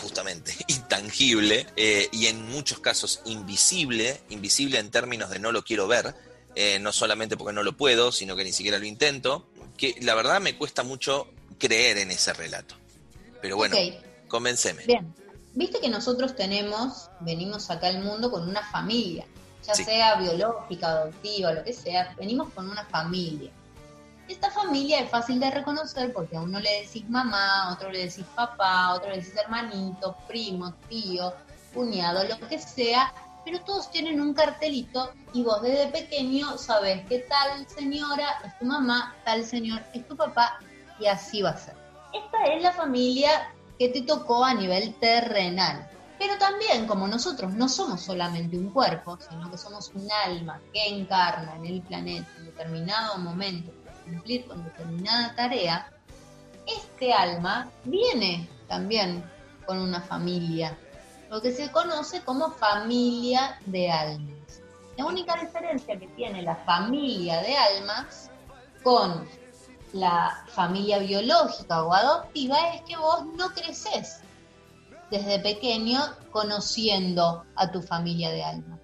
justamente 0.00 0.54
intangible 0.68 1.66
eh, 1.74 2.08
y 2.12 2.26
en 2.26 2.48
muchos 2.48 2.78
casos 2.78 3.20
invisible, 3.24 4.20
invisible 4.28 4.78
en 4.78 4.92
términos 4.92 5.30
de 5.30 5.40
no 5.40 5.50
lo 5.50 5.64
quiero 5.64 5.88
ver, 5.88 6.14
eh, 6.54 6.78
no 6.78 6.92
solamente 6.92 7.36
porque 7.36 7.52
no 7.52 7.64
lo 7.64 7.76
puedo, 7.76 8.12
sino 8.12 8.36
que 8.36 8.44
ni 8.44 8.52
siquiera 8.52 8.78
lo 8.78 8.84
intento, 8.84 9.48
que 9.78 9.96
la 10.02 10.14
verdad 10.14 10.40
me 10.40 10.58
cuesta 10.58 10.82
mucho 10.82 11.28
creer 11.58 11.96
en 11.96 12.10
ese 12.10 12.34
relato. 12.34 12.74
Pero 13.40 13.56
bueno, 13.56 13.76
convénceme. 14.26 14.84
Bien, 14.84 15.14
viste 15.54 15.80
que 15.80 15.88
nosotros 15.88 16.36
tenemos, 16.36 17.08
venimos 17.20 17.70
acá 17.70 17.86
al 17.86 18.02
mundo 18.02 18.30
con 18.30 18.46
una 18.46 18.62
familia, 18.70 19.24
ya 19.66 19.74
sea 19.74 20.16
biológica, 20.16 20.88
adoptiva, 20.88 21.52
lo 21.52 21.64
que 21.64 21.72
sea, 21.72 22.14
venimos 22.18 22.52
con 22.52 22.68
una 22.68 22.84
familia. 22.84 23.50
Esta 24.28 24.50
familia 24.50 25.00
es 25.00 25.08
fácil 25.10 25.40
de 25.40 25.50
reconocer 25.50 26.12
porque 26.12 26.36
a 26.36 26.42
uno 26.42 26.60
le 26.60 26.82
decís 26.82 27.08
mamá, 27.08 27.62
a 27.62 27.72
otro 27.72 27.90
le 27.90 28.00
decís 28.00 28.26
papá, 28.34 28.86
a 28.86 28.94
otro 28.94 29.10
le 29.10 29.18
decís 29.18 29.34
hermanito, 29.36 30.16
primo, 30.26 30.74
tío, 30.88 31.32
cuñado, 31.72 32.24
lo 32.24 32.38
que 32.46 32.58
sea, 32.58 33.14
pero 33.48 33.64
todos 33.64 33.90
tienen 33.90 34.20
un 34.20 34.34
cartelito 34.34 35.10
y 35.32 35.42
vos 35.42 35.62
desde 35.62 35.86
pequeño 35.86 36.58
sabes 36.58 37.06
que 37.06 37.20
tal 37.20 37.66
señora 37.66 38.42
es 38.44 38.58
tu 38.58 38.66
mamá, 38.66 39.16
tal 39.24 39.42
señor 39.42 39.80
es 39.94 40.06
tu 40.06 40.14
papá 40.14 40.58
y 41.00 41.06
así 41.06 41.40
va 41.40 41.50
a 41.50 41.56
ser. 41.56 41.74
Esta 42.12 42.44
es 42.52 42.62
la 42.62 42.72
familia 42.72 43.54
que 43.78 43.88
te 43.88 44.02
tocó 44.02 44.44
a 44.44 44.52
nivel 44.52 44.94
terrenal. 44.96 45.88
Pero 46.18 46.36
también, 46.36 46.86
como 46.86 47.08
nosotros 47.08 47.54
no 47.54 47.70
somos 47.70 48.02
solamente 48.02 48.58
un 48.58 48.70
cuerpo, 48.70 49.16
sino 49.30 49.50
que 49.50 49.56
somos 49.56 49.92
un 49.94 50.06
alma 50.26 50.60
que 50.74 50.86
encarna 50.86 51.56
en 51.56 51.64
el 51.64 51.80
planeta 51.80 52.28
en 52.36 52.46
determinado 52.46 53.16
momento 53.16 53.72
para 53.82 53.96
cumplir 54.00 54.46
con 54.46 54.62
determinada 54.62 55.34
tarea, 55.34 55.90
este 56.66 57.14
alma 57.14 57.70
viene 57.84 58.46
también 58.66 59.24
con 59.64 59.78
una 59.78 60.02
familia 60.02 60.76
lo 61.30 61.40
que 61.42 61.52
se 61.52 61.70
conoce 61.70 62.22
como 62.22 62.50
familia 62.52 63.58
de 63.66 63.90
almas. 63.90 64.62
La 64.96 65.06
única 65.06 65.36
diferencia 65.36 65.98
que 65.98 66.08
tiene 66.08 66.42
la 66.42 66.56
familia 66.56 67.40
de 67.42 67.56
almas 67.56 68.30
con 68.82 69.28
la 69.92 70.44
familia 70.48 70.98
biológica 70.98 71.84
o 71.84 71.92
adoptiva 71.92 72.74
es 72.74 72.82
que 72.82 72.96
vos 72.96 73.24
no 73.36 73.48
creces. 73.50 74.20
desde 75.10 75.38
pequeño 75.38 76.00
conociendo 76.30 77.42
a 77.56 77.70
tu 77.72 77.80
familia 77.80 78.30
de 78.30 78.44
alma. 78.44 78.78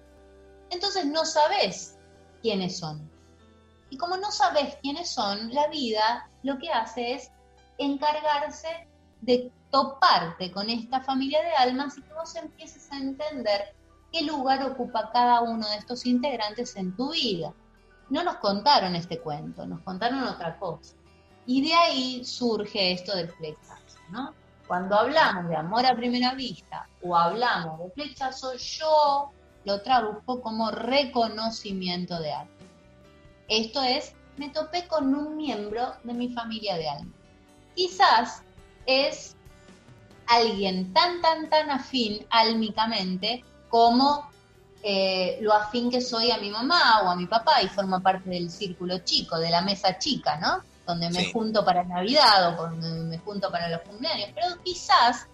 Entonces 0.71 1.05
no 1.05 1.23
sabes 1.23 1.99
quiénes 2.41 2.79
son. 2.79 3.07
Y 3.91 3.97
como 3.97 4.17
no 4.17 4.31
sabes 4.31 4.75
quiénes 4.81 5.09
son, 5.09 5.53
la 5.53 5.67
vida 5.67 6.27
lo 6.41 6.57
que 6.57 6.71
hace 6.71 7.13
es 7.13 7.29
encargarse 7.77 8.87
de 9.21 9.51
toparte 9.75 10.53
con 10.53 10.69
esta 10.69 11.01
familia 11.01 11.43
de 11.43 11.53
almas 11.53 11.97
y 11.97 12.01
que 12.01 12.13
vos 12.13 12.33
empieces 12.37 12.89
a 12.93 12.97
entender 12.97 13.75
qué 14.09 14.21
lugar 14.21 14.63
ocupa 14.63 15.11
cada 15.11 15.41
uno 15.41 15.67
de 15.67 15.75
estos 15.75 16.05
integrantes 16.05 16.77
en 16.77 16.95
tu 16.95 17.11
vida. 17.11 17.53
No 18.09 18.23
nos 18.23 18.37
contaron 18.37 18.95
este 18.95 19.19
cuento, 19.19 19.65
nos 19.65 19.81
contaron 19.81 20.23
otra 20.23 20.57
cosa. 20.59 20.95
Y 21.45 21.61
de 21.61 21.73
ahí 21.73 22.23
surge 22.23 22.93
esto 22.93 23.17
del 23.17 23.29
flechazo, 23.33 23.99
¿no? 24.11 24.33
Cuando 24.65 24.97
hablamos 24.97 25.49
de 25.49 25.57
amor 25.57 25.85
a 25.85 25.93
primera 25.93 26.33
vista 26.35 26.87
o 27.03 27.13
hablamos 27.13 27.77
de 27.79 27.91
flechazo, 27.91 28.55
yo 28.55 29.33
lo 29.65 29.81
traduzco 29.81 30.39
como 30.39 30.71
reconocimiento 30.71 32.17
de 32.21 32.31
alma. 32.31 32.55
Esto 33.49 33.83
es, 33.83 34.13
me 34.37 34.47
topé 34.51 34.87
con 34.87 35.13
un 35.13 35.35
miembro 35.35 35.95
de 36.05 36.13
mi 36.13 36.29
familia 36.29 36.77
de 36.77 36.87
alma. 36.87 37.11
Quizás 37.75 38.41
es 38.85 39.35
alguien 40.27 40.93
tan, 40.93 41.21
tan, 41.21 41.49
tan 41.49 41.69
afín 41.69 42.25
álmicamente 42.29 43.43
como 43.69 44.29
eh, 44.83 45.39
lo 45.41 45.53
afín 45.53 45.89
que 45.89 45.99
soy 46.01 46.31
a 46.31 46.37
mi 46.37 46.49
mamá 46.49 47.01
o 47.03 47.09
a 47.09 47.15
mi 47.15 47.25
papá 47.25 47.61
y 47.61 47.67
forma 47.67 47.99
parte 47.99 48.29
del 48.29 48.51
círculo 48.51 48.99
chico, 48.99 49.39
de 49.39 49.49
la 49.49 49.61
mesa 49.61 49.97
chica, 49.97 50.37
¿no? 50.37 50.61
Donde 50.85 51.09
me 51.09 51.31
junto 51.31 51.65
para 51.65 51.83
Navidad 51.83 52.53
o 52.53 52.67
donde 52.67 52.87
me 52.89 53.17
junto 53.17 53.49
para 53.49 53.67
los 53.67 53.81
cumpleaños. 53.81 54.29
Pero 54.35 54.61
quizás 54.63 55.25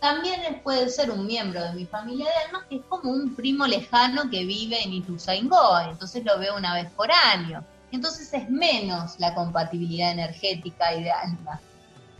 también 0.00 0.60
puede 0.62 0.88
ser 0.90 1.10
un 1.10 1.26
miembro 1.26 1.62
de 1.64 1.72
mi 1.72 1.86
familia 1.86 2.26
de 2.26 2.44
almas 2.46 2.64
que 2.68 2.76
es 2.76 2.82
como 2.88 3.10
un 3.10 3.34
primo 3.34 3.66
lejano 3.66 4.30
que 4.30 4.44
vive 4.44 4.82
en 4.82 4.92
Ituzaingó, 4.92 5.80
entonces 5.80 6.24
lo 6.24 6.38
veo 6.38 6.56
una 6.56 6.74
vez 6.74 6.90
por 6.92 7.10
año. 7.10 7.64
Entonces 7.90 8.32
es 8.32 8.48
menos 8.50 9.18
la 9.18 9.34
compatibilidad 9.34 10.12
energética 10.12 10.94
y 10.94 11.04
de 11.04 11.10
alma. 11.10 11.60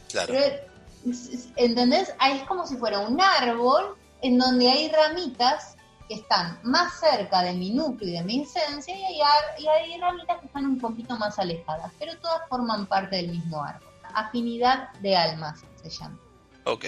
Claro. 0.09 0.35
¿Entendés? 1.57 2.15
Es 2.31 2.43
como 2.45 2.67
si 2.67 2.77
fuera 2.77 3.01
un 3.01 3.21
árbol 3.21 3.97
en 4.23 4.39
donde 4.39 4.71
hay 4.71 4.89
ramitas 4.89 5.77
que 6.09 6.15
están 6.15 6.59
más 6.63 7.01
cerca 7.01 7.43
de 7.43 7.53
mi 7.55 7.71
núcleo 7.71 8.11
y 8.11 8.13
de 8.13 8.23
mi 8.25 8.43
esencia 8.43 8.95
y 9.11 9.21
hay, 9.67 10.01
ramitas 10.01 10.41
que 10.41 10.47
están 10.47 10.67
un 10.67 10.79
poquito 10.79 11.17
más 11.17 11.39
alejadas, 11.39 11.91
pero 11.99 12.17
todas 12.19 12.49
forman 12.49 12.87
parte 12.87 13.17
del 13.17 13.29
mismo 13.29 13.63
árbol. 13.63 13.89
Afinidad 14.15 14.93
de 15.01 15.17
almas 15.17 15.61
se 15.83 15.91
llama. 15.91 16.19
Ok. 16.65 16.87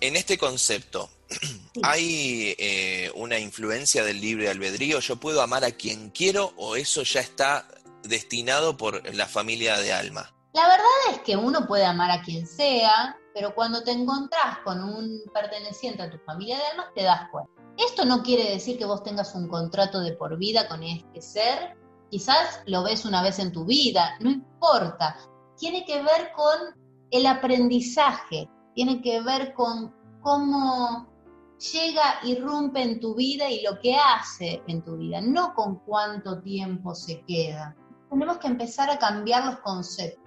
En 0.00 0.16
este 0.16 0.38
concepto, 0.38 1.08
¿hay 1.82 2.54
eh, 2.58 3.10
una 3.14 3.38
influencia 3.38 4.04
del 4.04 4.20
libre 4.20 4.48
albedrío? 4.48 5.00
¿Yo 5.00 5.16
puedo 5.16 5.42
amar 5.42 5.64
a 5.64 5.72
quien 5.72 6.10
quiero 6.10 6.52
o 6.56 6.76
eso 6.76 7.02
ya 7.02 7.20
está 7.20 7.66
destinado 8.02 8.76
por 8.76 9.14
la 9.14 9.26
familia 9.26 9.78
de 9.78 9.92
alma? 9.92 10.32
La 10.52 10.68
verdad 10.68 10.86
es 11.12 11.18
que 11.20 11.36
uno 11.36 11.66
puede 11.66 11.84
amar 11.84 12.10
a 12.10 12.22
quien 12.22 12.46
sea, 12.46 13.16
pero 13.36 13.54
cuando 13.54 13.82
te 13.82 13.90
encontrás 13.90 14.60
con 14.64 14.82
un 14.82 15.20
perteneciente 15.30 16.02
a 16.02 16.10
tu 16.10 16.16
familia 16.20 16.56
de 16.56 16.64
almas, 16.68 16.86
te 16.94 17.02
das 17.02 17.28
cuenta. 17.30 17.52
Esto 17.76 18.06
no 18.06 18.22
quiere 18.22 18.50
decir 18.50 18.78
que 18.78 18.86
vos 18.86 19.02
tengas 19.02 19.34
un 19.34 19.46
contrato 19.46 20.00
de 20.00 20.14
por 20.14 20.38
vida 20.38 20.66
con 20.68 20.82
este 20.82 21.20
ser, 21.20 21.76
quizás 22.10 22.62
lo 22.64 22.82
ves 22.82 23.04
una 23.04 23.22
vez 23.22 23.38
en 23.38 23.52
tu 23.52 23.66
vida, 23.66 24.16
no 24.20 24.30
importa. 24.30 25.18
Tiene 25.58 25.84
que 25.84 25.96
ver 26.00 26.32
con 26.34 26.80
el 27.10 27.26
aprendizaje, 27.26 28.48
tiene 28.74 29.02
que 29.02 29.20
ver 29.20 29.52
con 29.52 29.94
cómo 30.22 31.06
llega, 31.58 32.20
irrumpe 32.22 32.80
en 32.80 33.00
tu 33.00 33.14
vida 33.16 33.50
y 33.50 33.60
lo 33.60 33.78
que 33.80 33.96
hace 33.96 34.62
en 34.66 34.82
tu 34.82 34.96
vida, 34.96 35.20
no 35.20 35.52
con 35.52 35.80
cuánto 35.80 36.40
tiempo 36.40 36.94
se 36.94 37.20
queda. 37.26 37.76
Tenemos 38.08 38.38
que 38.38 38.46
empezar 38.46 38.88
a 38.88 38.98
cambiar 38.98 39.44
los 39.44 39.58
conceptos 39.58 40.26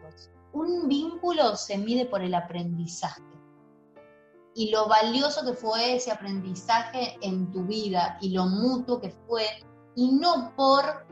un 0.54 0.88
vínculo 0.88 1.56
se 1.56 1.78
mide 1.78 2.06
por 2.06 2.22
el 2.22 2.34
aprendizaje 2.34 3.22
y 4.56 4.72
lo 4.72 4.88
valioso 4.88 5.46
que 5.46 5.54
fue 5.54 5.96
ese 5.96 6.12
aprendizaje 6.12 7.18
en 7.22 7.52
tu 7.52 7.64
vida 7.64 8.18
y 8.22 8.32
lo 8.32 8.46
mutuo 8.46 9.00
que 9.00 9.12
fue 9.28 9.46
y 9.96 10.12
no 10.12 10.54
por 10.56 11.08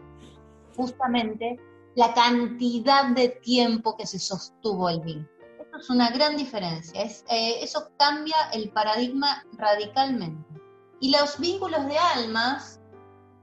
justamente 0.75 1.57
la 1.95 2.13
cantidad 2.13 3.07
de 3.15 3.29
tiempo 3.29 3.95
que 3.95 4.05
se 4.05 4.19
sostuvo 4.19 4.89
el 4.89 5.01
vínculo. 5.01 5.29
Esto 5.59 5.77
es 5.77 5.89
una 5.89 6.09
gran 6.11 6.37
diferencia, 6.37 7.01
eh, 7.01 7.59
eso 7.61 7.89
cambia 7.97 8.35
el 8.53 8.69
paradigma 8.71 9.45
radicalmente. 9.53 10.61
Y 10.99 11.11
los 11.11 11.39
vínculos 11.39 11.85
de 11.87 11.97
almas 11.97 12.81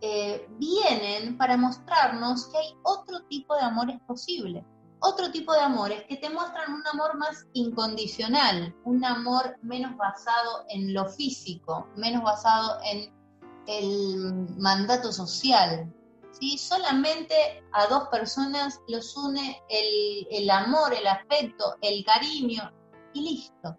eh, 0.01 0.47
vienen 0.59 1.37
para 1.39 1.57
mostrarnos 1.57 2.47
que 2.49 2.59
hay 2.59 2.75
otro 2.83 3.23
tipo 3.29 3.55
de 3.57 3.63
amores 3.63 3.99
posibles 4.07 4.65
otro 5.05 5.31
tipo 5.31 5.53
de 5.53 5.61
amores 5.61 6.05
que 6.09 6.17
te 6.17 6.31
muestran 6.31 6.73
un 6.73 6.87
amor 6.87 7.17
más 7.19 7.47
incondicional, 7.53 8.75
un 8.85 9.05
amor 9.05 9.57
menos 9.63 9.97
basado 9.97 10.65
en 10.71 10.95
lo 10.95 11.07
físico, 11.07 11.89
menos 11.97 12.23
basado 12.23 12.79
en 12.91 13.13
el 13.67 14.49
mandato 14.57 15.13
social. 15.13 15.93
¿sí? 16.33 16.57
Solamente 16.57 17.35
a 17.73 17.87
dos 17.87 18.09
personas 18.09 18.81
los 18.89 19.15
une 19.17 19.63
el, 19.69 20.51
amor, 20.51 20.95
el 20.95 21.07
afecto, 21.07 21.77
el 21.83 22.03
cariño 22.05 22.73
y 23.13 23.21
listo. 23.21 23.77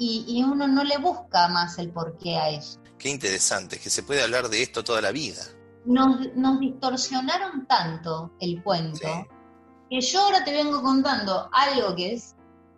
Y, 0.00 0.44
uno 0.44 0.68
no 0.68 0.84
le 0.84 0.98
busca 0.98 1.48
más 1.48 1.78
el 1.78 1.92
porqué 1.92 2.36
a 2.36 2.50
eso. 2.50 2.80
Qué 2.98 3.08
interesante, 3.10 3.80
que 3.80 3.90
se 3.90 4.04
puede 4.04 4.22
hablar 4.22 4.48
de 4.48 4.62
esto 4.62 4.84
toda 4.84 5.00
la 5.00 5.10
vida. 5.10 5.42
Nos, 5.84 6.34
nos 6.36 6.60
distorsionaron 6.60 7.66
tanto 7.66 8.32
el 8.40 8.62
cuento 8.62 9.26
que 9.88 10.00
yo 10.00 10.20
ahora 10.20 10.44
te 10.44 10.52
vengo 10.52 10.82
contando 10.82 11.48
algo 11.52 11.94
que 11.94 12.14
es 12.14 12.36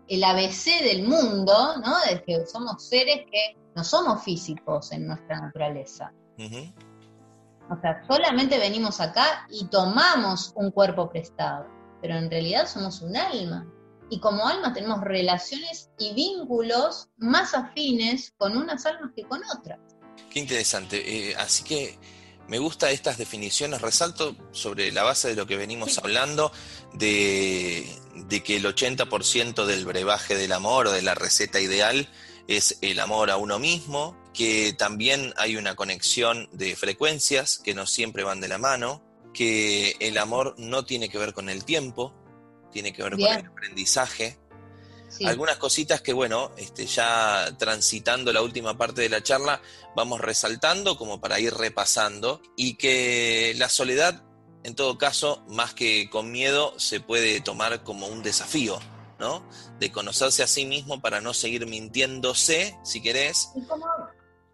el 0.08 0.24
ABC 0.24 0.82
del 0.82 1.04
mundo, 1.04 1.76
¿no? 1.78 1.94
De 2.08 2.22
que 2.24 2.46
somos 2.46 2.88
seres 2.88 3.26
que 3.30 3.56
no 3.74 3.84
somos 3.84 4.22
físicos 4.24 4.90
en 4.92 5.06
nuestra 5.06 5.40
naturaleza. 5.40 6.12
O 7.70 7.80
sea, 7.80 8.02
solamente 8.08 8.58
venimos 8.58 9.00
acá 9.00 9.46
y 9.50 9.66
tomamos 9.66 10.52
un 10.56 10.72
cuerpo 10.72 11.08
prestado, 11.08 11.66
pero 12.00 12.16
en 12.16 12.30
realidad 12.30 12.66
somos 12.66 13.00
un 13.02 13.16
alma. 13.16 13.66
Y 14.10 14.18
como 14.18 14.48
alma 14.48 14.72
tenemos 14.72 15.00
relaciones 15.02 15.90
y 15.98 16.12
vínculos 16.14 17.08
más 17.18 17.54
afines 17.54 18.32
con 18.36 18.56
unas 18.56 18.84
almas 18.86 19.12
que 19.14 19.22
con 19.22 19.40
otras. 19.56 19.78
Qué 20.30 20.40
interesante. 20.40 21.30
Eh, 21.30 21.36
así 21.36 21.62
que 21.62 21.96
me 22.50 22.58
gusta 22.58 22.90
estas 22.90 23.16
definiciones, 23.16 23.80
resalto 23.80 24.34
sobre 24.50 24.90
la 24.90 25.04
base 25.04 25.28
de 25.28 25.36
lo 25.36 25.46
que 25.46 25.56
venimos 25.56 25.98
hablando, 25.98 26.50
de, 26.92 27.86
que 28.44 28.56
el 28.56 28.64
80% 28.64 29.64
del 29.66 29.84
brebaje 29.86 30.36
del 30.36 30.50
amor 30.50 30.88
o 30.88 30.90
de 30.90 31.00
la 31.00 31.14
receta 31.14 31.60
ideal 31.60 32.08
es 32.48 32.76
el 32.80 32.98
amor 32.98 33.30
a 33.30 33.36
uno 33.36 33.60
mismo, 33.60 34.20
que 34.34 34.74
también 34.76 35.32
hay 35.36 35.56
una 35.56 35.76
conexión 35.76 36.48
de 36.50 36.74
frecuencias 36.74 37.56
que 37.56 37.72
no 37.72 37.86
siempre 37.86 38.24
van 38.24 38.40
de 38.40 38.48
la 38.48 38.58
mano, 38.58 39.00
que 39.32 39.94
el 40.00 40.18
amor 40.18 40.56
no 40.58 40.84
tiene 40.84 41.08
que 41.08 41.18
ver 41.18 41.32
con 41.32 41.50
el 41.50 41.64
tiempo, 41.64 42.12
tiene 42.72 42.92
que 42.92 43.04
ver 43.04 43.12
con 43.12 43.28
el 43.28 43.46
aprendizaje, 43.46 44.40
algunas 45.24 45.56
cositas 45.56 46.00
que, 46.00 46.12
bueno, 46.12 46.52
este, 46.56 46.86
ya 46.86 47.54
transitando 47.58 48.32
la 48.32 48.42
última 48.42 48.76
parte 48.76 49.02
de 49.02 49.08
la 49.08 49.22
charla, 49.22 49.60
vamos 49.96 50.20
resaltando 50.20 50.96
como 50.96 51.20
para 51.20 51.40
ir 51.40 51.54
repasando 51.54 52.40
y 52.56 52.74
que 52.74 53.54
la 53.56 53.68
soledad, 53.68 54.22
en 54.62 54.74
todo 54.74 54.98
caso, 54.98 55.44
más 55.48 55.74
que 55.74 56.08
con 56.10 56.30
miedo, 56.30 56.78
se 56.78 57.00
puede 57.00 57.40
tomar 57.40 57.82
como 57.82 58.06
un 58.06 58.22
desafío, 58.22 58.78
¿no? 59.18 59.46
De 59.78 59.90
conocerse 59.90 60.42
a 60.42 60.46
sí 60.46 60.64
mismo 60.64 61.00
para 61.00 61.20
no 61.20 61.34
seguir 61.34 61.66
mintiéndose, 61.66 62.78
si 62.84 63.02
querés. 63.02 63.50
Y 63.54 63.62
como 63.62 63.86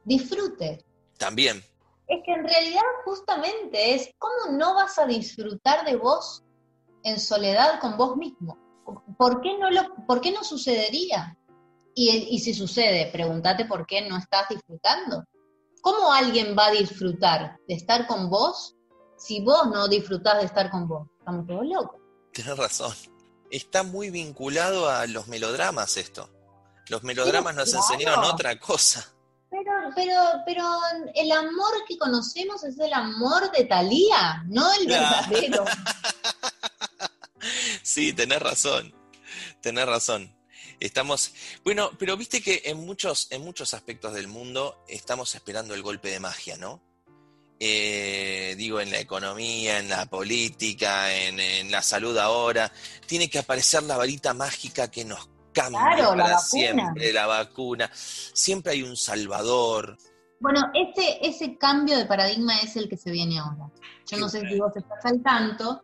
disfrute. 0.04 0.84
También. 1.18 1.62
Es 2.08 2.22
que 2.24 2.32
en 2.32 2.44
realidad 2.44 2.82
justamente 3.04 3.94
es, 3.94 4.10
¿cómo 4.18 4.56
no 4.56 4.74
vas 4.74 4.98
a 4.98 5.06
disfrutar 5.06 5.84
de 5.84 5.96
vos 5.96 6.44
en 7.02 7.18
soledad 7.18 7.80
con 7.80 7.96
vos 7.96 8.16
mismo? 8.16 8.65
¿Por 9.18 9.40
qué 9.40 9.56
no, 9.58 9.70
lo, 9.70 9.94
por 10.06 10.20
qué 10.20 10.32
no 10.32 10.44
sucedería? 10.44 11.36
Y, 11.98 12.38
si 12.40 12.52
sucede, 12.52 13.10
pregúntate 13.10 13.64
por 13.64 13.86
qué 13.86 14.06
no 14.06 14.18
estás 14.18 14.50
disfrutando. 14.50 15.24
¿Cómo 15.80 16.12
alguien 16.12 16.54
va 16.58 16.66
a 16.66 16.70
disfrutar 16.72 17.56
de 17.66 17.74
estar 17.74 18.06
con 18.06 18.28
vos 18.28 18.76
si 19.16 19.40
vos 19.40 19.68
no 19.72 19.88
disfrutás 19.88 20.38
de 20.38 20.44
estar 20.44 20.70
con 20.70 20.86
vos? 20.86 21.08
Estamos 21.18 21.46
todos 21.46 21.66
locos. 21.66 21.98
Tienes 22.32 22.58
razón. 22.58 22.92
Está 23.50 23.82
muy 23.82 24.10
vinculado 24.10 24.90
a 24.90 25.06
los 25.06 25.26
melodramas 25.26 25.96
esto. 25.96 26.28
Los 26.88 27.02
melodramas 27.02 27.54
nos 27.54 27.72
enseñaron 27.72 28.24
otra 28.24 28.58
cosa. 28.60 29.06
Pero, 29.48 29.72
pero, 29.94 30.20
pero 30.44 30.64
el 31.14 31.32
amor 31.32 31.72
que 31.88 31.96
conocemos 31.96 32.62
es 32.62 32.78
el 32.78 32.92
amor 32.92 33.50
de 33.52 33.64
Talía, 33.64 34.44
no 34.48 34.70
el 34.74 34.86
verdadero. 34.86 35.64
Sí, 37.82 38.12
tenés 38.12 38.40
razón, 38.40 38.94
tenés 39.60 39.86
razón. 39.86 40.34
Estamos, 40.78 41.32
bueno, 41.64 41.90
pero 41.98 42.16
viste 42.16 42.42
que 42.42 42.62
en 42.66 42.84
muchos, 42.84 43.28
en 43.30 43.42
muchos 43.42 43.72
aspectos 43.72 44.12
del 44.12 44.28
mundo 44.28 44.84
estamos 44.88 45.34
esperando 45.34 45.74
el 45.74 45.82
golpe 45.82 46.10
de 46.10 46.20
magia, 46.20 46.56
¿no? 46.58 46.82
Eh, 47.58 48.54
digo, 48.58 48.80
en 48.80 48.90
la 48.90 49.00
economía, 49.00 49.78
en 49.78 49.88
la 49.88 50.04
política, 50.06 51.14
en, 51.14 51.70
la 51.70 51.80
salud 51.80 52.16
ahora, 52.18 52.70
tiene 53.06 53.30
que 53.30 53.38
aparecer 53.38 53.82
la 53.84 53.96
varita 53.96 54.34
mágica 54.34 54.90
que 54.90 55.04
nos 55.04 55.30
cambie 55.54 55.80
para 55.80 56.38
siempre, 56.38 57.12
la 57.12 57.26
vacuna. 57.26 57.90
Siempre 57.94 58.72
hay 58.72 58.82
un 58.82 58.96
salvador. 58.96 59.96
Bueno, 60.38 60.70
ese, 60.74 61.18
ese 61.22 61.56
cambio 61.56 61.96
de 61.96 62.04
paradigma 62.04 62.58
es 62.60 62.76
el 62.76 62.90
que 62.90 62.98
se 62.98 63.10
viene 63.10 63.38
ahora. 63.38 63.70
Yo 64.06 64.18
no 64.18 64.28
sé 64.28 64.40
si 64.40 64.58
vos 64.60 64.76
estás 64.76 65.04
al 65.04 65.22
tanto, 65.22 65.82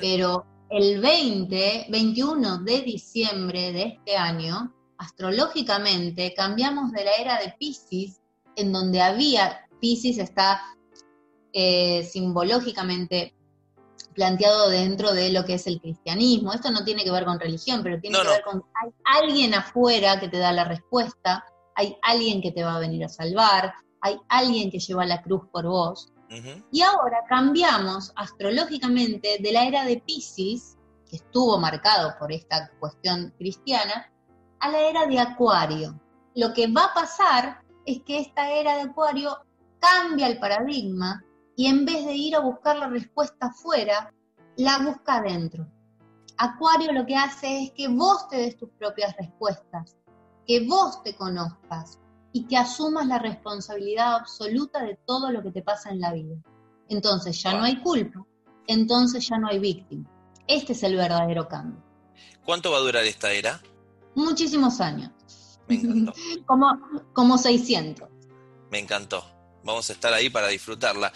pero 0.00 0.46
el 0.70 1.00
20, 1.00 1.86
21 1.90 2.58
de 2.58 2.80
diciembre 2.82 3.72
de 3.72 3.82
este 3.82 4.16
año, 4.16 4.72
astrológicamente 4.98 6.32
cambiamos 6.34 6.92
de 6.92 7.04
la 7.04 7.12
era 7.16 7.40
de 7.40 7.54
Pisces, 7.58 8.20
en 8.54 8.72
donde 8.72 9.00
había, 9.00 9.68
Pisces 9.80 10.18
está 10.18 10.62
eh, 11.52 12.04
simbológicamente 12.04 13.34
planteado 14.14 14.68
dentro 14.68 15.12
de 15.12 15.32
lo 15.32 15.44
que 15.44 15.54
es 15.54 15.66
el 15.66 15.80
cristianismo. 15.80 16.52
Esto 16.52 16.70
no 16.70 16.84
tiene 16.84 17.02
que 17.02 17.10
ver 17.10 17.24
con 17.24 17.40
religión, 17.40 17.82
pero 17.82 18.00
tiene 18.00 18.18
que 18.18 18.28
ver 18.28 18.42
con 18.42 18.62
hay 18.80 18.90
alguien 19.04 19.54
afuera 19.54 20.20
que 20.20 20.28
te 20.28 20.38
da 20.38 20.52
la 20.52 20.64
respuesta, 20.64 21.44
hay 21.74 21.96
alguien 22.02 22.40
que 22.40 22.52
te 22.52 22.62
va 22.62 22.76
a 22.76 22.80
venir 22.80 23.04
a 23.04 23.08
salvar, 23.08 23.74
hay 24.00 24.18
alguien 24.28 24.70
que 24.70 24.78
lleva 24.78 25.04
la 25.04 25.22
cruz 25.22 25.42
por 25.50 25.66
vos. 25.66 26.12
Y 26.70 26.82
ahora 26.82 27.24
cambiamos 27.28 28.12
astrológicamente 28.14 29.38
de 29.40 29.52
la 29.52 29.64
era 29.64 29.84
de 29.84 30.00
Pisces, 30.06 30.78
que 31.08 31.16
estuvo 31.16 31.58
marcado 31.58 32.14
por 32.18 32.30
esta 32.30 32.70
cuestión 32.78 33.34
cristiana, 33.36 34.12
a 34.60 34.68
la 34.70 34.80
era 34.80 35.06
de 35.06 35.18
Acuario. 35.18 36.00
Lo 36.36 36.52
que 36.52 36.68
va 36.68 36.84
a 36.84 36.94
pasar 36.94 37.62
es 37.84 38.02
que 38.02 38.20
esta 38.20 38.50
era 38.50 38.76
de 38.76 38.82
Acuario 38.82 39.38
cambia 39.80 40.28
el 40.28 40.38
paradigma 40.38 41.24
y 41.56 41.66
en 41.66 41.84
vez 41.84 42.06
de 42.06 42.14
ir 42.14 42.36
a 42.36 42.40
buscar 42.40 42.76
la 42.76 42.86
respuesta 42.86 43.46
afuera, 43.46 44.12
la 44.56 44.78
busca 44.78 45.16
adentro. 45.16 45.66
Acuario 46.38 46.92
lo 46.92 47.04
que 47.04 47.16
hace 47.16 47.64
es 47.64 47.72
que 47.72 47.88
vos 47.88 48.28
te 48.28 48.36
des 48.36 48.56
tus 48.56 48.70
propias 48.78 49.14
respuestas, 49.16 49.96
que 50.46 50.66
vos 50.66 51.02
te 51.02 51.14
conozcas, 51.14 51.98
y 52.32 52.46
que 52.46 52.56
asumas 52.56 53.06
la 53.06 53.18
responsabilidad 53.18 54.14
absoluta 54.14 54.82
de 54.82 54.98
todo 55.06 55.30
lo 55.30 55.42
que 55.42 55.50
te 55.50 55.62
pasa 55.62 55.90
en 55.90 56.00
la 56.00 56.12
vida. 56.12 56.36
Entonces 56.88 57.40
ya 57.42 57.54
no 57.54 57.64
hay 57.64 57.80
culpa, 57.80 58.24
entonces 58.66 59.26
ya 59.28 59.38
no 59.38 59.48
hay 59.48 59.58
víctima. 59.58 60.08
Este 60.46 60.72
es 60.72 60.82
el 60.82 60.96
verdadero 60.96 61.48
cambio. 61.48 61.82
¿Cuánto 62.44 62.70
va 62.72 62.78
a 62.78 62.80
durar 62.80 63.04
esta 63.04 63.32
era? 63.32 63.60
Muchísimos 64.14 64.80
años. 64.80 65.10
Me 65.68 65.76
encantó. 65.76 66.12
como, 66.46 66.80
como 67.12 67.38
600. 67.38 68.08
Me 68.70 68.78
encantó. 68.78 69.24
Vamos 69.62 69.90
a 69.90 69.92
estar 69.92 70.12
ahí 70.12 70.30
para 70.30 70.48
disfrutarla. 70.48 71.12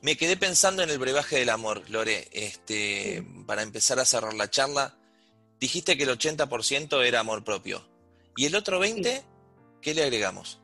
Me 0.00 0.16
quedé 0.16 0.36
pensando 0.36 0.82
en 0.82 0.90
el 0.90 0.98
brebaje 0.98 1.38
del 1.38 1.50
amor, 1.50 1.88
Lore. 1.90 2.28
Este, 2.32 3.24
Para 3.46 3.62
empezar 3.62 3.98
a 3.98 4.04
cerrar 4.04 4.34
la 4.34 4.48
charla, 4.48 4.96
dijiste 5.60 5.96
que 5.96 6.04
el 6.04 6.10
80% 6.10 7.04
era 7.04 7.20
amor 7.20 7.44
propio. 7.44 7.86
¿Y 8.36 8.46
el 8.46 8.54
otro 8.54 8.82
20%? 8.82 9.22
¿Qué 9.80 9.94
le 9.94 10.02
agregamos? 10.02 10.60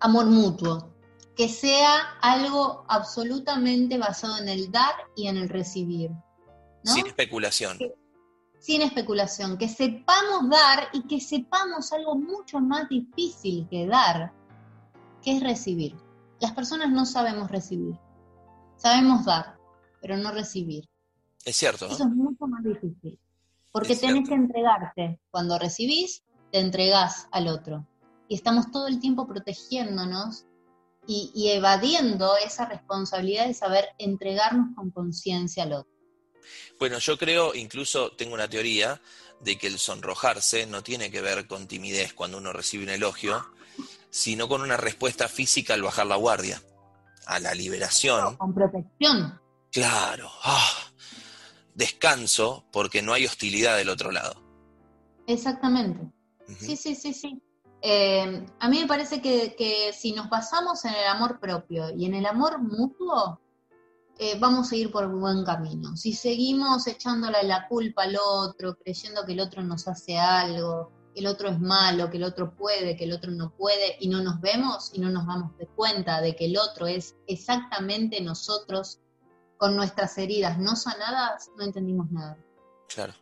Amor 0.00 0.26
mutuo, 0.26 0.92
que 1.36 1.48
sea 1.48 2.16
algo 2.20 2.84
absolutamente 2.88 3.98
basado 3.98 4.38
en 4.38 4.48
el 4.48 4.70
dar 4.70 4.94
y 5.16 5.28
en 5.28 5.36
el 5.36 5.48
recibir. 5.48 6.10
Sin 6.84 7.06
especulación. 7.06 7.78
sin 8.58 8.82
especulación, 8.82 9.58
que 9.58 9.68
sepamos 9.68 10.48
dar 10.48 10.88
y 10.92 11.02
que 11.06 11.20
sepamos 11.20 11.92
algo 11.92 12.14
mucho 12.14 12.60
más 12.60 12.88
difícil 12.88 13.66
que 13.68 13.86
dar, 13.86 14.32
que 15.20 15.36
es 15.36 15.42
recibir. 15.42 15.96
Las 16.40 16.52
personas 16.52 16.90
no 16.90 17.04
sabemos 17.04 17.50
recibir, 17.50 17.98
sabemos 18.76 19.24
dar, 19.24 19.56
pero 20.00 20.16
no 20.16 20.30
recibir. 20.30 20.88
Es 21.44 21.56
cierto. 21.56 21.86
Eso 21.86 22.04
es 22.04 22.10
mucho 22.10 22.46
más 22.46 22.62
difícil, 22.62 23.18
porque 23.72 23.96
tenés 23.96 24.28
que 24.28 24.34
entregarte. 24.34 25.20
Cuando 25.30 25.58
recibís, 25.58 26.22
te 26.52 26.60
entregás 26.60 27.28
al 27.32 27.48
otro 27.48 27.86
y 28.32 28.34
estamos 28.34 28.70
todo 28.70 28.88
el 28.88 28.98
tiempo 28.98 29.28
protegiéndonos 29.28 30.46
y, 31.06 31.50
evadiendo 31.50 32.34
esa 32.38 32.64
responsabilidad 32.64 33.46
de 33.46 33.52
saber 33.52 33.90
entregarnos 33.98 34.74
con 34.74 34.90
conciencia 34.90 35.64
al 35.64 35.74
otro. 35.74 35.92
Bueno, 36.78 36.98
yo 36.98 37.18
creo, 37.18 37.54
incluso 37.54 38.12
tengo 38.12 38.32
una 38.32 38.48
teoría 38.48 39.02
de 39.42 39.58
que 39.58 39.66
el 39.66 39.78
sonrojarse 39.78 40.64
no 40.64 40.82
tiene 40.82 41.10
que 41.10 41.20
ver 41.20 41.46
con 41.46 41.68
timidez 41.68 42.14
cuando 42.14 42.38
uno 42.38 42.54
recibe 42.54 42.84
un 42.84 42.88
elogio, 42.88 43.44
sino 44.08 44.48
con 44.48 44.62
una 44.62 44.78
respuesta 44.78 45.28
física 45.28 45.74
al 45.74 45.82
bajar 45.82 46.06
la 46.06 46.16
guardia, 46.16 46.62
a 47.26 47.38
la 47.38 47.54
liberación. 47.54 48.38
Con 48.38 48.54
protección. 48.54 49.38
Claro. 49.70 50.30
Ah, 50.42 50.72
descanso 51.74 52.64
porque 52.72 53.02
no 53.02 53.12
hay 53.12 53.26
hostilidad 53.26 53.76
del 53.76 53.90
otro 53.90 54.10
lado. 54.10 54.42
Exactamente. 55.26 56.10
Sí, 56.58 56.78
sí, 56.78 56.94
sí, 56.94 57.12
sí. 57.12 57.42
Eh, 57.84 58.46
a 58.60 58.68
mí 58.68 58.80
me 58.80 58.86
parece 58.86 59.20
que, 59.20 59.92
si 59.92 60.12
nos 60.12 60.30
basamos 60.30 60.84
en 60.84 60.94
el 60.94 61.06
amor 61.08 61.40
propio 61.40 61.90
y 61.90 62.06
en 62.06 62.14
el 62.14 62.26
amor 62.26 62.60
mutuo, 62.60 63.40
eh, 64.18 64.36
vamos 64.38 64.70
a 64.70 64.76
ir 64.76 64.92
por 64.92 65.08
buen 65.08 65.44
camino. 65.44 65.96
Si 65.96 66.12
seguimos 66.12 66.86
echándole 66.86 67.42
la 67.42 67.66
culpa 67.66 68.04
al 68.04 68.16
otro, 68.16 68.76
creyendo 68.76 69.24
que 69.26 69.32
el 69.32 69.40
otro 69.40 69.62
nos 69.64 69.88
hace 69.88 70.16
algo, 70.16 70.92
que 71.12 71.20
el 71.20 71.26
otro 71.26 71.48
es 71.48 71.58
malo, 71.58 72.08
que 72.08 72.18
el 72.18 72.24
otro 72.24 72.54
puede, 72.54 72.96
que 72.96 73.02
el 73.02 73.12
otro 73.12 73.32
no 73.32 73.50
puede, 73.56 73.96
y 73.98 74.08
no 74.08 74.22
nos 74.22 74.40
vemos 74.40 74.92
y 74.94 75.00
no 75.00 75.10
nos 75.10 75.26
damos 75.26 75.58
de 75.58 75.66
cuenta 75.66 76.20
de 76.20 76.36
que 76.36 76.44
el 76.44 76.56
otro 76.56 76.86
es 76.86 77.16
exactamente 77.26 78.20
nosotros 78.20 79.00
con 79.56 79.74
nuestras 79.74 80.16
heridas 80.18 80.56
no 80.58 80.76
sanadas, 80.76 81.50
no 81.56 81.64
entendimos 81.64 82.10
nada. 82.12 82.38
Claro. 82.88 83.14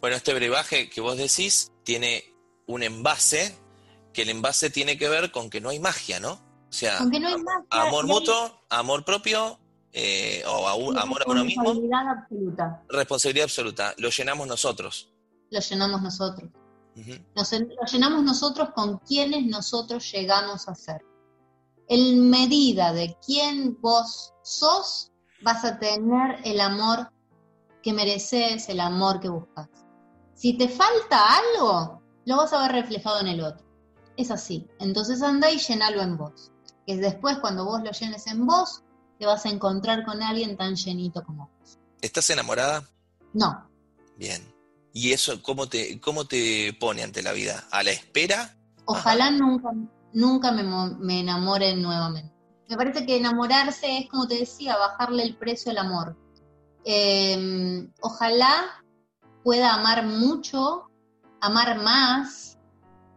Bueno, 0.00 0.16
este 0.16 0.32
brebaje 0.32 0.88
que 0.88 1.00
vos 1.02 1.18
decís 1.18 1.72
tiene 1.84 2.24
un 2.66 2.82
envase 2.82 3.63
que 4.14 4.22
el 4.22 4.30
envase 4.30 4.70
tiene 4.70 4.96
que 4.96 5.10
ver 5.10 5.30
con 5.30 5.50
que 5.50 5.60
no 5.60 5.68
hay 5.68 5.80
magia, 5.80 6.20
¿no? 6.20 6.32
O 6.32 6.72
sea, 6.76 6.98
amor 7.70 8.06
mutuo, 8.06 8.64
amor 8.70 9.04
propio, 9.04 9.58
eh, 9.92 10.42
o 10.46 10.66
amor 10.66 10.98
a 10.98 11.30
uno 11.30 11.44
mismo. 11.44 11.62
Responsabilidad 11.62 12.08
absoluta. 12.08 12.82
Responsabilidad 12.88 13.44
absoluta. 13.44 13.94
Lo 13.98 14.08
llenamos 14.08 14.46
nosotros. 14.48 15.12
Lo 15.50 15.60
llenamos 15.60 16.02
nosotros. 16.02 16.50
lo 16.96 17.86
llenamos 17.92 18.24
nosotros 18.24 18.70
con 18.74 18.98
quienes 18.98 19.46
nosotros 19.46 20.10
llegamos 20.10 20.68
a 20.68 20.74
ser. 20.74 21.02
En 21.88 22.30
medida 22.30 22.92
de 22.92 23.16
quién 23.24 23.78
vos 23.80 24.32
sos, 24.42 25.12
vas 25.42 25.64
a 25.64 25.78
tener 25.78 26.40
el 26.44 26.60
amor 26.60 27.12
que 27.82 27.92
mereces, 27.92 28.68
el 28.68 28.80
amor 28.80 29.20
que 29.20 29.28
buscas. 29.28 29.68
Si 30.34 30.54
te 30.56 30.68
falta 30.68 31.20
algo, 31.36 32.02
lo 32.24 32.36
vas 32.36 32.52
a 32.52 32.62
ver 32.62 32.72
reflejado 32.72 33.20
en 33.20 33.28
el 33.28 33.42
otro 33.42 33.63
es 34.16 34.30
así. 34.30 34.68
Entonces 34.78 35.22
anda 35.22 35.50
y 35.50 35.58
llenalo 35.58 36.02
en 36.02 36.16
vos. 36.16 36.52
Que 36.86 36.96
después 36.96 37.38
cuando 37.38 37.64
vos 37.64 37.82
lo 37.82 37.90
llenes 37.90 38.26
en 38.26 38.46
vos, 38.46 38.82
te 39.18 39.26
vas 39.26 39.46
a 39.46 39.50
encontrar 39.50 40.04
con 40.04 40.22
alguien 40.22 40.56
tan 40.56 40.74
llenito 40.76 41.24
como 41.24 41.50
vos. 41.58 41.78
¿Estás 42.00 42.28
enamorada? 42.30 42.88
No. 43.32 43.68
Bien. 44.16 44.42
¿Y 44.92 45.12
eso 45.12 45.42
cómo 45.42 45.68
te, 45.68 46.00
cómo 46.00 46.26
te 46.26 46.76
pone 46.78 47.02
ante 47.02 47.22
la 47.22 47.32
vida? 47.32 47.64
¿A 47.70 47.82
la 47.82 47.90
espera? 47.90 48.56
Ojalá 48.84 49.30
nunca, 49.30 49.70
nunca 50.12 50.52
me, 50.52 50.62
me 50.98 51.20
enamore 51.20 51.74
nuevamente. 51.74 52.32
Me 52.68 52.76
parece 52.76 53.04
que 53.04 53.16
enamorarse 53.16 53.98
es, 53.98 54.08
como 54.08 54.26
te 54.26 54.38
decía, 54.38 54.76
bajarle 54.76 55.22
el 55.22 55.36
precio 55.36 55.70
al 55.70 55.78
amor. 55.78 56.16
Em, 56.84 57.90
ojalá 58.00 58.84
pueda 59.42 59.74
amar 59.74 60.06
mucho, 60.06 60.90
amar 61.40 61.82
más, 61.82 62.53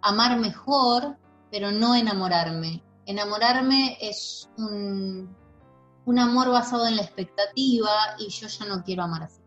amar 0.01 0.37
mejor, 0.37 1.17
pero 1.51 1.71
no 1.71 1.95
enamorarme. 1.95 2.83
Enamorarme 3.05 3.97
es 4.01 4.49
un, 4.57 5.35
un 6.05 6.19
amor 6.19 6.49
basado 6.49 6.87
en 6.87 6.95
la 6.95 7.03
expectativa 7.03 8.15
y 8.17 8.29
yo 8.29 8.47
ya 8.47 8.65
no 8.65 8.83
quiero 8.83 9.03
amar 9.03 9.23
así. 9.23 9.41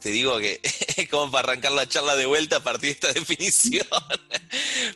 Te 0.00 0.10
digo 0.10 0.38
que 0.38 0.60
es 0.96 1.08
como 1.08 1.30
para 1.30 1.52
arrancar 1.52 1.72
la 1.72 1.86
charla 1.86 2.16
de 2.16 2.26
vuelta 2.26 2.56
a 2.56 2.60
partir 2.60 2.88
de 2.88 3.08
esta 3.08 3.12
definición. 3.18 3.86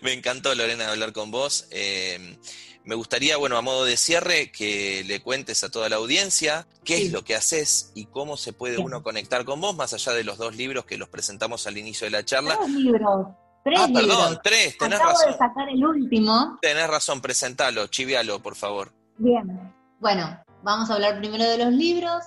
me 0.00 0.12
encantó, 0.12 0.54
Lorena, 0.54 0.90
hablar 0.90 1.12
con 1.12 1.30
vos. 1.30 1.66
Eh, 1.70 2.38
me 2.84 2.94
gustaría, 2.94 3.36
bueno, 3.36 3.56
a 3.56 3.62
modo 3.62 3.84
de 3.84 3.96
cierre, 3.96 4.52
que 4.52 5.04
le 5.04 5.22
cuentes 5.22 5.64
a 5.64 5.70
toda 5.70 5.88
la 5.88 5.96
audiencia 5.96 6.66
qué 6.84 6.98
es 6.98 7.12
lo 7.12 7.24
que 7.24 7.34
haces 7.34 7.92
y 7.94 8.06
cómo 8.06 8.36
se 8.36 8.52
puede 8.52 8.76
uno 8.76 9.02
conectar 9.02 9.44
con 9.46 9.60
vos, 9.60 9.74
más 9.74 9.94
allá 9.94 10.12
de 10.12 10.22
los 10.22 10.36
dos 10.36 10.54
libros 10.54 10.84
que 10.84 10.98
los 10.98 11.08
presentamos 11.08 11.66
al 11.66 11.78
inicio 11.78 12.06
de 12.06 12.10
la 12.10 12.24
charla. 12.24 12.58
Libros. 12.68 13.28
Tres 13.64 13.80
ah, 13.80 13.88
perdón, 13.92 14.38
tres, 14.44 14.76
tenés 14.76 15.00
Acabo 15.00 15.12
razón. 15.14 15.32
de 15.32 15.38
sacar 15.38 15.68
el 15.70 15.86
último. 15.86 16.58
Tenés 16.60 16.86
razón, 16.86 17.22
presentalo, 17.22 17.86
chivialo, 17.86 18.42
por 18.42 18.56
favor. 18.56 18.92
Bien, 19.16 19.74
bueno, 20.00 20.38
vamos 20.62 20.90
a 20.90 20.94
hablar 20.94 21.16
primero 21.18 21.44
de 21.44 21.56
los 21.56 21.72
libros. 21.72 22.22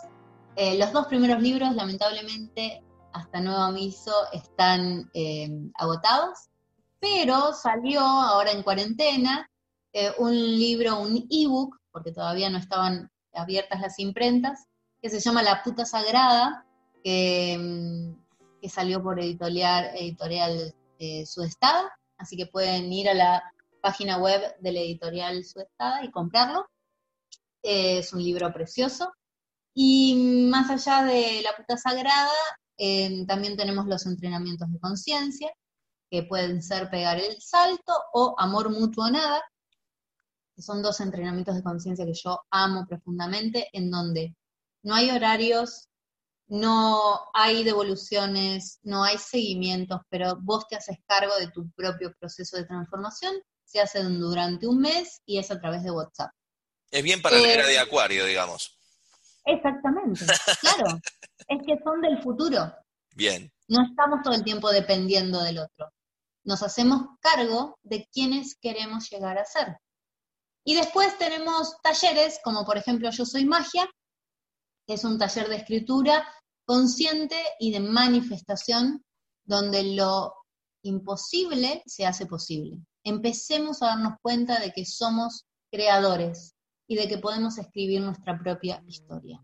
Eh, 0.55 0.79
los 0.79 0.91
dos 0.91 1.05
primeros 1.05 1.39
libros, 1.39 1.75
lamentablemente, 1.75 2.83
hasta 3.13 3.39
nuevo 3.39 3.59
aviso 3.59 4.11
están 4.33 5.11
eh, 5.13 5.47
agotados, 5.75 6.49
pero 6.99 7.53
salió 7.53 8.01
ahora 8.01 8.51
en 8.51 8.63
cuarentena 8.63 9.47
eh, 9.93 10.11
un 10.17 10.33
libro, 10.33 10.99
un 10.99 11.27
ebook, 11.29 11.77
porque 11.91 12.11
todavía 12.11 12.49
no 12.49 12.57
estaban 12.57 13.11
abiertas 13.35 13.79
las 13.79 13.99
imprentas, 13.99 14.65
que 14.99 15.11
se 15.11 15.19
llama 15.19 15.43
La 15.43 15.61
puta 15.61 15.85
sagrada, 15.85 16.65
que, 17.03 17.55
mm, 17.59 18.59
que 18.59 18.69
salió 18.69 19.03
por 19.03 19.19
editorial, 19.19 19.91
editorial 19.95 20.73
eh, 20.99 21.25
Sudestada, 21.25 21.91
así 22.17 22.37
que 22.37 22.47
pueden 22.47 22.91
ir 22.91 23.09
a 23.09 23.13
la 23.13 23.43
página 23.81 24.17
web 24.17 24.41
de 24.59 24.71
la 24.71 24.79
editorial 24.79 25.43
Sudestada 25.43 26.03
y 26.03 26.11
comprarlo. 26.11 26.67
es 27.63 28.13
un 28.13 28.23
libro 28.23 28.51
precioso. 28.53 29.11
Y 29.73 30.47
más 30.49 30.69
allá 30.69 31.05
de 31.05 31.41
la 31.43 31.55
puta 31.55 31.77
sagrada, 31.77 32.31
eh, 32.77 33.25
también 33.27 33.57
tenemos 33.57 33.85
los 33.87 34.05
entrenamientos 34.05 34.71
de 34.71 34.79
conciencia, 34.79 35.51
que 36.09 36.23
pueden 36.23 36.61
ser 36.61 36.89
pegar 36.89 37.19
el 37.19 37.39
salto 37.41 37.93
o 38.13 38.35
amor 38.39 38.69
mutuo 38.69 39.09
nada, 39.09 39.41
que 40.55 40.61
son 40.61 40.81
dos 40.81 40.99
entrenamientos 41.01 41.55
de 41.55 41.63
conciencia 41.63 42.05
que 42.05 42.13
yo 42.13 42.39
amo 42.49 42.85
profundamente, 42.87 43.67
en 43.73 43.91
donde 43.91 44.35
no 44.83 44.95
hay 44.95 45.11
horarios, 45.11 45.86
no 46.47 47.29
hay 47.33 47.63
devoluciones, 47.63 48.79
no 48.83 49.03
hay 49.03 49.17
seguimientos, 49.17 50.01
pero 50.09 50.37
vos 50.41 50.67
te 50.67 50.77
haces 50.77 50.97
cargo 51.05 51.35
de 51.37 51.49
tu 51.49 51.69
propio 51.71 52.13
proceso 52.19 52.57
de 52.57 52.65
transformación, 52.65 53.33
se 53.65 53.81
hace 53.81 54.01
durante 54.01 54.65
un 54.65 54.79
mes 54.79 55.21
y 55.25 55.39
es 55.39 55.51
a 55.51 55.59
través 55.59 55.83
de 55.83 55.91
WhatsApp. 55.91 56.31
Es 56.89 57.03
bien 57.03 57.21
para 57.21 57.37
la 57.37 57.47
era 57.47 57.65
eh, 57.65 57.71
de 57.71 57.79
Acuario, 57.79 58.25
digamos. 58.25 58.79
Exactamente, 59.43 60.25
claro. 60.61 60.99
es 61.47 61.59
que 61.65 61.77
son 61.83 62.01
del 62.01 62.21
futuro. 62.23 62.73
Bien. 63.13 63.51
No 63.67 63.83
estamos 63.83 64.21
todo 64.23 64.33
el 64.33 64.43
tiempo 64.43 64.71
dependiendo 64.71 65.41
del 65.41 65.59
otro. 65.59 65.91
Nos 66.45 66.63
hacemos 66.63 67.01
cargo 67.19 67.77
de 67.83 68.07
quienes 68.11 68.55
queremos 68.55 69.09
llegar 69.09 69.37
a 69.37 69.43
ser. 69.43 69.77
Y 70.63 70.75
después 70.75 71.17
tenemos 71.17 71.75
talleres, 71.81 72.39
como 72.43 72.65
por 72.65 72.77
ejemplo 72.77 73.09
Yo 73.09 73.25
Soy 73.25 73.45
Magia, 73.45 73.89
que 74.85 74.93
es 74.93 75.03
un 75.03 75.17
taller 75.17 75.49
de 75.49 75.57
escritura 75.57 76.25
consciente 76.67 77.37
y 77.59 77.71
de 77.71 77.79
manifestación, 77.79 79.03
donde 79.45 79.95
lo 79.95 80.33
imposible 80.83 81.81
se 81.85 82.05
hace 82.05 82.25
posible. 82.25 82.85
Empecemos 83.05 83.81
a 83.81 83.87
darnos 83.87 84.15
cuenta 84.21 84.59
de 84.59 84.73
que 84.73 84.85
somos 84.85 85.45
creadores 85.71 86.55
y 86.85 86.97
de 86.97 87.07
que 87.07 87.17
podemos 87.19 87.57
escribir 87.57 88.01
nuestra 88.01 88.37
propia 88.37 88.83
historia. 88.85 89.41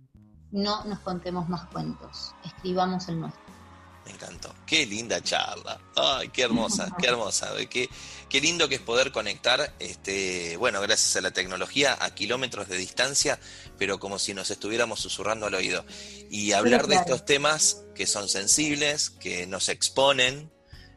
No 0.51 0.83
nos 0.83 0.99
contemos 0.99 1.47
más 1.47 1.65
cuentos, 1.67 2.35
escribamos 2.43 3.07
el 3.07 3.21
nuestro. 3.21 3.62
Me 4.05 4.11
encantó. 4.11 4.53
Qué 4.65 4.85
linda 4.85 5.21
charla. 5.21 5.79
Ay, 5.95 6.29
qué 6.29 6.43
hermosa, 6.43 6.89
qué 6.99 7.07
hermosa. 7.07 7.53
Qué, 7.69 7.89
qué 8.29 8.41
lindo 8.41 8.67
que 8.67 8.75
es 8.75 8.81
poder 8.81 9.11
conectar, 9.11 9.73
este, 9.79 10.57
bueno, 10.57 10.81
gracias 10.81 11.15
a 11.15 11.21
la 11.21 11.31
tecnología, 11.31 11.97
a 11.99 12.13
kilómetros 12.13 12.67
de 12.67 12.77
distancia, 12.77 13.39
pero 13.77 13.99
como 13.99 14.19
si 14.19 14.33
nos 14.33 14.51
estuviéramos 14.51 14.99
susurrando 14.99 15.45
al 15.45 15.53
oído. 15.53 15.85
Y 16.29 16.51
hablar 16.51 16.87
de 16.87 16.95
estos 16.95 17.25
temas 17.25 17.83
que 17.95 18.05
son 18.05 18.27
sensibles, 18.27 19.09
que 19.09 19.47
nos 19.47 19.69
exponen, 19.69 20.51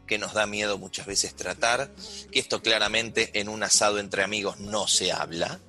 que 0.06 0.18
nos 0.18 0.34
da 0.34 0.46
miedo 0.46 0.78
muchas 0.78 1.06
veces 1.06 1.34
tratar, 1.34 1.92
que 2.32 2.38
esto 2.38 2.62
claramente 2.62 3.38
en 3.38 3.48
un 3.48 3.62
asado 3.62 3.98
entre 3.98 4.22
amigos 4.22 4.58
no 4.60 4.88
se 4.88 5.12
habla, 5.12 5.60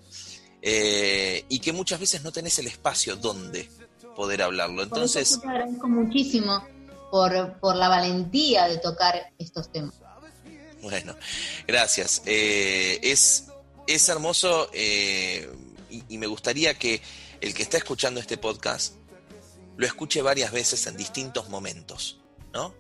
eh, 0.62 1.46
y 1.50 1.60
que 1.60 1.74
muchas 1.74 2.00
veces 2.00 2.24
no 2.24 2.32
tenés 2.32 2.58
el 2.60 2.68
espacio 2.68 3.16
donde 3.16 3.70
poder 4.16 4.42
hablarlo. 4.42 4.84
Entonces... 4.84 5.40
te 5.40 5.48
agradezco 5.48 5.88
muchísimo 5.88 6.64
por, 7.12 7.60
por 7.60 7.76
la 7.76 7.90
valentía 7.90 8.68
de 8.68 8.78
tocar 8.78 9.32
estos 9.38 9.72
temas. 9.72 9.96
Bueno, 10.82 11.16
gracias. 11.66 12.22
Eh, 12.26 13.00
es, 13.02 13.48
es 13.88 14.10
hermoso 14.10 14.70
eh, 14.74 15.50
y, 15.90 16.18
me 16.18 16.28
gustaría 16.28 16.76
que 16.76 17.02
el 17.42 17.54
que 17.54 17.64
está 17.64 17.78
escuchando 17.78 18.20
este 18.20 18.38
podcast 18.38 18.94
lo 19.76 19.86
escuche 19.86 20.22
varias 20.22 20.52
veces 20.52 20.86
en 20.88 20.98
distintos 20.98 21.50
momentos, 21.50 22.20
¿no? 22.54 22.74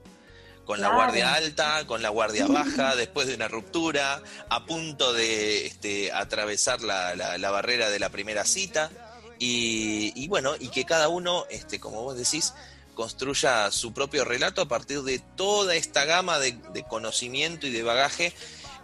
Con 0.66 0.82
la 0.82 0.94
guardia 0.94 1.34
alta, 1.34 1.86
con 1.88 2.02
la 2.02 2.10
guardia 2.10 2.46
baja, 2.50 2.96
después 2.96 3.28
de 3.28 3.36
una 3.36 3.48
ruptura, 3.48 4.22
a 4.50 4.66
punto 4.66 5.14
de 5.14 5.66
este, 5.66 6.12
atravesar 6.12 6.82
la, 6.82 7.16
la, 7.16 7.52
barrera 7.52 7.90
de 7.90 8.00
la 8.00 8.10
primera 8.10 8.44
cita. 8.44 8.92
Y, 9.40 10.12
y, 10.16 10.28
bueno, 10.28 10.56
y 10.60 10.70
que 10.70 10.84
cada 10.84 11.08
uno, 11.08 11.46
este, 11.50 11.80
como 11.80 12.04
vos 12.04 12.18
decís, 12.18 12.54
construya 12.98 13.70
su 13.72 13.94
propio 13.94 14.26
relato 14.26 14.60
a 14.60 14.68
partir 14.68 15.04
de 15.04 15.20
toda 15.20 15.76
esta 15.76 16.04
gama 16.04 16.40
de, 16.40 16.58
conocimiento 16.90 17.68
y 17.68 17.70
de 17.70 17.84
bagaje 17.84 18.34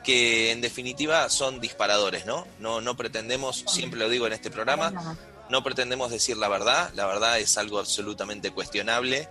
que 0.03 0.51
en 0.51 0.61
definitiva 0.61 1.28
son 1.30 1.59
disparadores, 1.59 2.28
¿no? 2.28 2.45
No, 2.59 2.80
no 2.80 2.95
pretendemos, 2.95 3.66
siempre 3.68 3.99
lo 3.99 4.09
digo 4.09 4.28
en 4.28 4.34
este 4.34 4.51
programa, 4.51 5.18
no 5.49 5.64
pretendemos 5.64 6.11
decir 6.11 6.38
la 6.38 6.47
verdad, 6.47 6.91
la 6.93 7.07
verdad 7.07 7.39
es 7.39 7.57
algo 7.57 7.80
absolutamente 7.80 8.51
cuestionable 8.51 9.28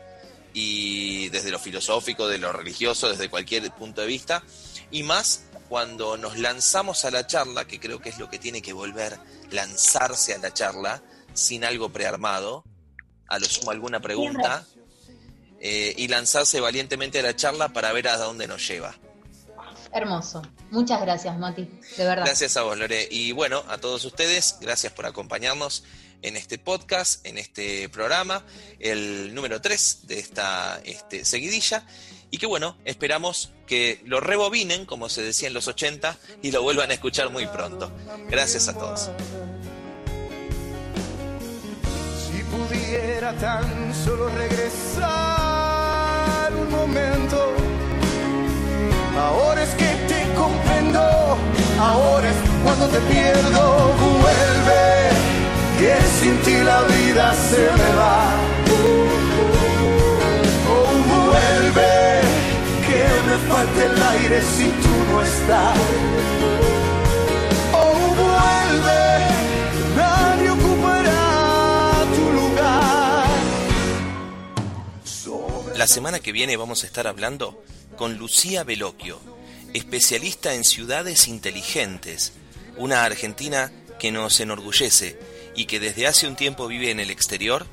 y 0.53 1.29
desde 1.29 1.53
lo 1.53 1.61
filosófico, 1.61 2.27
de 2.27 2.39
lo 2.39 2.53
religioso, 2.53 3.09
desde 3.09 3.31
cualquier 3.31 3.71
punto 3.71 4.01
de 4.01 4.09
vista, 4.09 4.43
y 4.91 5.05
más 5.05 5.45
cuando 5.69 6.17
nos 6.17 6.39
lanzamos 6.39 7.05
a 7.05 7.13
la 7.13 7.25
charla, 7.25 7.67
que 7.67 7.79
creo 7.79 8.01
que 8.01 8.09
es 8.09 8.19
lo 8.19 8.29
que 8.29 8.41
tiene 8.41 8.61
que 8.63 8.73
volver, 8.73 9.17
lanzarse 9.53 10.35
a 10.35 10.39
la 10.39 10.53
charla 10.53 11.03
sin 11.35 11.65
algo 11.65 11.91
prearmado, 11.91 12.65
a 13.29 13.39
lo 13.39 13.47
sumo 13.47 13.71
alguna 13.71 14.01
pregunta, 14.01 14.67
eh, 15.65 15.95
y 15.97 16.09
lanzarse 16.09 16.61
valientemente 16.61 17.21
a 17.21 17.23
la 17.23 17.37
charla 17.37 17.69
para 17.69 17.93
ver 17.93 18.09
a 18.09 18.17
dónde 18.17 18.49
nos 18.49 18.67
lleva. 18.67 18.97
Hermoso. 19.93 20.43
Muchas 20.73 21.01
gracias, 21.03 21.39
Mati, 21.39 21.71
de 21.97 22.05
verdad. 22.05 22.25
Gracias 22.25 22.57
a 22.57 22.63
vos, 22.63 22.77
Lore. 22.77 23.07
Y 23.09 23.31
bueno, 23.31 23.63
a 23.69 23.79
todos 23.79 24.05
ustedes, 24.05 24.57
gracias 24.61 24.93
por 24.93 25.07
acompañarnos 25.07 25.85
en 26.23 26.37
este 26.37 26.59
podcast, 26.59 27.25
en 27.25 27.39
este 27.39 27.89
programa, 27.91 28.43
el 28.81 29.33
número 29.37 29.61
3 29.61 30.01
de 30.09 30.19
esta 30.19 30.81
este, 30.85 31.25
seguidilla. 31.25 31.87
Y 32.33 32.39
que 32.39 32.47
bueno, 32.47 32.77
esperamos 32.85 33.53
que 33.69 34.01
lo 34.05 34.19
rebobinen, 34.19 34.85
como 34.85 35.09
se 35.09 35.23
decía 35.23 35.47
en 35.47 35.55
los 35.55 35.69
80, 35.69 36.19
y 36.43 36.51
lo 36.51 36.63
vuelvan 36.63 36.91
a 36.91 36.95
escuchar 36.95 37.31
muy 37.31 37.47
pronto. 37.47 37.93
Gracias 38.29 38.67
a 38.67 38.75
todos. 38.75 39.11
Si 42.19 42.43
pudiera 42.45 43.33
tan 43.35 43.95
solo 43.95 44.29
regresar 44.31 45.52
momento. 46.73 47.55
Ahora 49.17 49.63
es 49.63 49.71
que 49.81 49.91
te 50.09 50.21
comprendo, 50.35 51.01
ahora 51.79 52.27
es 52.29 52.39
cuando 52.65 52.87
te 52.89 53.01
pierdo. 53.13 53.63
Vuelve, 54.23 54.85
que 55.79 55.95
sin 56.19 56.37
ti 56.45 56.57
la 56.65 56.81
vida 56.83 57.35
se 57.35 57.63
me 57.81 57.91
va. 58.01 58.19
Oh, 60.75 60.93
vuelve, 61.31 61.95
que 62.87 63.03
me 63.29 63.37
falta 63.51 63.85
el 63.85 64.03
aire 64.15 64.41
si 64.57 64.67
tú 64.83 64.95
no 65.11 65.23
estás. 65.23 65.79
La 75.83 75.89
semana 75.89 76.21
que 76.21 76.31
viene 76.31 76.57
vamos 76.57 76.85
a 76.85 76.87
estar 76.87 77.09
hablando 77.09 77.61
con 77.97 78.17
Lucía 78.17 78.63
Veloquio, 78.63 79.19
especialista 79.75 80.55
en 80.55 80.63
ciudades 80.63 81.27
inteligentes, 81.27 82.35
una 82.77 83.05
argentina 83.05 83.73
que 83.99 84.13
nos 84.13 84.39
enorgullece 84.39 85.19
y 85.57 85.65
que 85.65 85.81
desde 85.81 86.07
hace 86.07 86.29
un 86.29 86.37
tiempo 86.37 86.69
vive 86.69 86.93
en 86.93 87.01
el 87.01 87.11
exterior, 87.11 87.67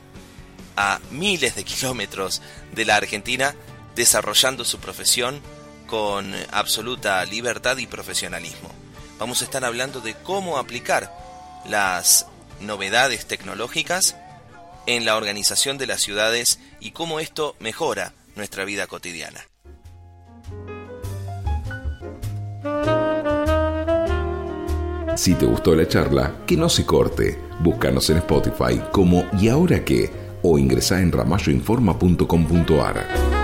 a 0.75 0.99
miles 1.11 1.53
de 1.53 1.63
kilómetros 1.63 2.41
de 2.71 2.85
la 2.85 2.95
Argentina, 2.95 3.53
desarrollando 3.95 4.65
su 4.65 4.79
profesión 4.79 5.39
con 5.85 6.33
absoluta 6.49 7.23
libertad 7.25 7.77
y 7.77 7.85
profesionalismo. 7.85 8.71
Vamos 9.19 9.43
a 9.43 9.45
estar 9.45 9.63
hablando 9.63 10.01
de 10.01 10.15
cómo 10.15 10.57
aplicar 10.57 11.15
las 11.67 12.25
novedades 12.59 13.27
tecnológicas 13.27 14.15
en 14.95 15.05
la 15.05 15.15
organización 15.15 15.77
de 15.77 15.85
las 15.85 16.01
ciudades 16.01 16.59
y 16.79 16.89
cómo 16.91 17.19
esto 17.19 17.55
mejora 17.59 18.13
nuestra 18.35 18.65
vida 18.65 18.87
cotidiana. 18.87 19.45
Si 25.15 25.35
te 25.35 25.45
gustó 25.45 25.75
la 25.75 25.87
charla, 25.87 26.37
que 26.47 26.57
no 26.57 26.69
se 26.69 26.83
corte. 26.85 27.37
Búscanos 27.59 28.09
en 28.09 28.17
Spotify 28.17 28.81
como 28.91 29.29
¿Y 29.39 29.49
ahora 29.49 29.85
qué? 29.85 30.09
o 30.41 30.57
ingresa 30.57 31.01
en 31.01 31.11
ramalloinforma.com.ar. 31.11 33.38